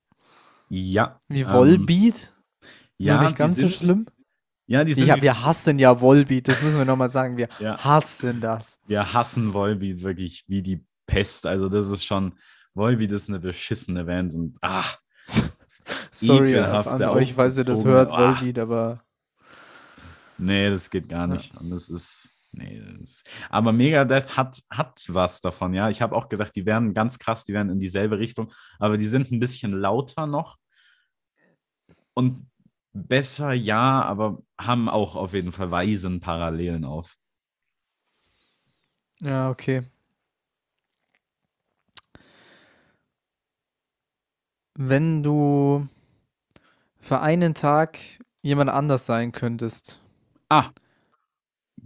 Ja. 0.70 1.20
Wie 1.30 1.48
Volbeat? 1.48 2.34
Ähm, 2.62 2.68
ja, 2.98 3.24
nicht 3.24 3.38
ganz 3.38 3.56
sind, 3.56 3.70
so 3.72 3.78
schlimm? 3.78 4.08
Ja, 4.68 4.84
die 4.84 4.94
sind. 4.94 5.08
Ja, 5.08 5.22
wir 5.22 5.44
hassen 5.44 5.80
ja 5.80 6.00
Volbeat, 6.02 6.50
das 6.50 6.62
müssen 6.62 6.78
wir 6.78 6.86
nochmal 6.86 7.10
sagen. 7.10 7.38
Wir 7.38 7.48
ja. 7.60 7.84
hassen 7.84 8.42
das. 8.42 8.78
Wir 8.86 9.14
hassen 9.14 9.54
Volbeat 9.54 10.02
wirklich 10.02 10.44
wie 10.48 10.62
die 10.62 10.86
Pest. 11.08 11.46
Also, 11.46 11.70
das 11.70 11.90
ist 11.90 12.04
schon. 12.04 12.34
Volbeat 12.74 13.12
ist 13.12 13.30
eine 13.30 13.40
beschissene 13.40 14.04
Band 14.04 14.36
und 14.36 14.58
ach. 14.62 15.00
Sorry 16.12 16.58
an 16.60 17.02
euch, 17.04 17.34
falls 17.34 17.58
ihr 17.58 17.64
das 17.64 17.86
hört, 17.86 18.12
ah. 18.12 18.36
Volbeat, 18.36 18.60
aber. 18.60 19.04
Nee, 20.38 20.70
das 20.70 20.90
geht 20.90 21.08
gar 21.10 21.28
nicht. 21.28 21.54
Ja. 21.54 21.60
Und 21.62 21.72
das 21.72 21.90
ist. 21.90 22.30
Nee, 22.52 22.82
das 23.00 23.24
aber 23.50 23.72
Megadeth 23.72 24.36
hat, 24.36 24.64
hat 24.70 25.04
was 25.10 25.42
davon, 25.42 25.74
ja. 25.74 25.90
Ich 25.90 26.02
habe 26.02 26.16
auch 26.16 26.28
gedacht, 26.28 26.56
die 26.56 26.66
wären 26.66 26.94
ganz 26.94 27.20
krass, 27.20 27.46
die 27.46 27.54
wären 27.54 27.70
in 27.70 27.80
dieselbe 27.80 28.20
Richtung, 28.20 28.52
aber 28.80 28.98
die 28.98 29.08
sind 29.08 29.32
ein 29.32 29.40
bisschen 29.40 29.72
lauter 29.72 30.28
noch. 30.28 30.58
Und 32.14 32.48
besser, 32.98 33.54
ja, 33.54 34.02
aber 34.02 34.42
haben 34.58 34.90
auch 34.90 35.16
auf 35.16 35.34
jeden 35.34 35.52
Fall 35.52 35.72
weisen 35.72 36.20
Parallelen 36.20 36.86
auf. 36.86 37.18
Ja, 39.20 39.50
okay. 39.50 39.84
Wenn 44.76 45.24
du 45.24 45.88
für 47.00 47.22
einen 47.22 47.54
Tag 47.56 47.98
jemand 48.42 48.70
anders 48.70 49.06
sein 49.06 49.32
könntest. 49.32 50.02
Ah. 50.50 50.72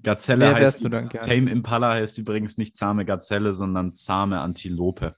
Gazelle 0.03 0.47
Wer 0.47 0.55
heißt, 0.55 0.83
du 0.83 0.89
dann 0.89 1.09
gerne? 1.09 1.27
Tame 1.27 1.51
Impala 1.51 1.93
heißt 1.93 2.17
übrigens 2.17 2.57
nicht 2.57 2.75
zahme 2.75 3.05
Gazelle, 3.05 3.53
sondern 3.53 3.95
zahme 3.95 4.39
Antilope. 4.41 5.15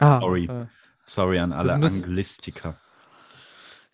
Ah, 0.00 0.20
Sorry. 0.20 0.46
Äh, 0.46 0.66
Sorry 1.04 1.38
an 1.38 1.52
alle 1.52 1.74
Anglistiker. 1.74 2.78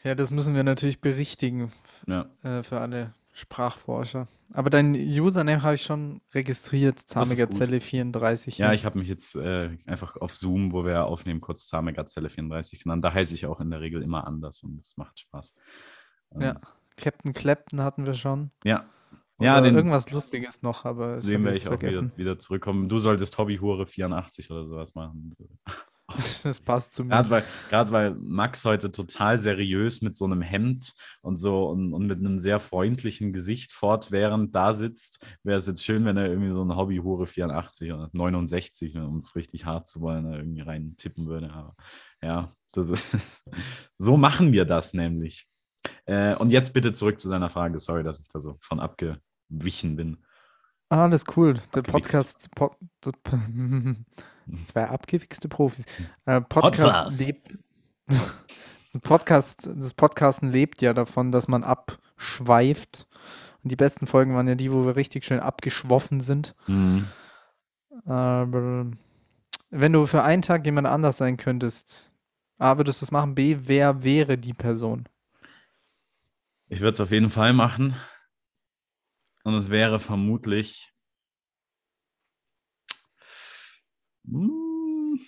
Ja, 0.05 0.14
das 0.14 0.30
müssen 0.30 0.55
wir 0.55 0.62
natürlich 0.62 1.00
berichtigen 1.00 1.72
ja. 2.07 2.26
äh, 2.42 2.62
für 2.62 2.80
alle 2.80 3.14
Sprachforscher. 3.32 4.28
Aber 4.52 4.70
dein 4.70 4.94
Username 4.94 5.62
habe 5.62 5.74
ich 5.74 5.82
schon 5.82 6.20
registriert, 6.32 7.00
Zamegazelle34. 7.00 8.59
Ja, 8.59 8.72
ich 8.72 8.84
habe 8.84 8.98
mich 8.98 9.09
jetzt 9.09 9.34
äh, 9.34 9.76
einfach 9.86 10.16
auf 10.18 10.34
Zoom, 10.34 10.72
wo 10.72 10.84
wir 10.84 11.07
aufnehmen, 11.07 11.40
kurz 11.40 11.68
Zamegazelle34 11.72 12.82
genannt. 12.82 13.05
Da 13.05 13.12
heiße 13.12 13.34
ich 13.34 13.46
auch 13.46 13.61
in 13.61 13.70
der 13.70 13.80
Regel 13.80 14.02
immer 14.02 14.26
anders 14.26 14.62
und 14.62 14.78
es 14.78 14.96
macht 14.96 15.18
Spaß. 15.18 15.55
Ähm, 16.34 16.40
ja, 16.42 16.61
Captain 16.96 17.32
Clapton 17.32 17.80
hatten 17.80 18.07
wir 18.07 18.14
schon. 18.14 18.50
Ja. 18.62 18.88
Oder 19.38 19.46
ja, 19.46 19.61
den, 19.61 19.74
irgendwas 19.74 20.12
Lustiges 20.12 20.62
noch, 20.62 20.84
aber 20.84 21.18
sehen 21.18 21.44
wir 21.44 21.55
ich 21.55 21.66
auch 21.66 21.82
wieder, 21.82 22.16
wieder, 22.16 22.38
zurückkommen. 22.38 22.88
Du 22.88 22.98
solltest 22.98 23.36
Hobbyhure 23.36 23.86
84 23.86 24.50
oder 24.50 24.64
sowas 24.64 24.94
machen. 24.94 25.34
Das 26.42 26.61
passt 26.61 26.94
zu 26.94 27.05
mir. 27.05 27.11
Gerade 27.11 27.30
weil, 27.30 27.44
gerade 27.70 27.90
weil 27.90 28.14
Max 28.14 28.64
heute 28.64 28.90
total 28.90 29.38
seriös 29.38 30.02
mit 30.02 30.16
so 30.16 30.24
einem 30.26 30.42
Hemd 30.42 30.92
und 31.22 31.36
so 31.36 31.68
und, 31.68 31.94
und 31.94 32.07
mit 32.07 32.18
einem 32.18 32.38
sehr 32.38 32.59
freundlichen 32.59 33.32
Gesicht 33.32 33.72
fortwährend 33.72 34.55
da 34.55 34.74
sitzt, 34.74 35.26
wäre 35.42 35.57
es 35.57 35.66
jetzt 35.66 35.84
schön, 35.84 36.05
wenn 36.05 36.16
er 36.16 36.28
irgendwie 36.28 36.52
so 36.52 36.62
eine 36.62 36.76
Hobbyhure 36.76 37.26
84 37.26 37.92
oder 37.92 38.11
69, 38.12 38.96
um 38.96 39.16
es 39.16 39.34
richtig 39.36 39.64
hart 39.64 39.88
zu 39.88 40.00
wollen, 40.00 40.30
irgendwie 40.32 40.61
rein 40.61 40.94
tippen 40.96 41.26
würde. 41.26 41.50
Aber 41.52 41.74
ja, 42.22 42.55
das 42.72 42.90
ist, 42.90 43.44
so 43.98 44.16
machen 44.16 44.52
wir 44.52 44.64
das 44.64 44.94
nämlich. 44.94 45.48
Äh, 46.07 46.34
und 46.36 46.52
jetzt 46.52 46.74
bitte 46.74 46.92
zurück 46.92 47.20
zu 47.20 47.30
deiner 47.30 47.50
Frage. 47.50 47.78
Sorry, 47.78 48.05
dass 48.05 48.20
ich 48.20 48.28
da 48.28 48.40
so 48.40 48.57
von 48.61 48.80
abgewichen 48.80 49.96
bin. 49.96 50.24
Ah, 50.95 51.03
alles 51.07 51.24
cool. 51.36 51.55
Der 51.74 51.82
Podcast. 51.82 52.49
Pod, 52.55 52.76
Zwei 54.66 54.86
abgewichste 54.86 55.49
Profis. 55.49 55.86
Äh, 56.24 56.40
Podcast 56.40 57.18
lebt. 57.18 57.59
Podcast, 59.03 59.68
das 59.74 59.92
Podcasten 59.92 60.53
lebt 60.53 60.82
ja 60.82 60.92
davon, 60.92 61.32
dass 61.32 61.49
man 61.49 61.64
abschweift. 61.64 63.09
Und 63.64 63.72
die 63.72 63.76
besten 63.76 64.07
Folgen 64.07 64.36
waren 64.36 64.47
ja 64.47 64.55
die, 64.55 64.72
wo 64.72 64.86
wir 64.86 64.95
richtig 64.95 65.24
schön 65.24 65.40
abgeschwoffen 65.40 66.20
sind. 66.20 66.55
Mhm. 66.68 67.09
Aber 68.05 68.86
wenn 69.70 69.92
du 69.92 70.07
für 70.07 70.22
einen 70.22 70.42
Tag 70.42 70.64
jemand 70.64 70.86
anders 70.86 71.16
sein 71.16 71.36
könntest, 71.36 72.09
A, 72.59 72.78
würdest 72.78 73.03
du 73.03 73.07
es 73.07 73.11
machen, 73.11 73.34
B, 73.34 73.57
wer 73.62 74.05
wäre 74.05 74.38
die 74.38 74.55
Person? 74.55 75.09
Ich 76.68 76.78
würde 76.78 76.92
es 76.92 77.01
auf 77.01 77.11
jeden 77.11 77.30
Fall 77.30 77.53
machen. 77.53 77.97
Und 79.45 79.55
es 79.55 79.70
wäre 79.70 80.01
vermutlich 80.01 80.92
hm. 84.26 85.20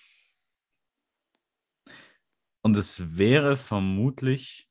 Und 2.62 2.76
es 2.76 3.16
wäre 3.16 3.56
vermutlich, 3.56 4.68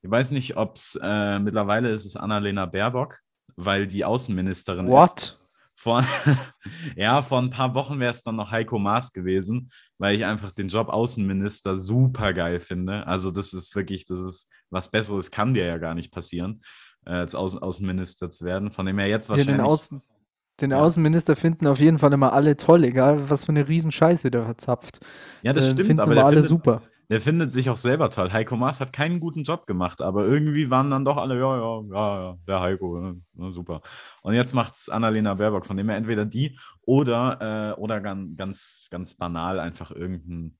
ich 0.00 0.08
weiß 0.08 0.30
nicht, 0.30 0.56
ob 0.56 0.76
es 0.76 0.96
äh, 1.02 1.40
mittlerweile 1.40 1.90
ist 1.90 2.04
es 2.04 2.16
Annalena 2.16 2.66
Baerbock, 2.66 3.18
weil 3.56 3.88
die 3.88 4.04
Außenministerin 4.04 4.86
What? 4.86 5.22
ist. 5.22 5.40
Vor, 5.74 6.04
ja, 6.96 7.20
vor 7.22 7.40
ein 7.40 7.50
paar 7.50 7.74
Wochen 7.74 7.98
wäre 7.98 8.12
es 8.12 8.22
dann 8.22 8.36
noch 8.36 8.52
Heiko 8.52 8.78
Maas 8.78 9.12
gewesen, 9.12 9.72
weil 9.98 10.14
ich 10.14 10.24
einfach 10.24 10.52
den 10.52 10.68
Job 10.68 10.88
Außenminister 10.88 11.74
super 11.74 12.32
geil 12.32 12.60
finde. 12.60 13.08
Also 13.08 13.32
das 13.32 13.52
ist 13.52 13.74
wirklich, 13.74 14.06
das 14.06 14.20
ist 14.20 14.50
was 14.70 14.90
Besseres 14.90 15.32
kann 15.32 15.54
dir 15.54 15.64
ja 15.64 15.78
gar 15.78 15.94
nicht 15.94 16.12
passieren, 16.12 16.62
als 17.04 17.34
Außen 17.34 17.60
Außenminister 17.60 18.30
zu 18.30 18.44
werden. 18.44 18.70
Von 18.70 18.86
dem 18.86 18.98
her 18.98 19.08
jetzt 19.08 19.28
wahrscheinlich. 19.28 19.56
Ja, 19.56 19.62
den, 19.62 19.66
Außen, 19.66 20.02
den 20.60 20.70
ja. 20.70 20.80
Außenminister 20.80 21.36
finden 21.36 21.66
auf 21.66 21.78
jeden 21.78 21.98
Fall 21.98 22.12
immer 22.12 22.32
alle 22.32 22.56
toll, 22.56 22.84
egal 22.84 23.30
was 23.30 23.46
für 23.46 23.52
eine 23.52 23.68
Riesenscheiße 23.68 24.30
der 24.30 24.44
verzapft. 24.44 25.00
Ja, 25.42 25.52
das 25.52 25.68
äh, 25.68 25.70
stimmt, 25.72 25.86
finden 25.86 26.00
aber 26.00 26.14
der 26.14 26.24
alle 26.24 26.42
findet, 26.42 26.50
super. 26.50 26.82
Der 27.10 27.20
findet 27.20 27.52
sich 27.52 27.68
auch 27.70 27.76
selber 27.76 28.08
toll. 28.10 28.32
Heiko 28.32 28.56
Maas 28.56 28.80
hat 28.80 28.92
keinen 28.92 29.18
guten 29.18 29.42
Job 29.42 29.66
gemacht, 29.66 30.00
aber 30.00 30.26
irgendwie 30.26 30.70
waren 30.70 30.90
dann 30.90 31.04
doch 31.04 31.16
alle, 31.16 31.38
ja, 31.40 31.56
ja, 31.56 31.82
ja, 31.90 32.22
ja 32.22 32.38
der 32.46 32.60
Heiko, 32.60 33.02
ja, 33.02 33.50
super. 33.50 33.80
Und 34.22 34.34
jetzt 34.34 34.54
macht 34.54 34.76
es 34.76 34.88
Annalena 34.88 35.34
Baerbock, 35.34 35.66
von 35.66 35.76
dem 35.76 35.88
her 35.88 35.96
entweder 35.96 36.24
die 36.24 36.56
oder, 36.82 37.74
äh, 37.76 37.80
oder 37.80 38.00
ganz, 38.00 38.36
ganz, 38.36 38.86
ganz 38.90 39.14
banal 39.14 39.58
einfach 39.58 39.90
irgendein 39.90 40.56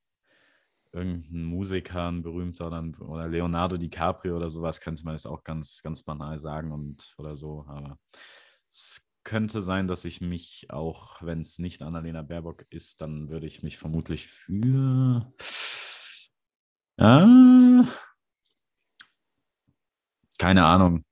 irgendein 0.93 1.45
Musiker, 1.45 2.09
ein 2.11 2.23
berühmter 2.23 2.67
oder, 2.67 2.85
oder 3.01 3.29
Leonardo 3.29 3.77
DiCaprio 3.77 4.37
oder 4.37 4.49
sowas, 4.49 4.81
könnte 4.81 5.05
man 5.05 5.15
jetzt 5.15 5.27
auch 5.27 5.45
ganz, 5.45 5.83
ganz 5.83 6.03
banal 6.03 6.39
sagen 6.39 6.73
und 6.73 7.15
oder 7.19 7.37
so. 7.37 7.65
Aber 7.69 7.99
es 8.69 9.07
könnte 9.25 9.63
sein, 9.63 9.87
dass 9.87 10.05
ich 10.05 10.21
mich 10.21 10.67
auch, 10.71 11.23
wenn 11.23 11.41
es 11.41 11.59
nicht 11.59 11.83
Annalena 11.83 12.23
Baerbock 12.23 12.65
ist, 12.71 13.01
dann 13.01 13.29
würde 13.29 13.47
ich 13.47 13.63
mich 13.63 13.79
vermutlich 13.79 14.27
für 14.29 15.33
äh, 16.99 17.83
keine 20.39 20.65
Ahnung. 20.65 21.05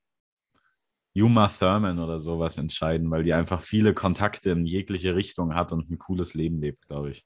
Yuma 1.13 1.47
Thurman 1.47 1.99
oder 1.99 2.19
sowas 2.19 2.57
entscheiden, 2.57 3.09
weil 3.11 3.23
die 3.23 3.33
einfach 3.33 3.61
viele 3.61 3.93
Kontakte 3.93 4.51
in 4.51 4.65
jegliche 4.65 5.15
Richtung 5.15 5.53
hat 5.55 5.71
und 5.71 5.89
ein 5.89 5.97
cooles 5.97 6.33
Leben 6.33 6.61
lebt, 6.61 6.87
glaube 6.87 7.11
ich. 7.11 7.25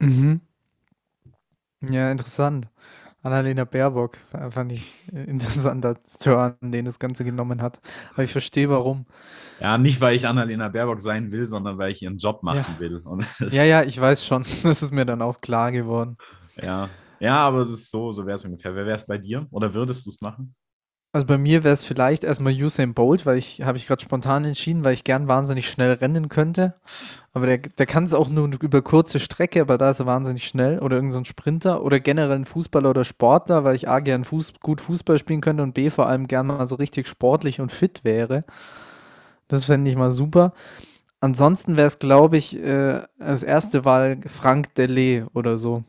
Mhm. 0.00 0.40
Ja, 1.90 2.10
interessant. 2.10 2.68
Annalena 3.22 3.64
Baerbock 3.64 4.16
fand 4.50 4.72
ich 4.72 4.92
äh, 5.12 5.24
interessanter 5.24 5.96
Turn, 6.20 6.56
den 6.60 6.84
das 6.84 6.98
Ganze 6.98 7.24
genommen 7.24 7.62
hat. 7.62 7.80
Aber 8.14 8.24
ich 8.24 8.32
verstehe 8.32 8.68
warum. 8.68 9.06
Ja, 9.60 9.78
nicht 9.78 10.00
weil 10.00 10.16
ich 10.16 10.26
Annalena 10.26 10.68
Baerbock 10.68 11.00
sein 11.00 11.30
will, 11.30 11.46
sondern 11.46 11.78
weil 11.78 11.92
ich 11.92 12.02
ihren 12.02 12.18
Job 12.18 12.42
machen 12.42 12.74
ja. 12.74 12.80
will. 12.80 13.02
ja, 13.50 13.62
ja, 13.62 13.84
ich 13.84 14.00
weiß 14.00 14.26
schon. 14.26 14.44
Das 14.64 14.82
ist 14.82 14.92
mir 14.92 15.06
dann 15.06 15.22
auch 15.22 15.40
klar 15.40 15.70
geworden. 15.70 16.16
Ja, 16.60 16.88
ja 17.20 17.36
aber 17.38 17.58
es 17.58 17.70
ist 17.70 17.90
so, 17.90 18.10
so 18.10 18.26
wäre 18.26 18.36
es 18.36 18.44
ungefähr. 18.44 18.74
Wer 18.74 18.86
wäre 18.86 18.96
es 18.96 19.06
bei 19.06 19.18
dir? 19.18 19.46
Oder 19.50 19.72
würdest 19.72 20.04
du 20.06 20.10
es 20.10 20.20
machen? 20.20 20.54
Also 21.14 21.26
bei 21.26 21.36
mir 21.36 21.62
wäre 21.62 21.74
es 21.74 21.84
vielleicht 21.84 22.24
erstmal 22.24 22.54
Usain 22.54 22.94
Bolt, 22.94 23.26
weil 23.26 23.36
ich, 23.36 23.60
habe 23.62 23.76
ich 23.76 23.86
gerade 23.86 24.00
spontan 24.00 24.46
entschieden, 24.46 24.82
weil 24.82 24.94
ich 24.94 25.04
gern 25.04 25.28
wahnsinnig 25.28 25.68
schnell 25.68 25.92
rennen 25.92 26.30
könnte. 26.30 26.74
Aber 27.34 27.46
der, 27.46 27.58
der 27.58 27.84
kann 27.84 28.04
es 28.04 28.14
auch 28.14 28.30
nur 28.30 28.48
über 28.60 28.80
kurze 28.80 29.20
Strecke, 29.20 29.60
aber 29.60 29.76
da 29.76 29.90
ist 29.90 30.00
er 30.00 30.06
wahnsinnig 30.06 30.44
schnell. 30.46 30.78
Oder 30.78 30.96
irgendein 30.96 31.24
so 31.24 31.24
Sprinter. 31.24 31.84
Oder 31.84 32.00
generell 32.00 32.36
ein 32.36 32.44
Fußballer 32.46 32.88
oder 32.88 33.04
Sportler, 33.04 33.62
weil 33.62 33.76
ich 33.76 33.90
A 33.90 34.00
gern 34.00 34.24
Fuß, 34.24 34.54
gut 34.60 34.80
Fußball 34.80 35.18
spielen 35.18 35.42
könnte 35.42 35.62
und 35.62 35.74
B 35.74 35.90
vor 35.90 36.06
allem 36.06 36.28
gern 36.28 36.46
mal 36.46 36.66
so 36.66 36.76
richtig 36.76 37.06
sportlich 37.06 37.60
und 37.60 37.70
fit 37.70 38.04
wäre. 38.04 38.44
Das 39.48 39.66
fände 39.66 39.90
ich 39.90 39.96
mal 39.96 40.10
super. 40.10 40.54
Ansonsten 41.20 41.76
wäre 41.76 41.88
es, 41.88 41.98
glaube 41.98 42.38
ich, 42.38 42.56
äh, 42.56 43.02
als 43.18 43.42
erste 43.42 43.84
Wahl 43.84 44.18
Frank 44.26 44.74
Delay 44.76 45.26
oder 45.34 45.58
so. 45.58 45.84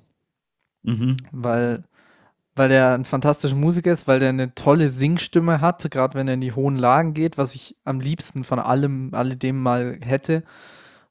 Mhm. 0.84 1.16
Weil 1.32 1.86
weil 2.56 2.70
der 2.70 2.94
ein 2.94 3.06
fantastischer 3.06 3.56
Musiker 3.56 3.92
ist, 3.92 4.08
weil 4.08 4.20
der 4.20 4.30
eine 4.30 4.54
tolle 4.54 4.90
Singstimme 4.90 5.60
hat, 5.62 5.90
gerade 5.90 6.14
wenn 6.14 6.28
er 6.28 6.36
in 6.36 6.42
die 6.42 6.54
hohen 6.54 6.78
Lagen 6.78 7.14
geht, 7.14 7.38
was 7.38 7.56
ich 7.56 7.76
am 7.84 8.00
liebsten 8.00 8.44
von 8.44 8.60
allem, 8.60 9.14
alledem 9.14 9.62
mal 9.62 9.98
hätte. 10.02 10.44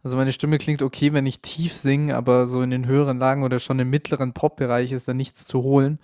Also 0.04 0.16
meine 0.16 0.32
Stimme 0.32 0.58
klingt 0.58 0.82
okay, 0.82 1.12
wenn 1.12 1.26
ich 1.26 1.40
tief 1.40 1.74
singe, 1.74 2.16
aber 2.16 2.46
so 2.46 2.62
in 2.62 2.70
den 2.70 2.86
höheren 2.86 3.18
Lagen 3.18 3.42
oder 3.42 3.58
schon 3.58 3.78
im 3.78 3.90
mittleren 3.90 4.32
Pop-Bereich 4.32 4.92
ist 4.92 5.08
da 5.08 5.14
nichts 5.14 5.46
zu 5.46 5.62
holen. 5.62 5.98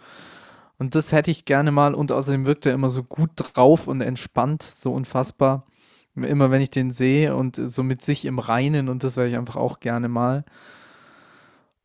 Und 0.78 0.94
das 0.94 1.10
hätte 1.12 1.30
ich 1.30 1.44
gerne 1.44 1.72
mal 1.72 1.94
und 1.94 2.12
außerdem 2.12 2.46
wirkt 2.46 2.66
er 2.66 2.74
immer 2.74 2.90
so 2.90 3.02
gut 3.02 3.30
drauf 3.36 3.88
und 3.88 4.00
entspannt, 4.00 4.62
so 4.62 4.92
unfassbar. 4.92 5.66
Immer 6.14 6.50
wenn 6.50 6.62
ich 6.62 6.70
den 6.70 6.90
sehe 6.90 7.34
und 7.34 7.60
so 7.62 7.82
mit 7.84 8.04
sich 8.04 8.24
im 8.24 8.40
Reinen 8.40 8.88
und 8.88 9.04
das 9.04 9.16
wäre 9.16 9.28
ich 9.28 9.36
einfach 9.36 9.56
auch 9.56 9.80
gerne 9.80 10.08
mal. 10.08 10.44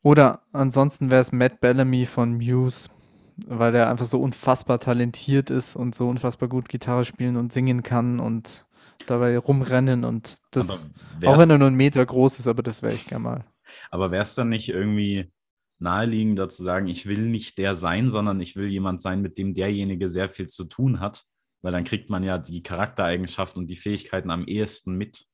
Oder 0.02 0.40
ansonsten 0.52 1.10
wäre 1.10 1.20
es 1.20 1.32
Matt 1.32 1.60
Bellamy 1.60 2.04
von 2.06 2.36
Muse 2.36 2.90
weil 3.36 3.72
der 3.72 3.90
einfach 3.90 4.06
so 4.06 4.20
unfassbar 4.20 4.78
talentiert 4.78 5.50
ist 5.50 5.76
und 5.76 5.94
so 5.94 6.08
unfassbar 6.08 6.48
gut 6.48 6.68
Gitarre 6.68 7.04
spielen 7.04 7.36
und 7.36 7.52
singen 7.52 7.82
kann 7.82 8.20
und 8.20 8.66
dabei 9.06 9.36
rumrennen 9.36 10.04
und 10.04 10.38
das, 10.52 10.86
auch 11.24 11.38
wenn 11.38 11.50
er 11.50 11.58
nur 11.58 11.66
einen 11.66 11.76
Meter 11.76 12.04
groß 12.04 12.38
ist, 12.38 12.46
aber 12.46 12.62
das 12.62 12.82
wäre 12.82 12.94
ich 12.94 13.06
gerne 13.06 13.24
mal. 13.24 13.44
Aber 13.90 14.10
wäre 14.10 14.22
es 14.22 14.34
dann 14.34 14.48
nicht 14.48 14.68
irgendwie 14.68 15.32
naheliegender 15.78 16.48
zu 16.48 16.62
sagen, 16.62 16.86
ich 16.86 17.06
will 17.06 17.28
nicht 17.28 17.58
der 17.58 17.74
sein, 17.74 18.08
sondern 18.08 18.40
ich 18.40 18.56
will 18.56 18.68
jemand 18.68 19.02
sein, 19.02 19.20
mit 19.20 19.36
dem 19.36 19.54
derjenige 19.54 20.08
sehr 20.08 20.28
viel 20.28 20.46
zu 20.46 20.64
tun 20.64 21.00
hat, 21.00 21.24
weil 21.62 21.72
dann 21.72 21.84
kriegt 21.84 22.10
man 22.10 22.22
ja 22.22 22.38
die 22.38 22.62
Charaktereigenschaften 22.62 23.62
und 23.62 23.66
die 23.68 23.76
Fähigkeiten 23.76 24.30
am 24.30 24.46
ehesten 24.46 24.94
mit. 24.94 25.26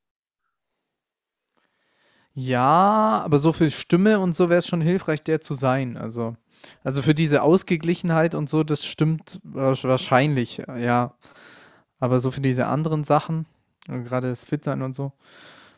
Ja, 2.32 3.22
aber 3.24 3.38
so 3.38 3.52
viel 3.52 3.70
Stimme 3.70 4.20
und 4.20 4.34
so 4.34 4.48
wäre 4.48 4.60
es 4.60 4.66
schon 4.66 4.80
hilfreich, 4.80 5.22
der 5.22 5.40
zu 5.40 5.54
sein. 5.54 5.96
Also 5.96 6.36
also 6.82 7.02
für 7.02 7.14
diese 7.14 7.42
Ausgeglichenheit 7.42 8.34
und 8.34 8.48
so, 8.48 8.62
das 8.62 8.84
stimmt 8.84 9.40
wahrscheinlich, 9.42 10.62
ja. 10.78 11.14
Aber 11.98 12.20
so 12.20 12.30
für 12.30 12.40
diese 12.40 12.66
anderen 12.66 13.04
Sachen, 13.04 13.46
gerade 13.86 14.28
das 14.28 14.44
Fitsein 14.44 14.82
und 14.82 14.94
so, 14.94 15.12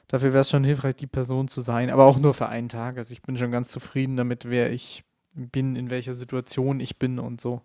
dafür 0.08 0.32
wäre 0.32 0.42
es 0.42 0.50
schon 0.50 0.64
hilfreich, 0.64 0.94
die 0.94 1.06
Person 1.06 1.48
zu 1.48 1.60
sein. 1.60 1.90
Aber 1.90 2.04
auch 2.04 2.18
nur 2.18 2.34
für 2.34 2.48
einen 2.48 2.68
Tag. 2.68 2.96
Also 2.98 3.12
ich 3.12 3.22
bin 3.22 3.36
schon 3.36 3.50
ganz 3.50 3.68
zufrieden 3.68 4.16
damit, 4.16 4.44
wer 4.48 4.72
ich 4.72 5.04
bin, 5.34 5.74
in 5.74 5.90
welcher 5.90 6.14
Situation 6.14 6.78
ich 6.78 6.98
bin 6.98 7.18
und 7.18 7.40
so. 7.40 7.62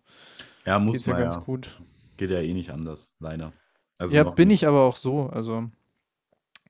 Ja, 0.66 0.80
muss 0.80 0.94
Geht's 0.94 1.08
man 1.08 1.18
ja 1.18 1.24
ganz 1.24 1.36
ja. 1.36 1.42
gut. 1.42 1.82
Geht 2.18 2.32
ja 2.32 2.40
eh 2.40 2.54
nicht 2.54 2.72
anders, 2.72 3.12
leider. 3.20 3.54
Also 4.00 4.16
ja, 4.16 4.24
bin 4.24 4.48
nicht. 4.48 4.64
ich 4.64 4.68
aber 4.68 4.82
auch 4.82 4.96
so. 4.96 5.28
Also 5.28 5.70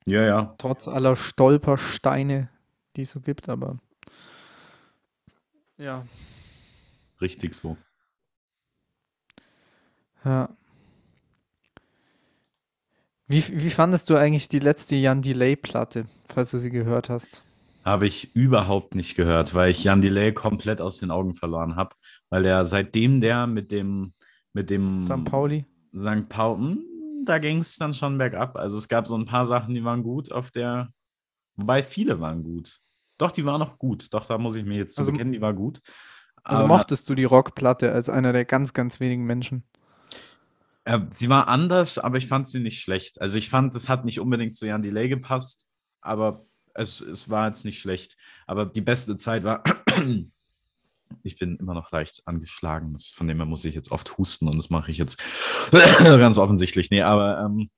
ja, 0.06 0.22
ja. 0.24 0.54
Trotz 0.58 0.88
aller 0.88 1.16
Stolpersteine, 1.16 2.48
die 2.96 3.02
es 3.02 3.10
so 3.10 3.20
gibt, 3.20 3.48
aber 3.48 3.78
ja. 5.76 6.04
Richtig 7.20 7.54
so. 7.54 7.76
Ja. 10.24 10.48
Wie, 13.26 13.44
wie 13.48 13.70
fandest 13.70 14.08
du 14.08 14.16
eigentlich 14.16 14.48
die 14.48 14.58
letzte 14.58 14.96
Jan 14.96 15.22
Delay-Platte, 15.22 16.06
falls 16.26 16.50
du 16.50 16.58
sie 16.58 16.70
gehört 16.70 17.08
hast? 17.10 17.44
Habe 17.84 18.06
ich 18.06 18.34
überhaupt 18.34 18.94
nicht 18.94 19.16
gehört, 19.16 19.54
weil 19.54 19.70
ich 19.70 19.84
Jan 19.84 20.00
Delay 20.00 20.32
komplett 20.32 20.80
aus 20.80 20.98
den 20.98 21.10
Augen 21.10 21.34
verloren 21.34 21.76
habe. 21.76 21.94
Weil 22.30 22.42
der 22.42 22.64
seitdem 22.64 23.20
der 23.20 23.46
mit 23.46 23.70
dem 23.70 24.14
mit 24.52 24.70
dem 24.70 24.98
St. 24.98 25.24
Pauli 25.24 25.64
St. 25.96 26.28
Pauli, 26.28 26.62
hm, 26.62 27.24
da 27.24 27.38
ging 27.38 27.58
es 27.58 27.76
dann 27.76 27.94
schon 27.94 28.18
bergab. 28.18 28.56
Also 28.56 28.78
es 28.78 28.88
gab 28.88 29.06
so 29.06 29.16
ein 29.16 29.26
paar 29.26 29.46
Sachen, 29.46 29.74
die 29.74 29.84
waren 29.84 30.02
gut 30.02 30.32
auf 30.32 30.50
der, 30.50 30.90
wobei 31.56 31.82
viele 31.82 32.20
waren 32.20 32.42
gut. 32.42 32.78
Doch, 33.18 33.30
die 33.30 33.44
waren 33.44 33.60
noch 33.60 33.78
gut. 33.78 34.12
Doch, 34.14 34.26
da 34.26 34.38
muss 34.38 34.54
ich 34.54 34.64
mir 34.64 34.76
jetzt 34.76 34.98
also, 34.98 35.10
bekennen, 35.10 35.32
die 35.32 35.40
war 35.40 35.54
gut. 35.54 35.80
Also 36.44 36.64
Aber, 36.64 36.76
mochtest 36.76 37.08
du 37.08 37.14
die 37.14 37.24
Rockplatte 37.24 37.92
als 37.92 38.08
einer 38.08 38.32
der 38.32 38.44
ganz, 38.44 38.72
ganz 38.72 39.00
wenigen 39.00 39.24
Menschen? 39.24 39.64
Äh, 40.84 41.00
sie 41.10 41.28
war 41.28 41.48
anders, 41.48 41.98
aber 41.98 42.16
ich 42.16 42.26
fand 42.26 42.48
sie 42.48 42.60
nicht 42.60 42.80
schlecht. 42.80 43.20
Also 43.20 43.38
ich 43.38 43.50
fand, 43.50 43.74
es 43.74 43.88
hat 43.88 44.04
nicht 44.04 44.20
unbedingt 44.20 44.56
zu 44.56 44.66
Jan 44.66 44.82
Delay 44.82 45.08
gepasst, 45.08 45.66
aber 46.00 46.46
es, 46.74 47.00
es 47.00 47.28
war 47.28 47.46
jetzt 47.46 47.64
nicht 47.64 47.80
schlecht. 47.80 48.16
Aber 48.46 48.64
die 48.64 48.80
beste 48.80 49.16
Zeit 49.16 49.44
war, 49.44 49.62
ich 51.22 51.38
bin 51.38 51.56
immer 51.56 51.74
noch 51.74 51.90
leicht 51.92 52.22
angeschlagen. 52.26 52.92
Das, 52.92 53.08
von 53.08 53.28
dem 53.28 53.36
her 53.36 53.46
muss 53.46 53.64
ich 53.64 53.74
jetzt 53.74 53.90
oft 53.90 54.16
husten 54.16 54.48
und 54.48 54.56
das 54.56 54.70
mache 54.70 54.90
ich 54.90 54.98
jetzt 54.98 55.22
ganz 56.02 56.38
offensichtlich. 56.38 56.90
Nee, 56.90 57.02
aber 57.02 57.40
ähm, 57.40 57.70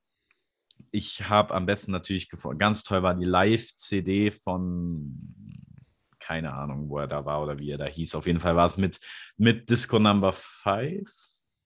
ich 0.93 1.29
habe 1.29 1.55
am 1.55 1.67
besten 1.67 1.93
natürlich 1.93 2.29
gefunden, 2.29 2.59
ganz 2.59 2.83
toll 2.83 3.03
war 3.03 3.15
die 3.15 3.25
Live-CD 3.25 4.31
von 4.31 5.50
keine 6.31 6.55
Ahnung, 6.55 6.89
wo 6.89 6.99
er 6.99 7.09
da 7.09 7.25
war 7.25 7.43
oder 7.43 7.59
wie 7.59 7.73
er 7.73 7.79
da 7.79 7.87
hieß. 7.87 8.15
Auf 8.15 8.27
jeden 8.29 8.39
Fall 8.39 8.55
war 8.55 8.67
es 8.67 8.77
mit, 8.77 9.01
mit 9.37 9.69
Disco 9.69 9.99
Number 9.99 10.33
5. 10.33 11.11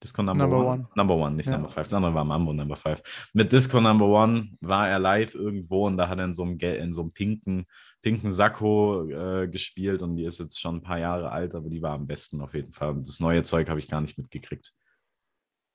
Disco 0.03 0.23
Number, 0.23 0.47
Number 0.47 0.57
one. 0.57 0.67
one. 0.69 0.89
Number 0.97 1.17
One, 1.17 1.37
nicht 1.37 1.47
ja. 1.47 1.53
Number 1.53 1.69
Five. 1.69 1.85
Das 1.85 1.93
andere 1.93 2.15
war 2.15 2.25
Mambo 2.25 2.53
Number 2.55 2.77
Five. 2.77 3.31
Mit 3.35 3.53
Disco 3.53 3.79
Number 3.79 4.07
One 4.07 4.53
war 4.61 4.89
er 4.89 4.99
live 4.99 5.35
irgendwo 5.35 5.87
und 5.87 5.99
da 5.99 6.09
hat 6.09 6.19
er 6.19 6.25
in 6.25 6.35
so 6.35 6.45
einem, 6.45 6.59
in 6.59 6.95
so 6.95 7.03
einem 7.03 7.13
pinken, 7.13 7.67
pinken 8.01 8.33
Sakko 8.33 9.07
äh, 9.09 9.49
gespielt 9.49 10.03
und 10.03 10.17
die 10.17 10.25
ist 10.25 10.41
jetzt 10.41 10.59
schon 10.59 10.77
ein 10.77 10.83
paar 10.83 10.99
Jahre 10.99 11.31
alt, 11.31 11.55
aber 11.55 11.69
die 11.69 11.83
war 11.83 11.93
am 11.93 12.07
besten 12.07 12.41
auf 12.41 12.55
jeden 12.55 12.73
Fall. 12.73 12.91
Und 12.91 13.07
das 13.07 13.21
neue 13.21 13.43
Zeug 13.43 13.69
habe 13.69 13.81
ich 13.81 13.89
gar 13.89 14.01
nicht 14.01 14.17
mitgekriegt. 14.17 14.73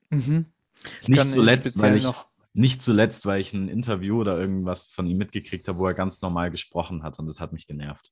Mhm. 0.09 0.45
Nicht 1.07 1.29
zuletzt, 1.29 1.79
weil 1.79 1.97
ich, 1.97 2.07
nicht 2.53 2.81
zuletzt, 2.81 3.27
weil 3.27 3.39
ich 3.39 3.53
ein 3.53 3.67
Interview 3.67 4.19
oder 4.19 4.39
irgendwas 4.39 4.85
von 4.85 5.05
ihm 5.05 5.17
mitgekriegt 5.17 5.67
habe, 5.67 5.77
wo 5.77 5.85
er 5.85 5.93
ganz 5.93 6.21
normal 6.21 6.49
gesprochen 6.49 7.03
hat 7.03 7.19
und 7.19 7.27
das 7.27 7.39
hat 7.39 7.53
mich 7.53 7.67
genervt. 7.67 8.11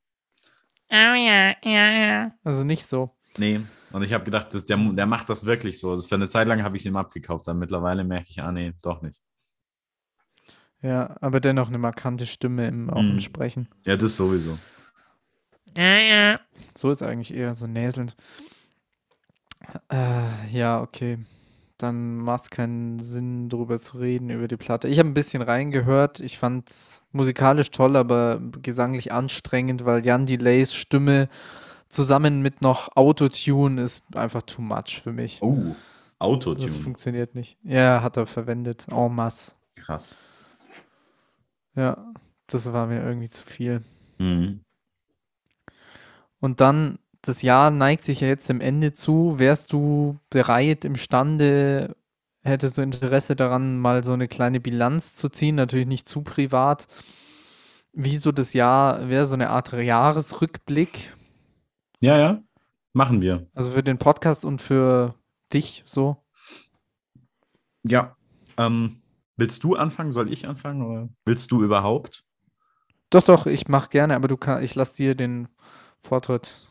Oh 0.90 1.16
ja, 1.16 1.54
ja, 1.64 1.92
ja. 1.92 2.32
Also 2.44 2.64
nicht 2.64 2.86
so. 2.86 3.12
Nee, 3.38 3.62
und 3.92 4.04
ich 4.04 4.14
habe 4.14 4.24
gedacht, 4.24 4.54
dass 4.54 4.66
der, 4.66 4.78
der 4.78 5.06
macht 5.06 5.30
das 5.30 5.46
wirklich 5.46 5.80
so. 5.80 5.92
Also 5.92 6.08
für 6.08 6.16
eine 6.16 6.30
Zeit 6.30 6.48
lang 6.48 6.64
habe 6.64 6.76
ich 6.76 6.84
es 6.84 6.86
ihm 6.86 6.96
abgekauft, 6.96 7.48
dann 7.48 7.60
mittlerweile 7.60 8.04
merke 8.04 8.30
ich, 8.30 8.42
ah 8.42 8.52
nee, 8.52 8.74
doch 8.82 9.02
nicht. 9.02 9.22
Ja, 10.82 11.16
aber 11.22 11.40
dennoch 11.40 11.68
eine 11.70 11.78
markante 11.78 12.26
Stimme 12.26 12.68
im, 12.68 12.90
auch 12.90 13.00
im 13.00 13.14
mhm. 13.14 13.20
Sprechen. 13.20 13.68
Ja, 13.86 13.98
das 13.98 14.16
sowieso. 14.16 14.58
Ja, 15.76 15.98
ja. 15.98 16.40
So 16.78 16.92
ist 16.92 17.04
eigentlich 17.04 17.34
eher 17.34 17.56
so 17.56 17.68
näselnd. 17.68 18.16
Äh, 19.90 20.48
ja, 20.52 20.82
okay 20.82 21.20
dann 21.78 22.18
macht 22.18 22.44
es 22.44 22.50
keinen 22.50 23.00
Sinn, 23.00 23.50
darüber 23.50 23.80
zu 23.80 23.98
reden, 23.98 24.30
über 24.30 24.48
die 24.48 24.58
Platte. 24.58 24.88
Ich 24.88 24.98
habe 25.00 25.10
ein 25.10 25.14
bisschen 25.14 25.42
reingehört. 25.42 26.20
Ich 26.20 26.38
fand 26.38 26.70
es 26.70 27.04
musikalisch 27.12 27.70
toll, 27.72 27.96
aber 27.96 28.42
gesanglich 28.62 29.12
anstrengend, 29.12 29.86
weil 29.86 30.06
Jan 30.06 30.26
Delays 30.26 30.74
Stimme 30.74 31.30
zusammen 31.88 32.42
mit 32.42 32.62
noch 32.62 32.96
Autotune 32.96 33.82
ist 33.82 34.02
einfach 34.16 34.42
too 34.42 34.62
much 34.62 35.02
für 35.02 35.14
mich. 35.14 35.40
Oh, 35.42 35.76
Autotune. 36.20 36.66
Das 36.66 36.76
funktioniert 36.76 37.36
nicht. 37.36 37.58
Ja, 37.64 38.02
hat 38.02 38.18
er 38.18 38.26
verwendet. 38.26 38.88
En 38.90 39.14
masse. 39.14 39.54
Krass. 39.76 40.18
Ja, 41.76 42.12
das 42.48 42.74
war 42.74 42.88
mir 42.88 43.04
irgendwie 43.04 43.30
zu 43.30 43.46
viel. 43.46 43.84
Mhm. 44.18 44.62
Und 46.40 46.60
dann 46.60 46.98
das 47.28 47.42
Jahr 47.42 47.72
neigt 47.72 48.04
sich 48.04 48.22
ja 48.22 48.28
jetzt 48.28 48.50
dem 48.50 48.62
Ende 48.62 48.94
zu. 48.94 49.40
Wärst 49.40 49.74
du 49.74 50.20
bereit, 50.30 50.86
imstande, 50.86 51.96
hättest 52.44 52.78
du 52.78 52.82
Interesse 52.82 53.36
daran, 53.36 53.78
mal 53.80 54.04
so 54.04 54.14
eine 54.14 54.28
kleine 54.28 54.60
Bilanz 54.60 55.16
zu 55.16 55.30
ziehen? 55.30 55.56
Natürlich 55.56 55.88
nicht 55.88 56.08
zu 56.08 56.22
privat. 56.22 56.88
Wie 57.94 58.16
so 58.16 58.32
das 58.32 58.54
Jahr, 58.54 59.10
wäre 59.10 59.26
so 59.26 59.34
eine 59.34 59.50
Art 59.50 59.74
Jahresrückblick? 59.74 61.16
Ja, 62.00 62.18
ja, 62.18 62.42
machen 62.94 63.22
wir. 63.22 63.48
Also 63.54 63.72
für 63.72 63.84
den 63.84 63.98
Podcast 63.98 64.46
und 64.46 64.62
für 64.62 65.16
dich 65.52 65.84
so? 65.86 66.18
Ja. 67.84 68.16
Ähm, 68.58 69.02
willst 69.36 69.64
du 69.64 69.76
anfangen? 69.76 70.12
Soll 70.12 70.32
ich 70.32 70.48
anfangen? 70.48 70.82
Oder 70.84 71.10
willst 71.26 71.52
du 71.52 71.64
überhaupt? 71.64 72.24
Doch, 73.10 73.24
doch, 73.24 73.46
ich 73.46 73.68
mache 73.68 73.90
gerne, 73.90 74.16
aber 74.16 74.28
du 74.28 74.38
kann, 74.38 74.62
ich 74.64 74.76
lasse 74.76 74.98
dir 74.98 75.16
den 75.16 75.48
Vortritt. 76.00 76.67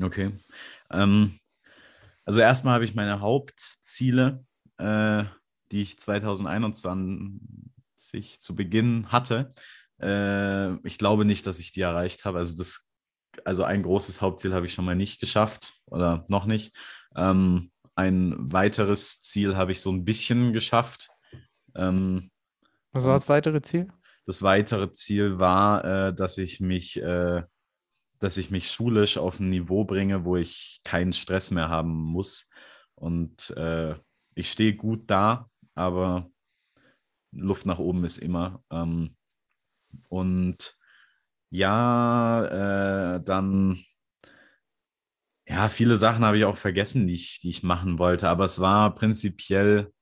Okay. 0.00 0.32
Ähm, 0.90 1.38
also 2.24 2.40
erstmal 2.40 2.74
habe 2.74 2.84
ich 2.84 2.94
meine 2.94 3.20
Hauptziele, 3.20 4.44
äh, 4.78 5.24
die 5.72 5.82
ich 5.82 5.98
2021 5.98 8.40
zu 8.40 8.54
Beginn 8.54 9.10
hatte. 9.10 9.52
Äh, 10.00 10.74
ich 10.86 10.98
glaube 10.98 11.24
nicht, 11.24 11.46
dass 11.46 11.58
ich 11.58 11.72
die 11.72 11.80
erreicht 11.80 12.24
habe. 12.24 12.38
Also 12.38 12.56
das, 12.56 12.88
also 13.44 13.64
ein 13.64 13.82
großes 13.82 14.22
Hauptziel 14.22 14.54
habe 14.54 14.66
ich 14.66 14.74
schon 14.74 14.84
mal 14.84 14.96
nicht 14.96 15.20
geschafft 15.20 15.74
oder 15.86 16.24
noch 16.28 16.46
nicht. 16.46 16.76
Ähm, 17.16 17.72
ein 17.94 18.52
weiteres 18.52 19.22
Ziel 19.22 19.56
habe 19.56 19.72
ich 19.72 19.80
so 19.80 19.90
ein 19.90 20.04
bisschen 20.04 20.52
geschafft. 20.52 21.08
Ähm, 21.74 22.30
Was 22.92 23.04
war 23.04 23.14
das 23.14 23.28
weitere 23.28 23.60
Ziel? 23.62 23.88
das 24.28 24.42
weitere 24.42 24.92
Ziel 24.92 25.38
war, 25.38 25.84
äh, 25.84 26.14
dass 26.14 26.36
ich 26.36 26.60
mich, 26.60 27.00
äh, 27.00 27.42
dass 28.18 28.36
ich 28.36 28.50
mich 28.50 28.70
schulisch 28.70 29.18
auf 29.18 29.40
ein 29.40 29.50
Niveau 29.50 29.84
bringe, 29.84 30.24
wo 30.24 30.36
ich 30.36 30.80
keinen 30.84 31.12
Stress 31.12 31.50
mehr 31.50 31.68
haben 31.68 31.92
muss. 31.92 32.48
Und 32.94 33.50
äh, 33.56 33.94
ich 34.34 34.50
stehe 34.50 34.74
gut 34.74 35.10
da, 35.10 35.50
aber 35.74 36.30
Luft 37.32 37.66
nach 37.66 37.78
oben 37.78 38.04
ist 38.04 38.18
immer. 38.18 38.62
Ähm, 38.70 39.16
und 40.08 40.76
ja, 41.50 43.16
äh, 43.16 43.22
dann, 43.24 43.84
ja, 45.46 45.68
viele 45.68 45.96
Sachen 45.96 46.24
habe 46.24 46.38
ich 46.38 46.44
auch 46.44 46.56
vergessen, 46.58 47.06
die 47.06 47.14
ich, 47.14 47.40
die 47.40 47.50
ich 47.50 47.62
machen 47.62 47.98
wollte, 47.98 48.28
aber 48.28 48.44
es 48.44 48.60
war 48.60 48.94
prinzipiell, 48.94 49.92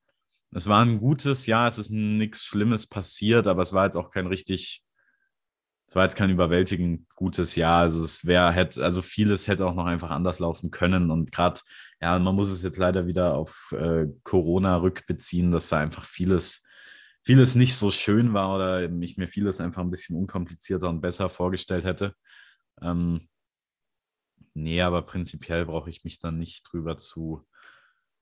es 0.53 0.67
war 0.69 0.85
ein 0.85 0.99
gutes 0.99 1.47
Jahr, 1.47 1.69
es 1.69 1.79
ist 1.79 1.91
nichts 1.91 2.45
Schlimmes 2.45 2.87
passiert, 2.89 3.47
aber 3.47 3.63
es 3.63 3.73
war 3.73 3.85
jetzt 3.85 3.97
auch 3.97 4.11
kein 4.11 4.27
richtig, 4.27 4.83
es 5.89 5.95
war 5.95 6.05
jetzt 6.05 6.17
kein 6.17 6.31
überwältigend 6.31 7.09
gutes 7.15 7.55
Jahr. 7.55 7.81
Also 7.81 8.05
es 8.05 8.25
wäre, 8.27 8.53
hätte, 8.53 8.85
also 8.85 9.03
vieles 9.03 9.47
hätte 9.49 9.67
auch 9.67 9.75
noch 9.75 9.87
einfach 9.87 10.11
anders 10.11 10.41
laufen 10.41 10.71
können. 10.71 11.11
Und 11.11 11.31
gerade, 11.31 11.61
ja, 12.01 12.19
man 12.19 12.35
muss 12.35 12.51
es 12.51 12.63
jetzt 12.63 12.79
leider 12.79 13.07
wieder 13.07 13.35
auf 13.35 13.73
äh, 13.79 14.07
Corona 14.25 14.77
rückbeziehen, 14.79 15.53
dass 15.53 15.69
da 15.69 15.79
einfach 15.79 16.05
vieles 16.05 16.67
vieles 17.27 17.57
nicht 17.57 17.75
so 17.75 17.91
schön 17.91 18.35
war 18.35 18.55
oder 18.55 18.89
ich 19.03 19.17
mir 19.17 19.27
vieles 19.27 19.61
einfach 19.61 19.83
ein 19.83 19.91
bisschen 19.91 20.17
unkomplizierter 20.17 20.89
und 20.89 21.01
besser 21.01 21.29
vorgestellt 21.29 21.85
hätte. 21.85 22.15
Ähm, 22.81 23.29
nee, 24.55 24.81
aber 24.81 25.03
prinzipiell 25.03 25.67
brauche 25.67 25.91
ich 25.91 26.05
mich 26.05 26.21
dann 26.21 26.39
nicht 26.39 26.63
drüber 26.71 26.99
zu, 26.99 27.45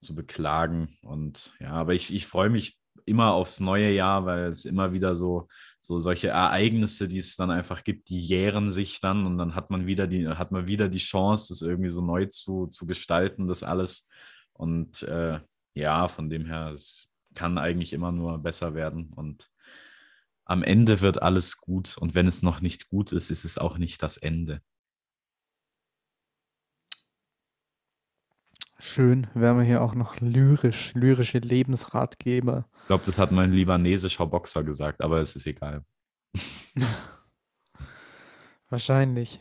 zu 0.01 0.15
beklagen. 0.15 0.97
Und 1.03 1.55
ja, 1.61 1.73
aber 1.73 1.93
ich, 1.93 2.15
ich 2.15 2.27
freue 2.27 2.49
mich 2.49 2.79
immer 3.05 3.33
aufs 3.33 3.61
neue 3.61 3.91
Jahr, 3.93 4.27
weil 4.27 4.51
es 4.51 4.65
immer 4.65 4.93
wieder 4.93 5.17
so, 5.17 5.49
so 5.81 5.99
solche 5.99 6.29
Ereignisse, 6.29 7.09
die 7.09 7.19
es 7.19 7.37
dann 7.37 7.51
einfach 7.51 7.85
gibt, 7.85 8.09
die 8.09 8.21
jähren 8.21 8.71
sich 8.71 9.01
dann 9.01 9.27
und 9.27 9.39
dann 9.39 9.55
hat 9.55 9.71
man 9.71 9.87
wieder 9.87 10.07
die, 10.07 10.29
hat 10.29 10.53
man 10.53 10.67
wieder 10.67 10.89
die 10.89 10.99
Chance, 10.99 11.49
das 11.51 11.63
irgendwie 11.63 11.91
so 11.91 12.03
neu 12.03 12.27
zu, 12.27 12.69
zu 12.69 12.87
gestalten, 12.87 13.49
das 13.49 13.63
alles. 13.63 14.09
Und 14.53 15.03
äh, 15.03 15.41
ja, 15.75 16.09
von 16.09 16.31
dem 16.31 16.47
her, 16.47 16.71
es 16.73 17.09
kann 17.35 17.59
eigentlich 17.59 17.93
immer 17.93 18.13
nur 18.13 18.39
besser 18.39 18.75
werden. 18.75 19.13
Und 19.15 19.51
am 20.45 20.63
Ende 20.63 21.01
wird 21.01 21.21
alles 21.21 21.59
gut. 21.59 21.97
Und 21.99 22.15
wenn 22.15 22.27
es 22.27 22.43
noch 22.43 22.61
nicht 22.61 22.89
gut 22.89 23.13
ist, 23.13 23.31
ist 23.31 23.45
es 23.45 23.59
auch 23.59 23.79
nicht 23.79 24.03
das 24.03 24.17
Ende. 24.17 24.63
Schön, 28.79 29.29
wären 29.35 29.59
wir 29.59 29.65
hier 29.65 29.83
auch 29.83 29.95
noch 29.95 30.21
lyrisch, 30.21 30.95
lyrische 30.95 31.39
Lebensratgeber. 31.39 32.67
Ich 32.83 32.87
glaube, 32.89 33.05
das 33.07 33.19
hat 33.19 33.31
mein 33.31 33.53
libanesischer 33.53 34.27
Boxer 34.27 34.65
gesagt, 34.65 35.01
aber 35.01 35.21
es 35.21 35.37
ist 35.37 35.47
egal. 35.47 35.85
Wahrscheinlich. 38.69 39.41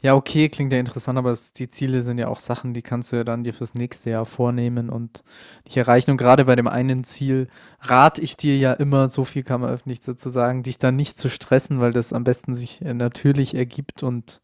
Ja, 0.00 0.14
okay, 0.14 0.48
klingt 0.48 0.72
ja 0.72 0.78
interessant, 0.78 1.18
aber 1.18 1.32
es, 1.32 1.52
die 1.52 1.68
Ziele 1.68 2.02
sind 2.02 2.18
ja 2.18 2.28
auch 2.28 2.40
Sachen, 2.40 2.74
die 2.74 2.82
kannst 2.82 3.12
du 3.12 3.16
ja 3.16 3.24
dann 3.24 3.42
dir 3.42 3.54
fürs 3.54 3.74
nächste 3.74 4.10
Jahr 4.10 4.24
vornehmen 4.24 4.90
und 4.90 5.24
nicht 5.64 5.76
erreichen. 5.76 6.10
Und 6.10 6.16
gerade 6.16 6.44
bei 6.44 6.56
dem 6.56 6.68
einen 6.68 7.04
Ziel 7.04 7.48
rate 7.80 8.20
ich 8.20 8.36
dir 8.36 8.56
ja 8.56 8.72
immer, 8.74 9.08
so 9.08 9.24
viel 9.24 9.42
kann 9.42 9.60
man 9.60 9.70
öffentlich 9.70 10.02
sozusagen, 10.02 10.62
dich 10.62 10.78
dann 10.78 10.96
nicht 10.96 11.18
zu 11.18 11.30
stressen, 11.30 11.80
weil 11.80 11.92
das 11.92 12.12
am 12.12 12.24
besten 12.24 12.54
sich 12.54 12.82
äh, 12.82 12.94
natürlich 12.94 13.54
ergibt 13.54 14.02
und, 14.02 14.42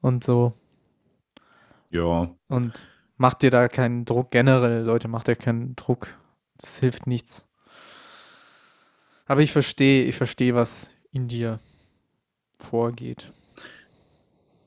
und 0.00 0.24
so. 0.24 0.52
Ja. 1.94 2.34
Und 2.48 2.86
macht 3.16 3.42
dir 3.42 3.50
da 3.52 3.68
keinen 3.68 4.04
Druck 4.04 4.32
generell, 4.32 4.82
Leute, 4.82 5.06
macht 5.06 5.28
dir 5.28 5.36
keinen 5.36 5.76
Druck. 5.76 6.18
Das 6.58 6.80
hilft 6.80 7.06
nichts. 7.06 7.46
Aber 9.26 9.42
ich 9.42 9.52
verstehe, 9.52 10.04
ich 10.04 10.16
verstehe, 10.16 10.54
was 10.56 10.90
in 11.12 11.28
dir 11.28 11.60
vorgeht. 12.58 13.32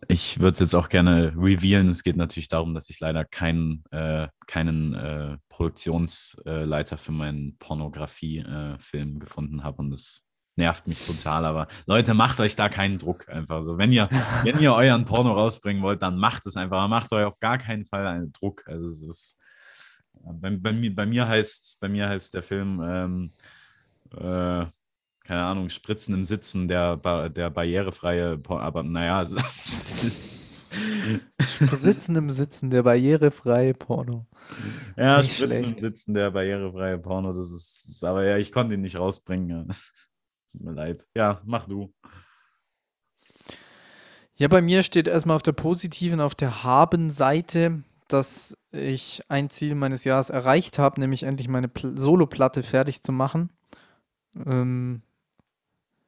Ich 0.07 0.39
würde 0.39 0.53
es 0.53 0.59
jetzt 0.59 0.73
auch 0.73 0.87
gerne 0.87 1.33
revealen. 1.35 1.89
Es 1.89 2.01
geht 2.01 2.15
natürlich 2.15 2.47
darum, 2.47 2.73
dass 2.73 2.89
ich 2.89 3.01
leider 3.01 3.25
keinen, 3.25 3.83
äh, 3.91 4.29
keinen 4.45 4.93
äh, 4.93 5.37
Produktionsleiter 5.49 6.97
für 6.97 7.11
meinen 7.11 7.57
Pornografie-Film 7.57 9.19
gefunden 9.19 9.65
habe 9.65 9.79
und 9.79 9.91
das 9.91 10.26
nervt 10.57 10.87
mich 10.87 11.05
total. 11.05 11.45
Aber 11.45 11.67
Leute, 11.85 12.13
macht 12.13 12.39
euch 12.39 12.55
da 12.55 12.69
keinen 12.69 12.97
Druck 12.97 13.29
einfach 13.29 13.63
so. 13.63 13.77
Wenn 13.77 13.91
ihr, 13.91 14.09
wenn 14.43 14.59
ihr 14.59 14.73
euren 14.73 15.05
Porno 15.05 15.31
rausbringen 15.31 15.83
wollt, 15.83 16.01
dann 16.01 16.17
macht 16.17 16.45
es 16.45 16.57
einfach. 16.57 16.87
Macht 16.87 17.11
euch 17.13 17.25
auf 17.25 17.39
gar 17.39 17.57
keinen 17.57 17.85
Fall 17.85 18.07
einen 18.07 18.33
Druck. 18.33 18.63
Also 18.67 18.87
es 18.87 19.01
ist 19.01 19.37
bei, 20.13 20.49
bei, 20.51 20.73
mir, 20.73 20.93
bei 20.93 21.05
mir 21.05 21.27
heißt 21.27 21.77
bei 21.79 21.89
mir 21.89 22.09
heißt 22.09 22.33
der 22.33 22.43
Film 22.43 22.81
ähm, 22.83 23.31
äh, 24.15 24.65
keine 25.27 25.43
Ahnung, 25.43 25.69
Spritzen 25.69 26.13
im 26.13 26.23
Sitzen, 26.23 26.69
der, 26.69 26.95
der 27.29 27.49
barrierefreie, 27.49 28.41
aber 28.47 28.83
naja. 28.83 29.25
Spritzen 31.41 32.15
im 32.15 32.29
Sitzen, 32.31 32.69
der 32.69 32.83
barrierefreie 32.83 33.73
Porno. 33.73 34.25
Ja, 34.95 35.17
nicht 35.17 35.35
Spritzen 35.35 35.57
schlecht. 35.57 35.73
im 35.73 35.79
Sitzen, 35.79 36.13
der 36.13 36.31
barrierefreie 36.31 36.97
Porno, 36.97 37.33
das 37.33 37.51
ist, 37.51 37.89
ist, 37.89 38.05
aber 38.05 38.23
ja, 38.23 38.37
ich 38.37 38.53
konnte 38.53 38.75
ihn 38.75 38.81
nicht 38.81 38.97
rausbringen. 38.97 39.49
Ja. 39.49 39.75
Tut 40.51 40.61
mir 40.61 40.73
leid. 40.73 41.07
Ja, 41.15 41.41
mach 41.45 41.67
du. 41.67 41.93
Ja, 44.35 44.47
bei 44.47 44.61
mir 44.61 44.83
steht 44.83 45.07
erstmal 45.07 45.35
auf 45.35 45.43
der 45.43 45.53
positiven, 45.53 46.21
auf 46.21 46.35
der 46.35 46.63
Haben-Seite, 46.63 47.83
dass 48.07 48.55
ich 48.71 49.23
ein 49.29 49.49
Ziel 49.49 49.73
meines 49.73 50.03
Jahres 50.03 50.29
erreicht 50.29 50.77
habe, 50.77 50.99
nämlich 50.99 51.23
endlich 51.23 51.47
meine 51.47 51.71
Solo-Platte 51.95 52.61
fertig 52.63 53.01
zu 53.01 53.11
machen. 53.11 53.49
Ähm, 54.45 55.01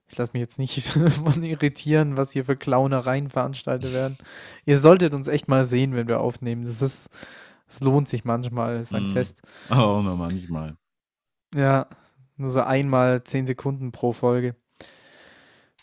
ich 0.07 0.17
lasse 0.17 0.33
mich 0.33 0.41
jetzt 0.41 0.59
nicht 0.59 0.81
von 1.23 1.43
irritieren, 1.43 2.17
was 2.17 2.31
hier 2.31 2.45
für 2.45 2.55
Clownereien 2.55 3.29
veranstaltet 3.29 3.93
werden. 3.93 4.17
Ihr 4.65 4.79
solltet 4.79 5.13
uns 5.13 5.27
echt 5.27 5.47
mal 5.47 5.65
sehen, 5.65 5.95
wenn 5.95 6.07
wir 6.07 6.19
aufnehmen. 6.19 6.65
Das 6.65 6.81
ist, 6.81 7.09
es 7.67 7.81
lohnt 7.81 8.09
sich 8.09 8.25
manchmal, 8.25 8.79
ist 8.79 8.93
ein 8.93 9.07
mm. 9.07 9.11
Fest. 9.11 9.41
Oh, 9.71 10.01
nur 10.01 10.15
manchmal. 10.15 10.75
Ja, 11.55 11.87
nur 12.39 12.49
so 12.51 12.61
einmal 12.61 13.23
zehn 13.23 13.45
Sekunden 13.45 13.91
pro 13.91 14.13
Folge. 14.13 14.55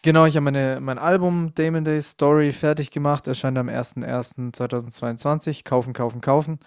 Genau, 0.02 0.26
ich 0.26 0.36
habe 0.36 0.80
mein 0.80 0.98
Album 0.98 1.52
Damon 1.54 1.84
Day 1.84 2.00
Story 2.00 2.52
fertig 2.52 2.90
gemacht. 2.90 3.26
Erscheint 3.26 3.58
am 3.58 3.68
01.01.2022. 3.68 5.64
Kaufen, 5.64 5.92
kaufen, 5.92 6.20
kaufen. 6.20 6.58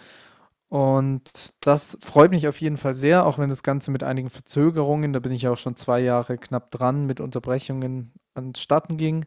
Und 0.69 1.53
das 1.61 1.97
freut 2.01 2.29
mich 2.29 2.47
auf 2.47 2.61
jeden 2.61 2.77
Fall 2.77 2.93
sehr, 2.93 3.25
auch 3.25 3.39
wenn 3.39 3.49
das 3.49 3.63
Ganze 3.63 3.89
mit 3.89 4.03
einigen 4.03 4.29
Verzögerungen, 4.29 5.13
da 5.13 5.19
bin 5.19 5.31
ich 5.31 5.47
auch 5.47 5.57
schon 5.57 5.75
zwei 5.75 5.99
Jahre 5.99 6.37
knapp 6.37 6.69
dran, 6.69 7.07
mit 7.07 7.19
Unterbrechungen 7.19 8.13
anstatten 8.35 8.97
ging. 8.97 9.25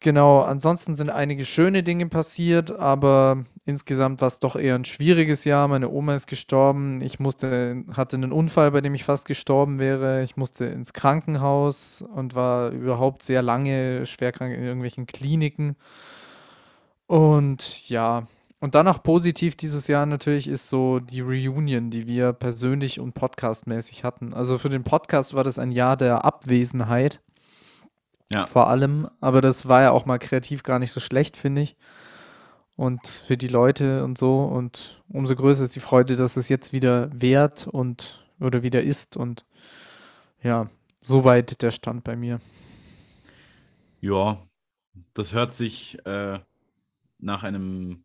Genau, 0.00 0.42
ansonsten 0.42 0.94
sind 0.94 1.10
einige 1.10 1.44
schöne 1.44 1.82
Dinge 1.82 2.06
passiert, 2.06 2.70
aber 2.70 3.44
insgesamt 3.64 4.20
war 4.20 4.28
es 4.28 4.38
doch 4.38 4.54
eher 4.54 4.76
ein 4.76 4.84
schwieriges 4.84 5.44
Jahr. 5.44 5.66
Meine 5.66 5.90
Oma 5.90 6.14
ist 6.14 6.28
gestorben. 6.28 7.00
Ich 7.00 7.18
musste, 7.18 7.82
hatte 7.96 8.16
einen 8.16 8.30
Unfall, 8.30 8.70
bei 8.70 8.80
dem 8.80 8.94
ich 8.94 9.02
fast 9.02 9.26
gestorben 9.26 9.80
wäre. 9.80 10.22
Ich 10.22 10.36
musste 10.36 10.66
ins 10.66 10.92
Krankenhaus 10.92 12.02
und 12.14 12.36
war 12.36 12.70
überhaupt 12.70 13.24
sehr 13.24 13.42
lange 13.42 14.06
schwerkrank 14.06 14.54
in 14.54 14.62
irgendwelchen 14.62 15.06
Kliniken. 15.06 15.74
Und 17.08 17.88
ja, 17.88 18.28
und 18.60 18.74
dann 18.74 18.86
noch 18.86 19.02
positiv 19.02 19.56
dieses 19.56 19.88
Jahr 19.88 20.06
natürlich 20.06 20.48
ist 20.48 20.68
so 20.68 21.00
die 21.00 21.20
Reunion, 21.20 21.90
die 21.90 22.06
wir 22.06 22.32
persönlich 22.32 23.00
und 23.00 23.14
podcastmäßig 23.14 24.04
hatten. 24.04 24.34
Also 24.34 24.58
für 24.58 24.68
den 24.68 24.84
Podcast 24.84 25.34
war 25.34 25.44
das 25.44 25.58
ein 25.58 25.72
Jahr 25.72 25.96
der 25.96 26.24
Abwesenheit. 26.24 27.20
Ja. 28.32 28.46
Vor 28.46 28.68
allem, 28.68 29.08
aber 29.20 29.40
das 29.40 29.68
war 29.68 29.82
ja 29.82 29.90
auch 29.90 30.06
mal 30.06 30.18
kreativ 30.18 30.62
gar 30.62 30.78
nicht 30.78 30.92
so 30.92 31.00
schlecht, 31.00 31.36
finde 31.36 31.62
ich. 31.62 31.76
Und 32.76 33.06
für 33.06 33.36
die 33.36 33.48
Leute 33.48 34.04
und 34.04 34.18
so. 34.18 34.42
Und 34.42 35.02
umso 35.08 35.34
größer 35.34 35.64
ist 35.64 35.74
die 35.74 35.80
Freude, 35.80 36.16
dass 36.16 36.36
es 36.36 36.48
jetzt 36.48 36.72
wieder 36.72 37.10
wert 37.12 37.66
und 37.66 38.24
oder 38.38 38.62
wieder 38.62 38.82
ist. 38.82 39.16
Und 39.16 39.46
ja, 40.42 40.68
soweit 41.00 41.62
der 41.62 41.70
Stand 41.70 42.04
bei 42.04 42.16
mir. 42.16 42.40
Ja, 44.00 44.38
das 45.14 45.32
hört 45.32 45.52
sich 45.52 45.98
äh, 46.06 46.38
nach 47.18 47.42
einem 47.42 48.04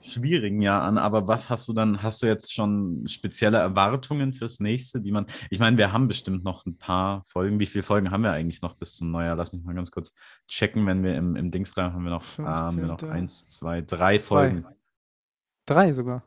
schwierigen 0.00 0.62
Jahr 0.62 0.82
an, 0.82 0.98
aber 0.98 1.28
was 1.28 1.50
hast 1.50 1.68
du 1.68 1.72
dann, 1.72 2.02
hast 2.02 2.22
du 2.22 2.26
jetzt 2.26 2.52
schon 2.52 3.06
spezielle 3.08 3.58
Erwartungen 3.58 4.32
fürs 4.32 4.60
nächste, 4.60 5.00
die 5.00 5.12
man, 5.12 5.26
ich 5.50 5.58
meine, 5.58 5.76
wir 5.76 5.92
haben 5.92 6.08
bestimmt 6.08 6.44
noch 6.44 6.66
ein 6.66 6.76
paar 6.76 7.22
Folgen. 7.24 7.60
Wie 7.60 7.66
viele 7.66 7.82
Folgen 7.82 8.10
haben 8.10 8.22
wir 8.22 8.32
eigentlich 8.32 8.62
noch 8.62 8.74
bis 8.74 8.94
zum 8.94 9.10
Neujahr? 9.10 9.36
Lass 9.36 9.52
mich 9.52 9.62
mal 9.64 9.74
ganz 9.74 9.90
kurz 9.90 10.14
checken, 10.46 10.86
wenn 10.86 11.02
wir 11.02 11.16
im, 11.16 11.36
im 11.36 11.50
Dings 11.50 11.72
bleiben, 11.72 11.94
haben 11.94 12.04
wir 12.04 12.10
noch, 12.10 12.22
15, 12.22 12.44
äh, 12.44 12.48
haben 12.48 12.76
wir 12.76 12.86
noch 12.86 13.02
eins, 13.02 13.46
zwei, 13.48 13.80
drei 13.82 14.18
Folgen. 14.18 14.62
Zwei. 14.62 14.74
Drei 15.66 15.92
sogar. 15.92 16.24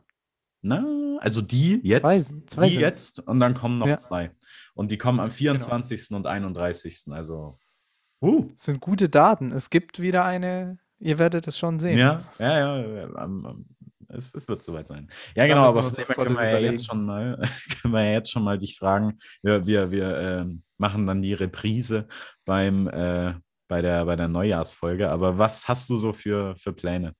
Na, 0.60 1.18
also 1.18 1.42
die 1.42 1.80
jetzt, 1.82 2.02
zwei, 2.02 2.22
zwei 2.46 2.68
die 2.68 2.76
jetzt 2.76 3.20
und 3.20 3.40
dann 3.40 3.54
kommen 3.54 3.78
noch 3.78 3.88
ja. 3.88 3.98
zwei. 3.98 4.30
Und 4.74 4.90
die 4.90 4.98
kommen 4.98 5.18
am 5.18 5.30
24. 5.30 6.08
Genau. 6.08 6.18
und 6.18 6.26
31. 6.26 7.06
Also, 7.10 7.58
uh. 8.20 8.48
Das 8.54 8.64
sind 8.66 8.80
gute 8.80 9.08
Daten. 9.08 9.50
Es 9.50 9.70
gibt 9.70 10.00
wieder 10.00 10.24
eine 10.24 10.78
Ihr 11.02 11.18
werdet 11.18 11.48
es 11.48 11.58
schon 11.58 11.80
sehen. 11.80 11.98
Ja, 11.98 12.20
ja, 12.38 12.78
ja. 12.78 13.14
Am, 13.16 13.66
es, 14.08 14.34
es 14.34 14.46
wird 14.46 14.62
soweit 14.62 14.86
sein. 14.86 15.08
Ja, 15.34 15.46
genau, 15.46 15.64
aber 15.64 15.82
von 15.82 15.92
dem 15.92 16.04
her 16.04 16.14
können 16.14 16.38
wir 16.38 16.50
ja 16.50 16.58
jetzt 16.58 16.86
schon 16.86 17.04
mal, 17.04 17.40
können 17.82 17.94
wir 17.94 18.04
ja 18.04 18.12
jetzt 18.12 18.30
schon 18.30 18.44
mal 18.44 18.58
dich 18.58 18.76
fragen. 18.78 19.18
Wir, 19.42 19.66
wir, 19.66 19.90
wir 19.90 20.16
ähm, 20.18 20.62
machen 20.78 21.06
dann 21.06 21.22
die 21.22 21.34
Reprise 21.34 22.06
beim, 22.44 22.86
äh, 22.88 23.34
bei 23.68 23.82
der, 23.82 24.04
bei 24.04 24.16
der 24.16 24.28
Neujahrsfolge. 24.28 25.10
Aber 25.10 25.38
was 25.38 25.66
hast 25.66 25.90
du 25.90 25.96
so 25.96 26.12
für, 26.12 26.54
für 26.56 26.72
Pläne? 26.72 27.14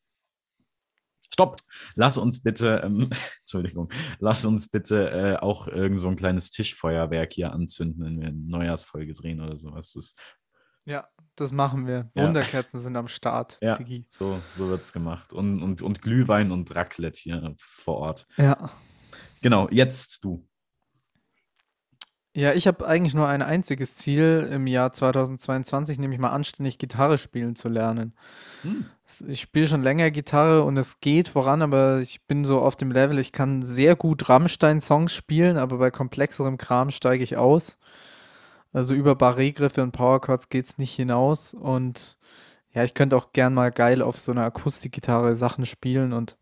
Stopp! 1.33 1.61
Lass 1.95 2.19
uns 2.19 2.43
bitte, 2.43 2.83
ähm, 2.85 3.09
Entschuldigung, 3.41 3.91
lass 4.21 4.45
uns 4.45 4.69
bitte 4.69 5.11
äh, 5.11 5.37
auch 5.37 5.67
irgend 5.67 5.99
so 5.99 6.09
ein 6.09 6.17
kleines 6.17 6.51
Tischfeuerwerk 6.51 7.33
hier 7.33 7.53
anzünden, 7.53 8.05
wenn 8.05 8.21
wir 8.21 8.29
eine 8.29 8.37
Neujahrsfolge 8.37 9.15
drehen 9.15 9.41
oder 9.41 9.59
sowas. 9.59 9.93
Das, 9.93 10.15
Ja, 10.85 11.09
das 11.37 11.53
machen 11.53 11.87
wir. 11.87 12.11
Ja. 12.15 12.27
Wunderkerzen 12.27 12.81
sind 12.81 12.97
am 12.97 13.09
Start, 13.09 13.59
ja, 13.61 13.75
Digi. 13.75 14.05
so, 14.09 14.41
so 14.57 14.69
wird 14.69 14.83
es 14.83 14.93
gemacht. 14.93 15.33
Und, 15.33 15.63
und, 15.63 15.83
und 15.83 16.03
Glühwein 16.03 16.51
und 16.51 16.75
Raclette 16.75 17.19
hier 17.21 17.55
vor 17.57 17.99
Ort. 17.99 18.27
Ja. 18.37 18.71
Genau, 19.41 19.69
jetzt 19.71 20.25
du. 20.25 20.47
Ja, 22.35 22.55
ich 22.55 22.67
habe 22.67 22.87
eigentlich 22.87 23.13
nur 23.13 23.29
ein 23.29 23.43
einziges 23.43 23.95
Ziel 23.95 24.49
im 24.51 24.67
Jahr 24.67 24.91
2022, 24.91 25.99
nämlich 25.99 26.19
mal 26.19 26.31
anständig 26.31 26.79
Gitarre 26.79 27.19
spielen 27.19 27.57
zu 27.57 27.69
lernen. 27.69 28.15
Hm. 28.63 28.87
Ich 29.29 29.43
spiele 29.43 29.67
schon 29.67 29.83
länger 29.83 30.11
Gitarre 30.11 30.63
und 30.63 30.79
es 30.79 31.01
geht 31.01 31.29
voran, 31.29 31.61
aber 31.61 32.01
ich 32.01 32.27
bin 32.27 32.47
so 32.47 32.61
auf 32.61 32.75
dem 32.75 32.91
Level, 32.91 33.19
ich 33.19 33.33
kann 33.33 33.63
sehr 33.63 33.97
gut 33.97 34.31
Rammstein-Songs 34.31 35.13
spielen, 35.13 35.59
aber 35.59 35.77
bei 35.77 35.91
komplexerem 35.91 36.57
Kram 36.57 36.91
steige 36.91 37.23
ich 37.23 37.37
aus. 37.37 37.77
Also 38.73 38.95
über 38.95 39.13
Barré-Griffe 39.13 39.83
und 39.83 39.93
Powerchords 39.93 40.49
geht 40.49 40.67
es 40.67 40.79
nicht 40.79 40.95
hinaus. 40.95 41.55
Und 41.55 42.17
ja, 42.73 42.85
ich 42.85 42.95
könnte 42.95 43.17
auch 43.17 43.33
gern 43.33 43.55
mal 43.55 43.71
geil 43.71 44.03
auf 44.03 44.19
so 44.19 44.33
einer 44.33 44.45
Akustikgitarre 44.45 45.37
Sachen 45.37 45.67
spielen. 45.67 46.13
Und 46.13 46.37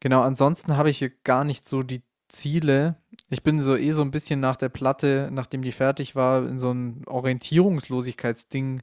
genau, 0.00 0.22
ansonsten 0.22 0.76
habe 0.76 0.90
ich 0.90 0.98
hier 0.98 1.10
gar 1.24 1.44
nicht 1.44 1.68
so 1.68 1.82
die 1.82 2.02
Ziele. 2.28 2.96
Ich 3.28 3.42
bin 3.42 3.60
so 3.60 3.76
eh 3.76 3.92
so 3.92 4.02
ein 4.02 4.10
bisschen 4.10 4.40
nach 4.40 4.56
der 4.56 4.70
Platte, 4.70 5.28
nachdem 5.30 5.62
die 5.62 5.72
fertig 5.72 6.16
war, 6.16 6.46
in 6.46 6.58
so 6.58 6.72
ein 6.72 7.02
Orientierungslosigkeitsding 7.06 8.82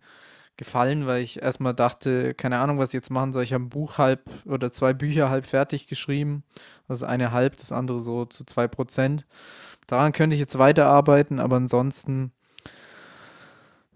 gefallen, 0.59 1.07
weil 1.07 1.23
ich 1.23 1.41
erstmal 1.41 1.73
dachte, 1.73 2.35
keine 2.35 2.59
Ahnung, 2.59 2.77
was 2.77 2.89
ich 2.89 2.93
jetzt 2.93 3.09
machen 3.09 3.33
soll. 3.33 3.43
Ich 3.43 3.53
habe 3.53 3.63
ein 3.63 3.69
Buch 3.69 3.97
halb 3.97 4.29
oder 4.45 4.71
zwei 4.71 4.93
Bücher 4.93 5.29
halb 5.29 5.47
fertig 5.47 5.87
geschrieben. 5.87 6.43
Das 6.87 7.01
eine 7.01 7.31
halb, 7.31 7.57
das 7.57 7.71
andere 7.71 7.99
so 7.99 8.25
zu 8.25 8.43
zwei 8.43 8.67
Prozent. 8.67 9.25
Daran 9.87 10.11
könnte 10.11 10.35
ich 10.35 10.39
jetzt 10.39 10.59
weiterarbeiten, 10.59 11.39
aber 11.39 11.55
ansonsten, 11.55 12.31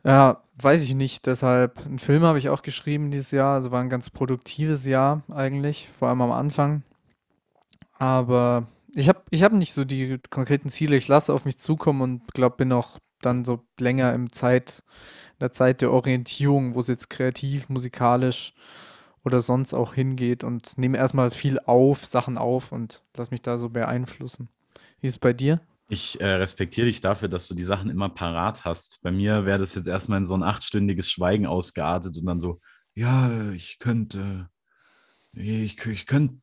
ja, 0.04 0.44
weiß 0.62 0.84
ich 0.84 0.96
nicht. 0.96 1.26
Deshalb, 1.28 1.86
einen 1.86 2.00
Film 2.00 2.24
habe 2.24 2.38
ich 2.38 2.50
auch 2.50 2.62
geschrieben 2.62 3.12
dieses 3.12 3.32
Jahr. 3.32 3.56
Also 3.56 3.72
war 3.72 3.82
ein 3.82 3.90
ganz 3.90 4.10
produktives 4.10 4.86
Jahr 4.86 5.24
eigentlich, 5.32 5.90
vor 5.98 6.10
allem 6.10 6.22
am 6.22 6.32
Anfang. 6.32 6.84
Aber 7.98 8.68
ich 8.96 9.10
habe 9.10 9.22
ich 9.30 9.44
hab 9.44 9.54
nicht 9.54 9.74
so 9.74 9.86
die 9.86 10.20
konkreten 10.30 10.70
Ziele. 10.70 10.96
Ich 10.96 11.08
lasse 11.08 11.34
auf 11.34 11.46
mich 11.46 11.58
zukommen 11.58 12.02
und 12.02 12.34
glaube, 12.34 12.58
bin 12.58 12.72
auch 12.72 13.00
dann 13.22 13.46
so 13.46 13.62
länger 13.80 14.14
im 14.14 14.32
Zeit, 14.32 14.84
in 15.34 15.40
der 15.40 15.52
Zeit 15.52 15.82
der 15.82 15.92
Orientierung, 15.92 16.76
wo 16.76 16.80
es 16.82 16.88
jetzt 16.88 17.10
kreativ, 17.10 17.70
musikalisch 17.70 18.54
oder 19.24 19.42
sonst 19.42 19.74
auch 19.74 19.94
hingeht 19.94 20.44
und 20.44 20.78
nehme 20.78 20.98
erstmal 20.98 21.32
viel 21.32 21.60
auf, 21.60 22.06
Sachen 22.06 22.38
auf 22.38 22.72
und 22.72 23.02
lass 23.16 23.32
mich 23.32 23.42
da 23.42 23.58
so 23.58 23.70
beeinflussen. 23.70 24.50
Wie 25.00 25.08
ist 25.08 25.14
es 25.14 25.20
bei 25.20 25.34
dir? 25.34 25.62
Ich 25.90 26.20
äh, 26.22 26.26
respektiere 26.26 26.88
dich 26.88 27.02
dafür, 27.02 27.28
dass 27.28 27.48
du 27.48 27.56
die 27.56 27.64
Sachen 27.64 27.90
immer 27.90 28.10
parat 28.10 28.64
hast. 28.64 29.00
Bei 29.02 29.12
mir 29.12 29.46
wäre 29.46 29.60
das 29.60 29.76
jetzt 29.76 29.88
erstmal 29.88 30.20
in 30.20 30.26
so 30.26 30.34
ein 30.34 30.44
achtstündiges 30.44 31.12
Schweigen 31.12 31.46
ausgeartet 31.46 32.18
und 32.18 32.26
dann 32.26 32.40
so, 32.40 32.62
ja, 32.96 33.52
ich 33.52 33.80
könnte, 33.80 34.50
ich, 35.34 35.86
ich 35.86 36.06
könnte, 36.06 36.42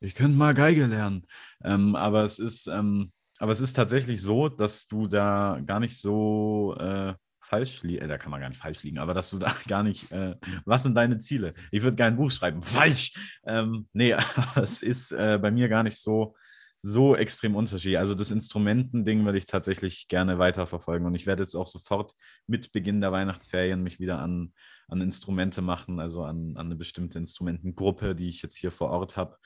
ich 0.00 0.14
könnte 0.14 0.36
mal 0.36 0.54
Geige 0.54 0.86
lernen. 0.86 1.26
Ähm, 1.64 1.96
aber 1.96 2.22
es 2.22 2.38
ist, 2.38 2.68
ähm, 2.68 3.12
aber 3.38 3.52
es 3.52 3.60
ist 3.60 3.74
tatsächlich 3.74 4.20
so, 4.20 4.48
dass 4.48 4.86
du 4.86 5.08
da 5.08 5.60
gar 5.64 5.80
nicht 5.80 5.98
so 5.98 6.76
äh, 6.78 7.14
falsch 7.40 7.82
liegst. 7.82 8.02
Äh, 8.02 8.08
da 8.08 8.18
kann 8.18 8.30
man 8.30 8.40
gar 8.40 8.48
nicht 8.48 8.60
falsch 8.60 8.82
liegen, 8.82 8.98
aber 8.98 9.14
dass 9.14 9.30
du 9.30 9.38
da 9.38 9.54
gar 9.68 9.82
nicht, 9.82 10.12
äh, 10.12 10.36
was 10.64 10.84
sind 10.84 10.94
deine 10.94 11.18
Ziele? 11.18 11.54
Ich 11.72 11.82
würde 11.82 11.96
gerne 11.96 12.14
ein 12.14 12.18
Buch 12.18 12.30
schreiben. 12.30 12.62
Falsch! 12.62 13.14
Ähm, 13.44 13.88
nee, 13.92 14.14
es 14.56 14.82
ist 14.82 15.12
äh, 15.12 15.38
bei 15.40 15.50
mir 15.50 15.68
gar 15.68 15.82
nicht 15.82 15.98
so, 15.98 16.36
so 16.80 17.16
extrem 17.16 17.56
unterschiedlich. 17.56 17.98
Also 17.98 18.14
das 18.14 18.30
Instrumentending 18.30 19.24
würde 19.24 19.38
ich 19.38 19.46
tatsächlich 19.46 20.08
gerne 20.08 20.38
weiterverfolgen 20.38 21.06
und 21.06 21.14
ich 21.14 21.26
werde 21.26 21.42
jetzt 21.42 21.56
auch 21.56 21.66
sofort 21.66 22.12
mit 22.46 22.72
Beginn 22.72 23.00
der 23.00 23.12
Weihnachtsferien 23.12 23.82
mich 23.82 23.98
wieder 23.98 24.20
an, 24.20 24.52
an 24.88 25.00
Instrumente 25.00 25.60
machen, 25.60 25.98
also 25.98 26.22
an, 26.22 26.56
an 26.56 26.66
eine 26.66 26.76
bestimmte 26.76 27.18
Instrumentengruppe, 27.18 28.14
die 28.14 28.28
ich 28.28 28.42
jetzt 28.42 28.56
hier 28.56 28.70
vor 28.70 28.90
Ort 28.90 29.16
habe 29.16 29.36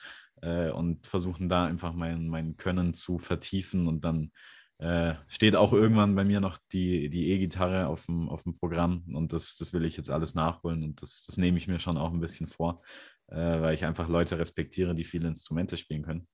äh, 0.41 0.69
und 0.69 1.07
versuchen 1.07 1.49
da 1.49 1.65
einfach 1.65 1.93
mein, 1.93 2.27
mein 2.27 2.55
Können 2.55 2.93
zu 2.93 3.17
vertiefen 3.17 3.87
und 3.87 4.05
dann 4.05 4.31
äh, 4.77 5.15
steht 5.27 5.55
auch 5.55 5.73
irgendwann 5.73 6.15
bei 6.15 6.23
mir 6.23 6.39
noch 6.39 6.57
die, 6.71 7.09
die 7.09 7.29
E-Gitarre 7.29 7.87
auf 7.87 8.05
dem, 8.05 8.29
auf 8.29 8.43
dem 8.43 8.57
Programm 8.57 9.03
und 9.13 9.33
das, 9.33 9.55
das 9.57 9.73
will 9.73 9.85
ich 9.85 9.97
jetzt 9.97 10.09
alles 10.09 10.35
nachholen 10.35 10.83
und 10.83 11.01
das, 11.01 11.23
das 11.25 11.37
nehme 11.37 11.57
ich 11.57 11.67
mir 11.67 11.79
schon 11.79 11.97
auch 11.97 12.11
ein 12.11 12.19
bisschen 12.19 12.47
vor, 12.47 12.81
äh, 13.27 13.35
weil 13.35 13.73
ich 13.73 13.85
einfach 13.85 14.07
Leute 14.07 14.37
respektiere, 14.37 14.93
die 14.93 15.03
viele 15.03 15.27
Instrumente 15.27 15.77
spielen 15.77 16.03
können. 16.03 16.27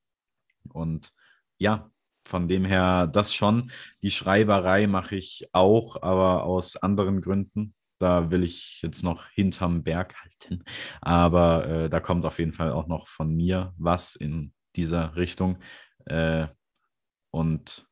Und 0.71 1.11
ja, 1.57 1.91
von 2.27 2.47
dem 2.47 2.65
her 2.65 3.07
das 3.07 3.33
schon. 3.33 3.71
Die 4.01 4.11
Schreiberei 4.11 4.87
mache 4.87 5.15
ich 5.15 5.49
auch, 5.51 6.01
aber 6.01 6.43
aus 6.43 6.75
anderen 6.77 7.21
Gründen. 7.21 7.73
Da 7.99 8.31
will 8.31 8.43
ich 8.43 8.81
jetzt 8.81 9.03
noch 9.03 9.27
hinterm 9.29 9.83
Berg 9.83 10.15
halten. 10.21 10.63
Aber 11.01 11.67
äh, 11.67 11.89
da 11.89 11.99
kommt 11.99 12.25
auf 12.25 12.39
jeden 12.39 12.53
Fall 12.53 12.71
auch 12.71 12.87
noch 12.87 13.07
von 13.07 13.35
mir 13.35 13.73
was 13.77 14.15
in 14.15 14.53
dieser 14.75 15.15
Richtung. 15.15 15.59
Äh, 16.05 16.47
und 17.31 17.85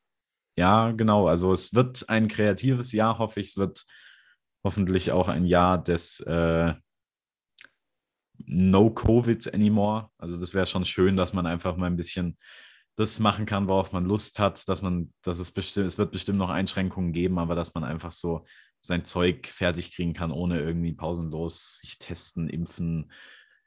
ja, 0.56 0.92
genau. 0.92 1.28
Also 1.28 1.52
es 1.52 1.74
wird 1.74 2.08
ein 2.08 2.28
kreatives 2.28 2.92
Jahr, 2.92 3.18
hoffe 3.18 3.40
ich. 3.40 3.48
Es 3.48 3.56
wird 3.58 3.84
hoffentlich 4.64 5.12
auch 5.12 5.28
ein 5.28 5.44
Jahr 5.44 5.82
des 5.82 6.20
äh, 6.20 6.74
No 8.46 8.90
Covid 8.90 9.52
anymore. 9.52 10.10
Also 10.18 10.38
das 10.38 10.54
wäre 10.54 10.66
schon 10.66 10.84
schön, 10.84 11.16
dass 11.16 11.32
man 11.32 11.46
einfach 11.46 11.76
mal 11.76 11.86
ein 11.86 11.96
bisschen 11.96 12.38
das 12.96 13.20
machen 13.20 13.46
kann, 13.46 13.68
worauf 13.68 13.92
man 13.92 14.04
Lust 14.04 14.40
hat, 14.40 14.68
dass 14.68 14.82
man, 14.82 15.12
dass 15.22 15.38
es 15.38 15.52
bestimmt, 15.52 15.86
es 15.86 15.98
wird 15.98 16.10
bestimmt 16.10 16.38
noch 16.38 16.50
Einschränkungen 16.50 17.12
geben, 17.12 17.38
aber 17.38 17.54
dass 17.54 17.74
man 17.74 17.84
einfach 17.84 18.10
so 18.10 18.44
sein 18.80 19.04
Zeug 19.04 19.46
fertig 19.46 19.94
kriegen 19.94 20.14
kann, 20.14 20.32
ohne 20.32 20.60
irgendwie 20.60 20.92
pausenlos 20.92 21.78
sich 21.78 21.98
testen, 21.98 22.48
impfen, 22.48 23.12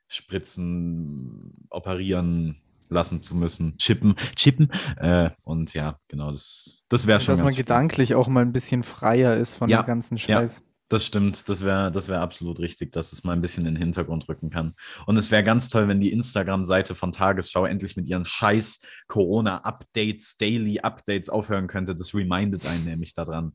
spritzen, 0.08 1.66
operieren 1.70 2.62
lassen 2.90 3.22
zu 3.22 3.36
müssen, 3.36 3.78
chippen, 3.78 4.16
chippen. 4.36 4.70
Äh, 4.98 5.30
und 5.44 5.74
ja, 5.74 5.98
genau, 6.10 6.32
das, 6.32 6.84
das 6.90 7.08
wäre 7.08 7.22
schon 7.22 7.34
Dass 7.34 7.44
man 7.44 7.56
gedanklich 7.56 8.16
auch 8.16 8.28
mal 8.28 8.42
ein 8.42 8.52
bisschen 8.52 8.84
freier 8.84 9.38
ist 9.38 9.56
von 9.56 9.70
Ja, 9.70 9.82
dem 9.84 9.88
ganzen 9.88 10.18
ja. 10.18 10.46
Das 10.92 11.06
stimmt, 11.06 11.48
das 11.48 11.64
wäre 11.64 11.90
das 11.90 12.10
wär 12.10 12.20
absolut 12.20 12.60
richtig, 12.60 12.92
dass 12.92 13.14
es 13.14 13.24
mal 13.24 13.32
ein 13.32 13.40
bisschen 13.40 13.66
in 13.66 13.76
den 13.76 13.82
Hintergrund 13.82 14.28
rücken 14.28 14.50
kann. 14.50 14.76
Und 15.06 15.16
es 15.16 15.32
wäre 15.32 15.42
ganz 15.42 15.70
toll, 15.70 15.88
wenn 15.88 16.02
die 16.02 16.12
Instagram-Seite 16.12 16.96
von 16.96 17.14
Tagesschau 17.14 17.66
endlich 17.66 17.96
mit 17.96 18.08
ihren 18.08 18.26
scheiß 18.26 18.82
Corona-Updates, 19.08 20.36
Daily 20.36 20.82
Updates 20.82 21.30
aufhören 21.30 21.68
könnte. 21.68 21.96
Das 21.96 22.14
remindet 22.14 22.66
einen 22.66 22.84
nämlich 22.84 23.14
daran. 23.14 23.54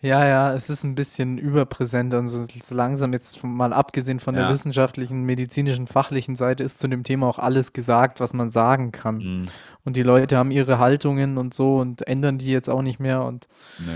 Ja, 0.00 0.26
ja, 0.26 0.52
es 0.52 0.68
ist 0.68 0.82
ein 0.82 0.96
bisschen 0.96 1.38
überpräsent 1.38 2.12
und 2.14 2.26
so 2.26 2.44
langsam 2.74 3.12
jetzt 3.12 3.44
mal 3.44 3.72
abgesehen 3.72 4.18
von 4.18 4.34
der 4.34 4.46
Ja. 4.46 4.50
wissenschaftlichen, 4.50 5.22
medizinischen, 5.22 5.86
fachlichen 5.86 6.34
Seite 6.34 6.64
ist 6.64 6.80
zu 6.80 6.88
dem 6.88 7.04
Thema 7.04 7.28
auch 7.28 7.38
alles 7.38 7.72
gesagt, 7.72 8.18
was 8.18 8.34
man 8.34 8.50
sagen 8.50 8.90
kann. 8.90 9.20
Hm, 9.20 9.44
Und 9.84 9.94
die 9.96 10.02
Leute 10.02 10.36
haben 10.38 10.50
ihre 10.50 10.80
Haltungen 10.80 11.38
und 11.38 11.54
so 11.54 11.76
und 11.76 12.04
ändern 12.08 12.38
die 12.38 12.50
jetzt 12.50 12.68
auch 12.68 12.82
nicht 12.82 12.98
mehr 12.98 13.22
und 13.22 13.46
nö. 13.78 13.92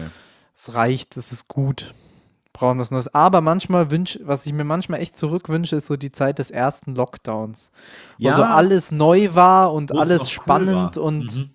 Es 0.56 0.74
reicht, 0.74 1.16
es 1.16 1.32
ist 1.32 1.48
gut. 1.48 1.94
Brauchen 2.52 2.78
was 2.78 2.90
Neues. 2.90 3.12
Aber 3.14 3.42
manchmal 3.42 3.90
wünsch, 3.90 4.18
was 4.22 4.46
ich 4.46 4.52
mir 4.54 4.64
manchmal 4.64 5.00
echt 5.00 5.16
zurückwünsche, 5.16 5.76
ist 5.76 5.86
so 5.86 5.96
die 5.96 6.10
Zeit 6.12 6.38
des 6.38 6.50
ersten 6.50 6.94
Lockdowns, 6.94 7.70
wo 8.18 8.30
so 8.30 8.42
alles 8.42 8.92
neu 8.92 9.34
war 9.34 9.72
und 9.74 9.92
alles 9.92 10.22
cool 10.22 10.28
spannend 10.28 10.96
war. 10.96 11.04
und 11.04 11.36
Mhm. 11.36 11.50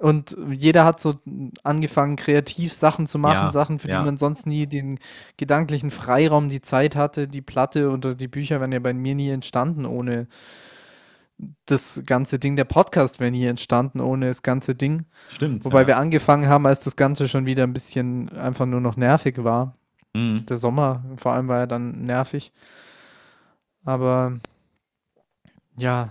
und 0.00 0.36
jeder 0.50 0.84
hat 0.84 1.00
so 1.00 1.14
angefangen, 1.62 2.16
kreativ 2.16 2.72
Sachen 2.72 3.06
zu 3.06 3.18
machen, 3.18 3.46
Ja, 3.46 3.52
Sachen, 3.52 3.78
für 3.78 3.88
ja. 3.88 4.00
die 4.00 4.04
man 4.04 4.16
sonst 4.18 4.46
nie 4.46 4.66
den 4.66 4.98
gedanklichen 5.36 5.90
Freiraum, 5.92 6.48
die 6.50 6.60
Zeit 6.60 6.96
hatte. 6.96 7.28
Die 7.28 7.40
Platte 7.40 7.90
oder 7.90 8.14
die 8.14 8.28
Bücher 8.28 8.60
wären 8.60 8.72
ja 8.72 8.80
bei 8.80 8.92
mir 8.92 9.14
nie 9.14 9.30
entstanden 9.30 9.86
ohne 9.86 10.26
das 11.66 12.02
ganze 12.06 12.38
Ding. 12.38 12.56
Der 12.56 12.64
Podcast 12.64 13.20
wäre 13.20 13.30
nie 13.30 13.46
entstanden 13.46 14.00
ohne 14.00 14.26
das 14.28 14.42
ganze 14.42 14.74
Ding. 14.74 15.06
Stimmt. 15.30 15.64
Wobei 15.64 15.82
ja. 15.82 15.86
wir 15.88 15.96
angefangen 15.98 16.48
haben, 16.48 16.66
als 16.66 16.84
das 16.84 16.96
Ganze 16.96 17.28
schon 17.28 17.46
wieder 17.46 17.64
ein 17.64 17.72
bisschen 17.72 18.28
einfach 18.30 18.66
nur 18.66 18.80
noch 18.80 18.96
nervig 18.96 19.42
war. 19.42 19.76
Mhm. 20.14 20.46
Der 20.46 20.56
Sommer 20.56 21.04
vor 21.16 21.32
allem 21.32 21.48
war 21.48 21.60
ja 21.60 21.66
dann 21.66 22.04
nervig. 22.04 22.52
Aber 23.84 24.38
ja, 25.76 26.10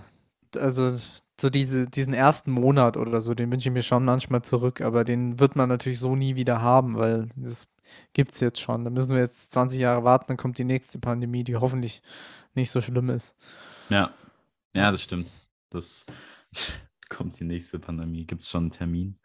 also 0.56 0.96
so 1.40 1.50
diese, 1.50 1.86
diesen 1.86 2.14
ersten 2.14 2.50
Monat 2.50 2.96
oder 2.96 3.20
so, 3.20 3.34
den 3.34 3.50
wünsche 3.52 3.68
ich 3.68 3.72
mir 3.72 3.82
schon 3.82 4.04
manchmal 4.04 4.42
zurück, 4.42 4.80
aber 4.80 5.04
den 5.04 5.40
wird 5.40 5.56
man 5.56 5.68
natürlich 5.68 5.98
so 5.98 6.14
nie 6.14 6.36
wieder 6.36 6.60
haben, 6.60 6.96
weil 6.96 7.28
das 7.36 7.66
gibt 8.12 8.34
es 8.34 8.40
jetzt 8.40 8.60
schon. 8.60 8.84
Da 8.84 8.90
müssen 8.90 9.14
wir 9.14 9.20
jetzt 9.20 9.52
20 9.52 9.80
Jahre 9.80 10.04
warten, 10.04 10.26
dann 10.28 10.36
kommt 10.36 10.58
die 10.58 10.64
nächste 10.64 10.98
Pandemie, 10.98 11.44
die 11.44 11.56
hoffentlich 11.56 12.02
nicht 12.54 12.70
so 12.70 12.80
schlimm 12.80 13.10
ist. 13.10 13.34
Ja. 13.88 14.10
Ja, 14.74 14.90
das 14.90 15.02
stimmt. 15.02 15.30
Das 15.70 16.06
kommt 17.08 17.38
die 17.40 17.44
nächste 17.44 17.78
Pandemie. 17.78 18.26
Gibt 18.26 18.42
es 18.42 18.50
schon 18.50 18.64
einen 18.64 18.70
Termin? 18.70 19.18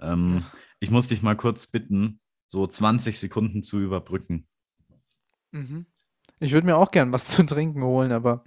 Ähm, 0.00 0.44
ich 0.80 0.90
muss 0.90 1.08
dich 1.08 1.22
mal 1.22 1.36
kurz 1.36 1.66
bitten, 1.66 2.20
so 2.46 2.66
20 2.66 3.18
Sekunden 3.18 3.62
zu 3.62 3.80
überbrücken. 3.80 4.46
Mhm. 5.52 5.86
Ich 6.40 6.52
würde 6.52 6.66
mir 6.66 6.76
auch 6.76 6.90
gern 6.90 7.12
was 7.12 7.24
zu 7.28 7.44
trinken 7.44 7.82
holen, 7.82 8.12
aber. 8.12 8.44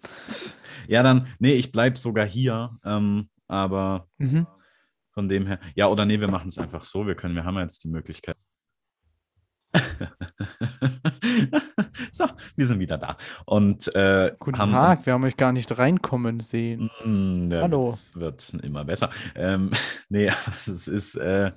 Ja, 0.88 1.04
dann, 1.04 1.28
nee, 1.40 1.54
ich 1.54 1.72
bleibe 1.72 1.98
sogar 1.98 2.26
hier, 2.26 2.78
ähm, 2.84 3.30
aber 3.48 4.08
Mhm. 4.18 4.48
von 5.14 5.28
dem 5.28 5.46
her, 5.48 5.60
ja, 5.76 5.88
oder 5.88 6.06
nee, 6.06 6.22
wir 6.22 6.30
machen 6.30 6.48
es 6.48 6.58
einfach 6.58 6.84
so, 6.84 7.06
wir 7.06 7.16
können, 7.16 7.36
wir 7.36 7.44
haben 7.44 7.56
ja 7.56 7.62
jetzt 7.62 7.84
die 7.84 7.90
Möglichkeit. 7.90 8.38
so, 12.12 12.26
wir 12.56 12.68
sind 12.68 12.80
wieder 12.80 12.98
da. 12.98 13.18
Und 13.46 13.94
äh, 13.96 14.34
Guten 14.40 14.58
haben 14.58 14.72
Tag, 14.72 14.98
uns- 15.00 15.06
wir 15.06 15.14
haben 15.14 15.24
euch 15.24 15.38
gar 15.38 15.52
nicht 15.52 15.78
reinkommen 15.78 16.40
sehen. 16.40 16.90
Mm, 17.04 17.50
Hallo. 17.54 17.90
Witz 17.90 18.12
wird 18.16 18.54
immer 18.64 18.86
besser. 18.86 19.10
Ähm, 19.36 19.72
nee, 20.10 20.32
es 20.58 20.88
ist, 20.88 21.16
äh, 21.16 21.52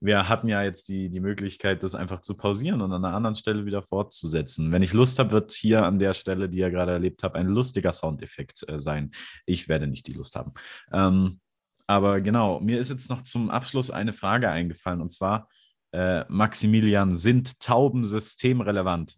wir 0.00 0.28
hatten 0.28 0.48
ja 0.48 0.62
jetzt 0.62 0.88
die, 0.88 1.08
die 1.08 1.20
Möglichkeit, 1.20 1.82
das 1.82 1.94
einfach 1.94 2.20
zu 2.20 2.36
pausieren 2.36 2.82
und 2.82 2.92
an 2.92 3.04
einer 3.04 3.16
anderen 3.16 3.36
Stelle 3.36 3.64
wieder 3.64 3.82
fortzusetzen. 3.82 4.70
Wenn 4.70 4.82
ich 4.82 4.92
Lust 4.92 5.18
habe, 5.18 5.32
wird 5.32 5.52
hier 5.52 5.84
an 5.84 5.98
der 5.98 6.12
Stelle, 6.12 6.48
die 6.48 6.58
ihr 6.58 6.70
gerade 6.70 6.92
erlebt 6.92 7.22
habt, 7.22 7.34
ein 7.34 7.48
lustiger 7.48 7.92
Soundeffekt 7.92 8.68
äh, 8.68 8.78
sein. 8.78 9.10
Ich 9.46 9.68
werde 9.68 9.86
nicht 9.86 10.06
die 10.06 10.12
Lust 10.12 10.36
haben. 10.36 10.52
Ähm, 10.92 11.40
aber 11.88 12.20
genau, 12.20 12.60
mir 12.60 12.80
ist 12.80 12.90
jetzt 12.90 13.10
noch 13.10 13.22
zum 13.22 13.50
Abschluss 13.50 13.90
eine 13.90 14.12
Frage 14.12 14.50
eingefallen 14.50 15.00
und 15.00 15.12
zwar, 15.12 15.48
äh, 15.96 16.26
Maximilian, 16.28 17.16
sind 17.16 17.58
Tauben 17.58 18.04
systemrelevant? 18.04 19.16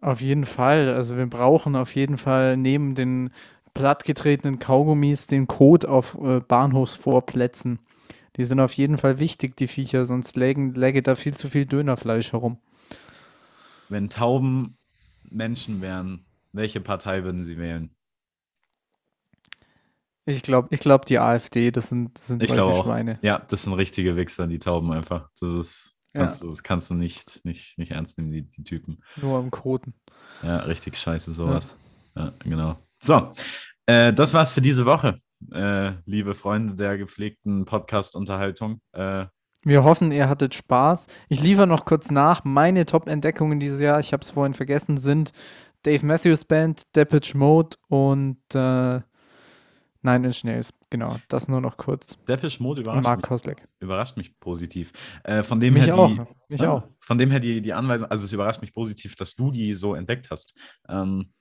Auf 0.00 0.22
jeden 0.22 0.46
Fall. 0.46 0.88
Also 0.94 1.18
wir 1.18 1.26
brauchen 1.26 1.76
auf 1.76 1.94
jeden 1.94 2.16
Fall 2.16 2.56
neben 2.56 2.94
den 2.94 3.30
plattgetretenen 3.74 4.58
Kaugummis 4.58 5.26
den 5.26 5.46
Code 5.46 5.86
auf 5.88 6.16
äh, 6.18 6.40
Bahnhofsvorplätzen. 6.40 7.80
Die 8.36 8.44
sind 8.44 8.58
auf 8.58 8.72
jeden 8.72 8.96
Fall 8.96 9.18
wichtig, 9.18 9.56
die 9.56 9.68
Viecher, 9.68 10.06
sonst 10.06 10.36
lägen, 10.36 10.74
läge 10.74 11.02
da 11.02 11.14
viel 11.14 11.34
zu 11.34 11.48
viel 11.48 11.66
Dönerfleisch 11.66 12.32
herum. 12.32 12.58
Wenn 13.90 14.08
Tauben 14.08 14.78
Menschen 15.28 15.82
wären, 15.82 16.24
welche 16.52 16.80
Partei 16.80 17.22
würden 17.22 17.44
sie 17.44 17.58
wählen? 17.58 17.95
Ich 20.26 20.42
glaube, 20.42 20.68
ich 20.72 20.80
glaub, 20.80 21.04
die 21.06 21.18
AfD, 21.18 21.70
das 21.70 21.88
sind, 21.88 22.16
das 22.18 22.26
sind 22.26 22.42
Ich 22.42 22.48
solche 22.48 22.62
glaube 22.62 22.76
auch. 22.76 22.84
Schweine. 22.84 23.18
Ja, 23.22 23.38
das 23.48 23.62
sind 23.62 23.72
richtige 23.74 24.16
Wichser, 24.16 24.46
die 24.46 24.58
Tauben 24.58 24.92
einfach. 24.92 25.28
Das 25.40 25.48
ist, 25.50 25.94
Ja. 26.14 26.22
kannst, 26.22 26.42
du, 26.42 26.48
das 26.50 26.62
kannst 26.62 26.90
du 26.90 26.94
nicht, 26.94 27.44
nicht, 27.44 27.78
nicht 27.78 27.92
ernst 27.92 28.18
nehmen, 28.18 28.32
die, 28.32 28.42
die 28.42 28.64
Typen. 28.64 28.98
Nur 29.22 29.38
am 29.38 29.50
Koten. 29.50 29.94
Ja, 30.42 30.58
richtig 30.58 30.98
scheiße 30.98 31.32
sowas. 31.32 31.74
Ja, 32.16 32.32
genau. 32.40 32.76
So, 33.00 33.32
äh, 33.86 34.12
das 34.12 34.34
war's 34.34 34.50
für 34.50 34.60
diese 34.62 34.84
Woche, 34.84 35.20
äh, 35.52 35.92
liebe 36.06 36.34
Freunde 36.34 36.74
der 36.74 36.98
gepflegten 36.98 37.64
Podcast-Unterhaltung. 37.64 38.80
Äh, 38.92 39.26
Wir 39.62 39.84
hoffen, 39.84 40.10
ihr 40.10 40.28
hattet 40.28 40.54
Spaß. 40.54 41.06
Ich 41.28 41.40
liefere 41.40 41.66
noch 41.68 41.84
kurz 41.84 42.10
nach. 42.10 42.42
Meine 42.44 42.84
Top-Entdeckungen 42.86 43.60
dieses 43.60 43.80
Jahr, 43.80 44.00
ich 44.00 44.12
habe 44.12 44.22
es 44.22 44.30
vorhin 44.30 44.54
vergessen, 44.54 44.98
sind 44.98 45.32
Dave 45.82 46.04
Matthews 46.04 46.44
Band, 46.44 46.82
Depeche 46.96 47.36
Mode 47.38 47.76
und 47.88 48.38
äh, 48.54 49.00
Nine 50.06 50.28
Inch 50.28 50.44
Nails. 50.44 50.72
Genau, 50.88 51.16
das 51.28 51.48
nur 51.48 51.60
noch 51.60 51.76
kurz. 51.76 52.16
Depeche 52.26 52.62
Mode 52.62 52.80
überrascht, 52.80 53.02
Mark 53.04 53.30
mich, 53.30 53.56
überrascht 53.80 54.16
mich 54.16 54.38
positiv. 54.40 54.92
Äh, 55.24 55.42
von 55.42 55.60
dem 55.60 55.74
Mich 55.74 55.86
her 55.86 55.98
auch. 55.98 56.08
die, 56.08 56.20
Mich 56.48 56.60
Ja, 56.60 56.72
auch. 56.72 56.82
Von 57.00 57.18
dem 57.18 57.30
her 57.30 57.40
die, 57.40 57.60
die 57.60 57.72
Anweisung, 57.74 58.08
also 58.10 58.24
es 58.24 58.32
überrascht 58.32 58.62
mich 58.62 58.72
positiv, 58.72 59.16
dass 59.16 59.34
du 59.36 59.50
die 59.50 59.74
so 59.74 59.94
entdeckt 59.94 60.30
hast. 60.30 60.54
Ähm, 60.88 61.32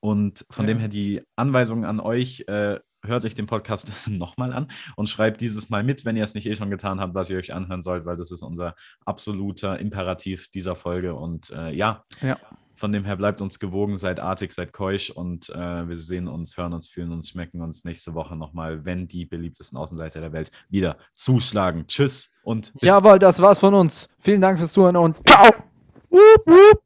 und 0.00 0.46
von 0.50 0.64
Ja. 0.64 0.72
dem 0.72 0.78
her 0.78 0.88
die 0.88 1.22
Anweisung 1.36 1.84
an 1.84 2.00
euch, 2.00 2.44
äh, 2.48 2.80
hört 3.04 3.24
euch 3.26 3.34
den 3.34 3.46
Podcast 3.46 3.88
nochmal 4.08 4.52
an 4.54 4.70
und 4.96 5.10
schreibt 5.10 5.42
dieses 5.42 5.68
Mal 5.68 5.84
mit, 5.84 6.06
wenn 6.06 6.16
ihr 6.16 6.24
es 6.24 6.34
nicht 6.34 6.46
eh 6.46 6.56
schon 6.56 6.70
getan 6.70 7.00
habt, 7.00 7.14
was 7.14 7.28
ihr 7.28 7.36
euch 7.36 7.52
anhören 7.52 7.82
sollt, 7.82 8.06
weil 8.06 8.16
das 8.16 8.30
ist 8.30 8.42
unser 8.42 8.74
absoluter 9.04 9.78
Imperativ 9.78 10.48
dieser 10.48 10.74
Folge. 10.74 11.14
Und 11.14 11.50
äh, 11.50 11.70
ja, 11.72 12.04
Ja. 12.22 12.38
Von 12.76 12.92
dem 12.92 13.04
her 13.04 13.16
bleibt 13.16 13.40
uns 13.40 13.58
gewogen, 13.58 13.96
seid 13.96 14.20
artig, 14.20 14.52
seid 14.52 14.72
keusch 14.72 15.10
und 15.10 15.50
äh, 15.50 15.88
wir 15.88 15.96
sehen 15.96 16.28
uns, 16.28 16.56
hören 16.56 16.72
uns, 16.72 16.88
fühlen 16.88 17.12
uns, 17.12 17.30
schmecken 17.30 17.60
uns 17.60 17.84
nächste 17.84 18.14
Woche 18.14 18.36
nochmal, 18.36 18.84
wenn 18.84 19.06
die 19.06 19.24
beliebtesten 19.24 19.78
Außenseiter 19.78 20.20
der 20.20 20.32
Welt 20.32 20.50
wieder 20.68 20.96
zuschlagen. 21.14 21.86
Tschüss 21.86 22.32
und 22.42 22.72
Jawohl, 22.80 23.18
das 23.18 23.40
war's 23.40 23.58
von 23.58 23.74
uns. 23.74 24.08
Vielen 24.18 24.40
Dank 24.40 24.58
fürs 24.58 24.72
Zuhören 24.72 24.96
und 24.96 25.16
ciao. 25.26 25.50
Wup, 26.10 26.46
wup. 26.46 26.84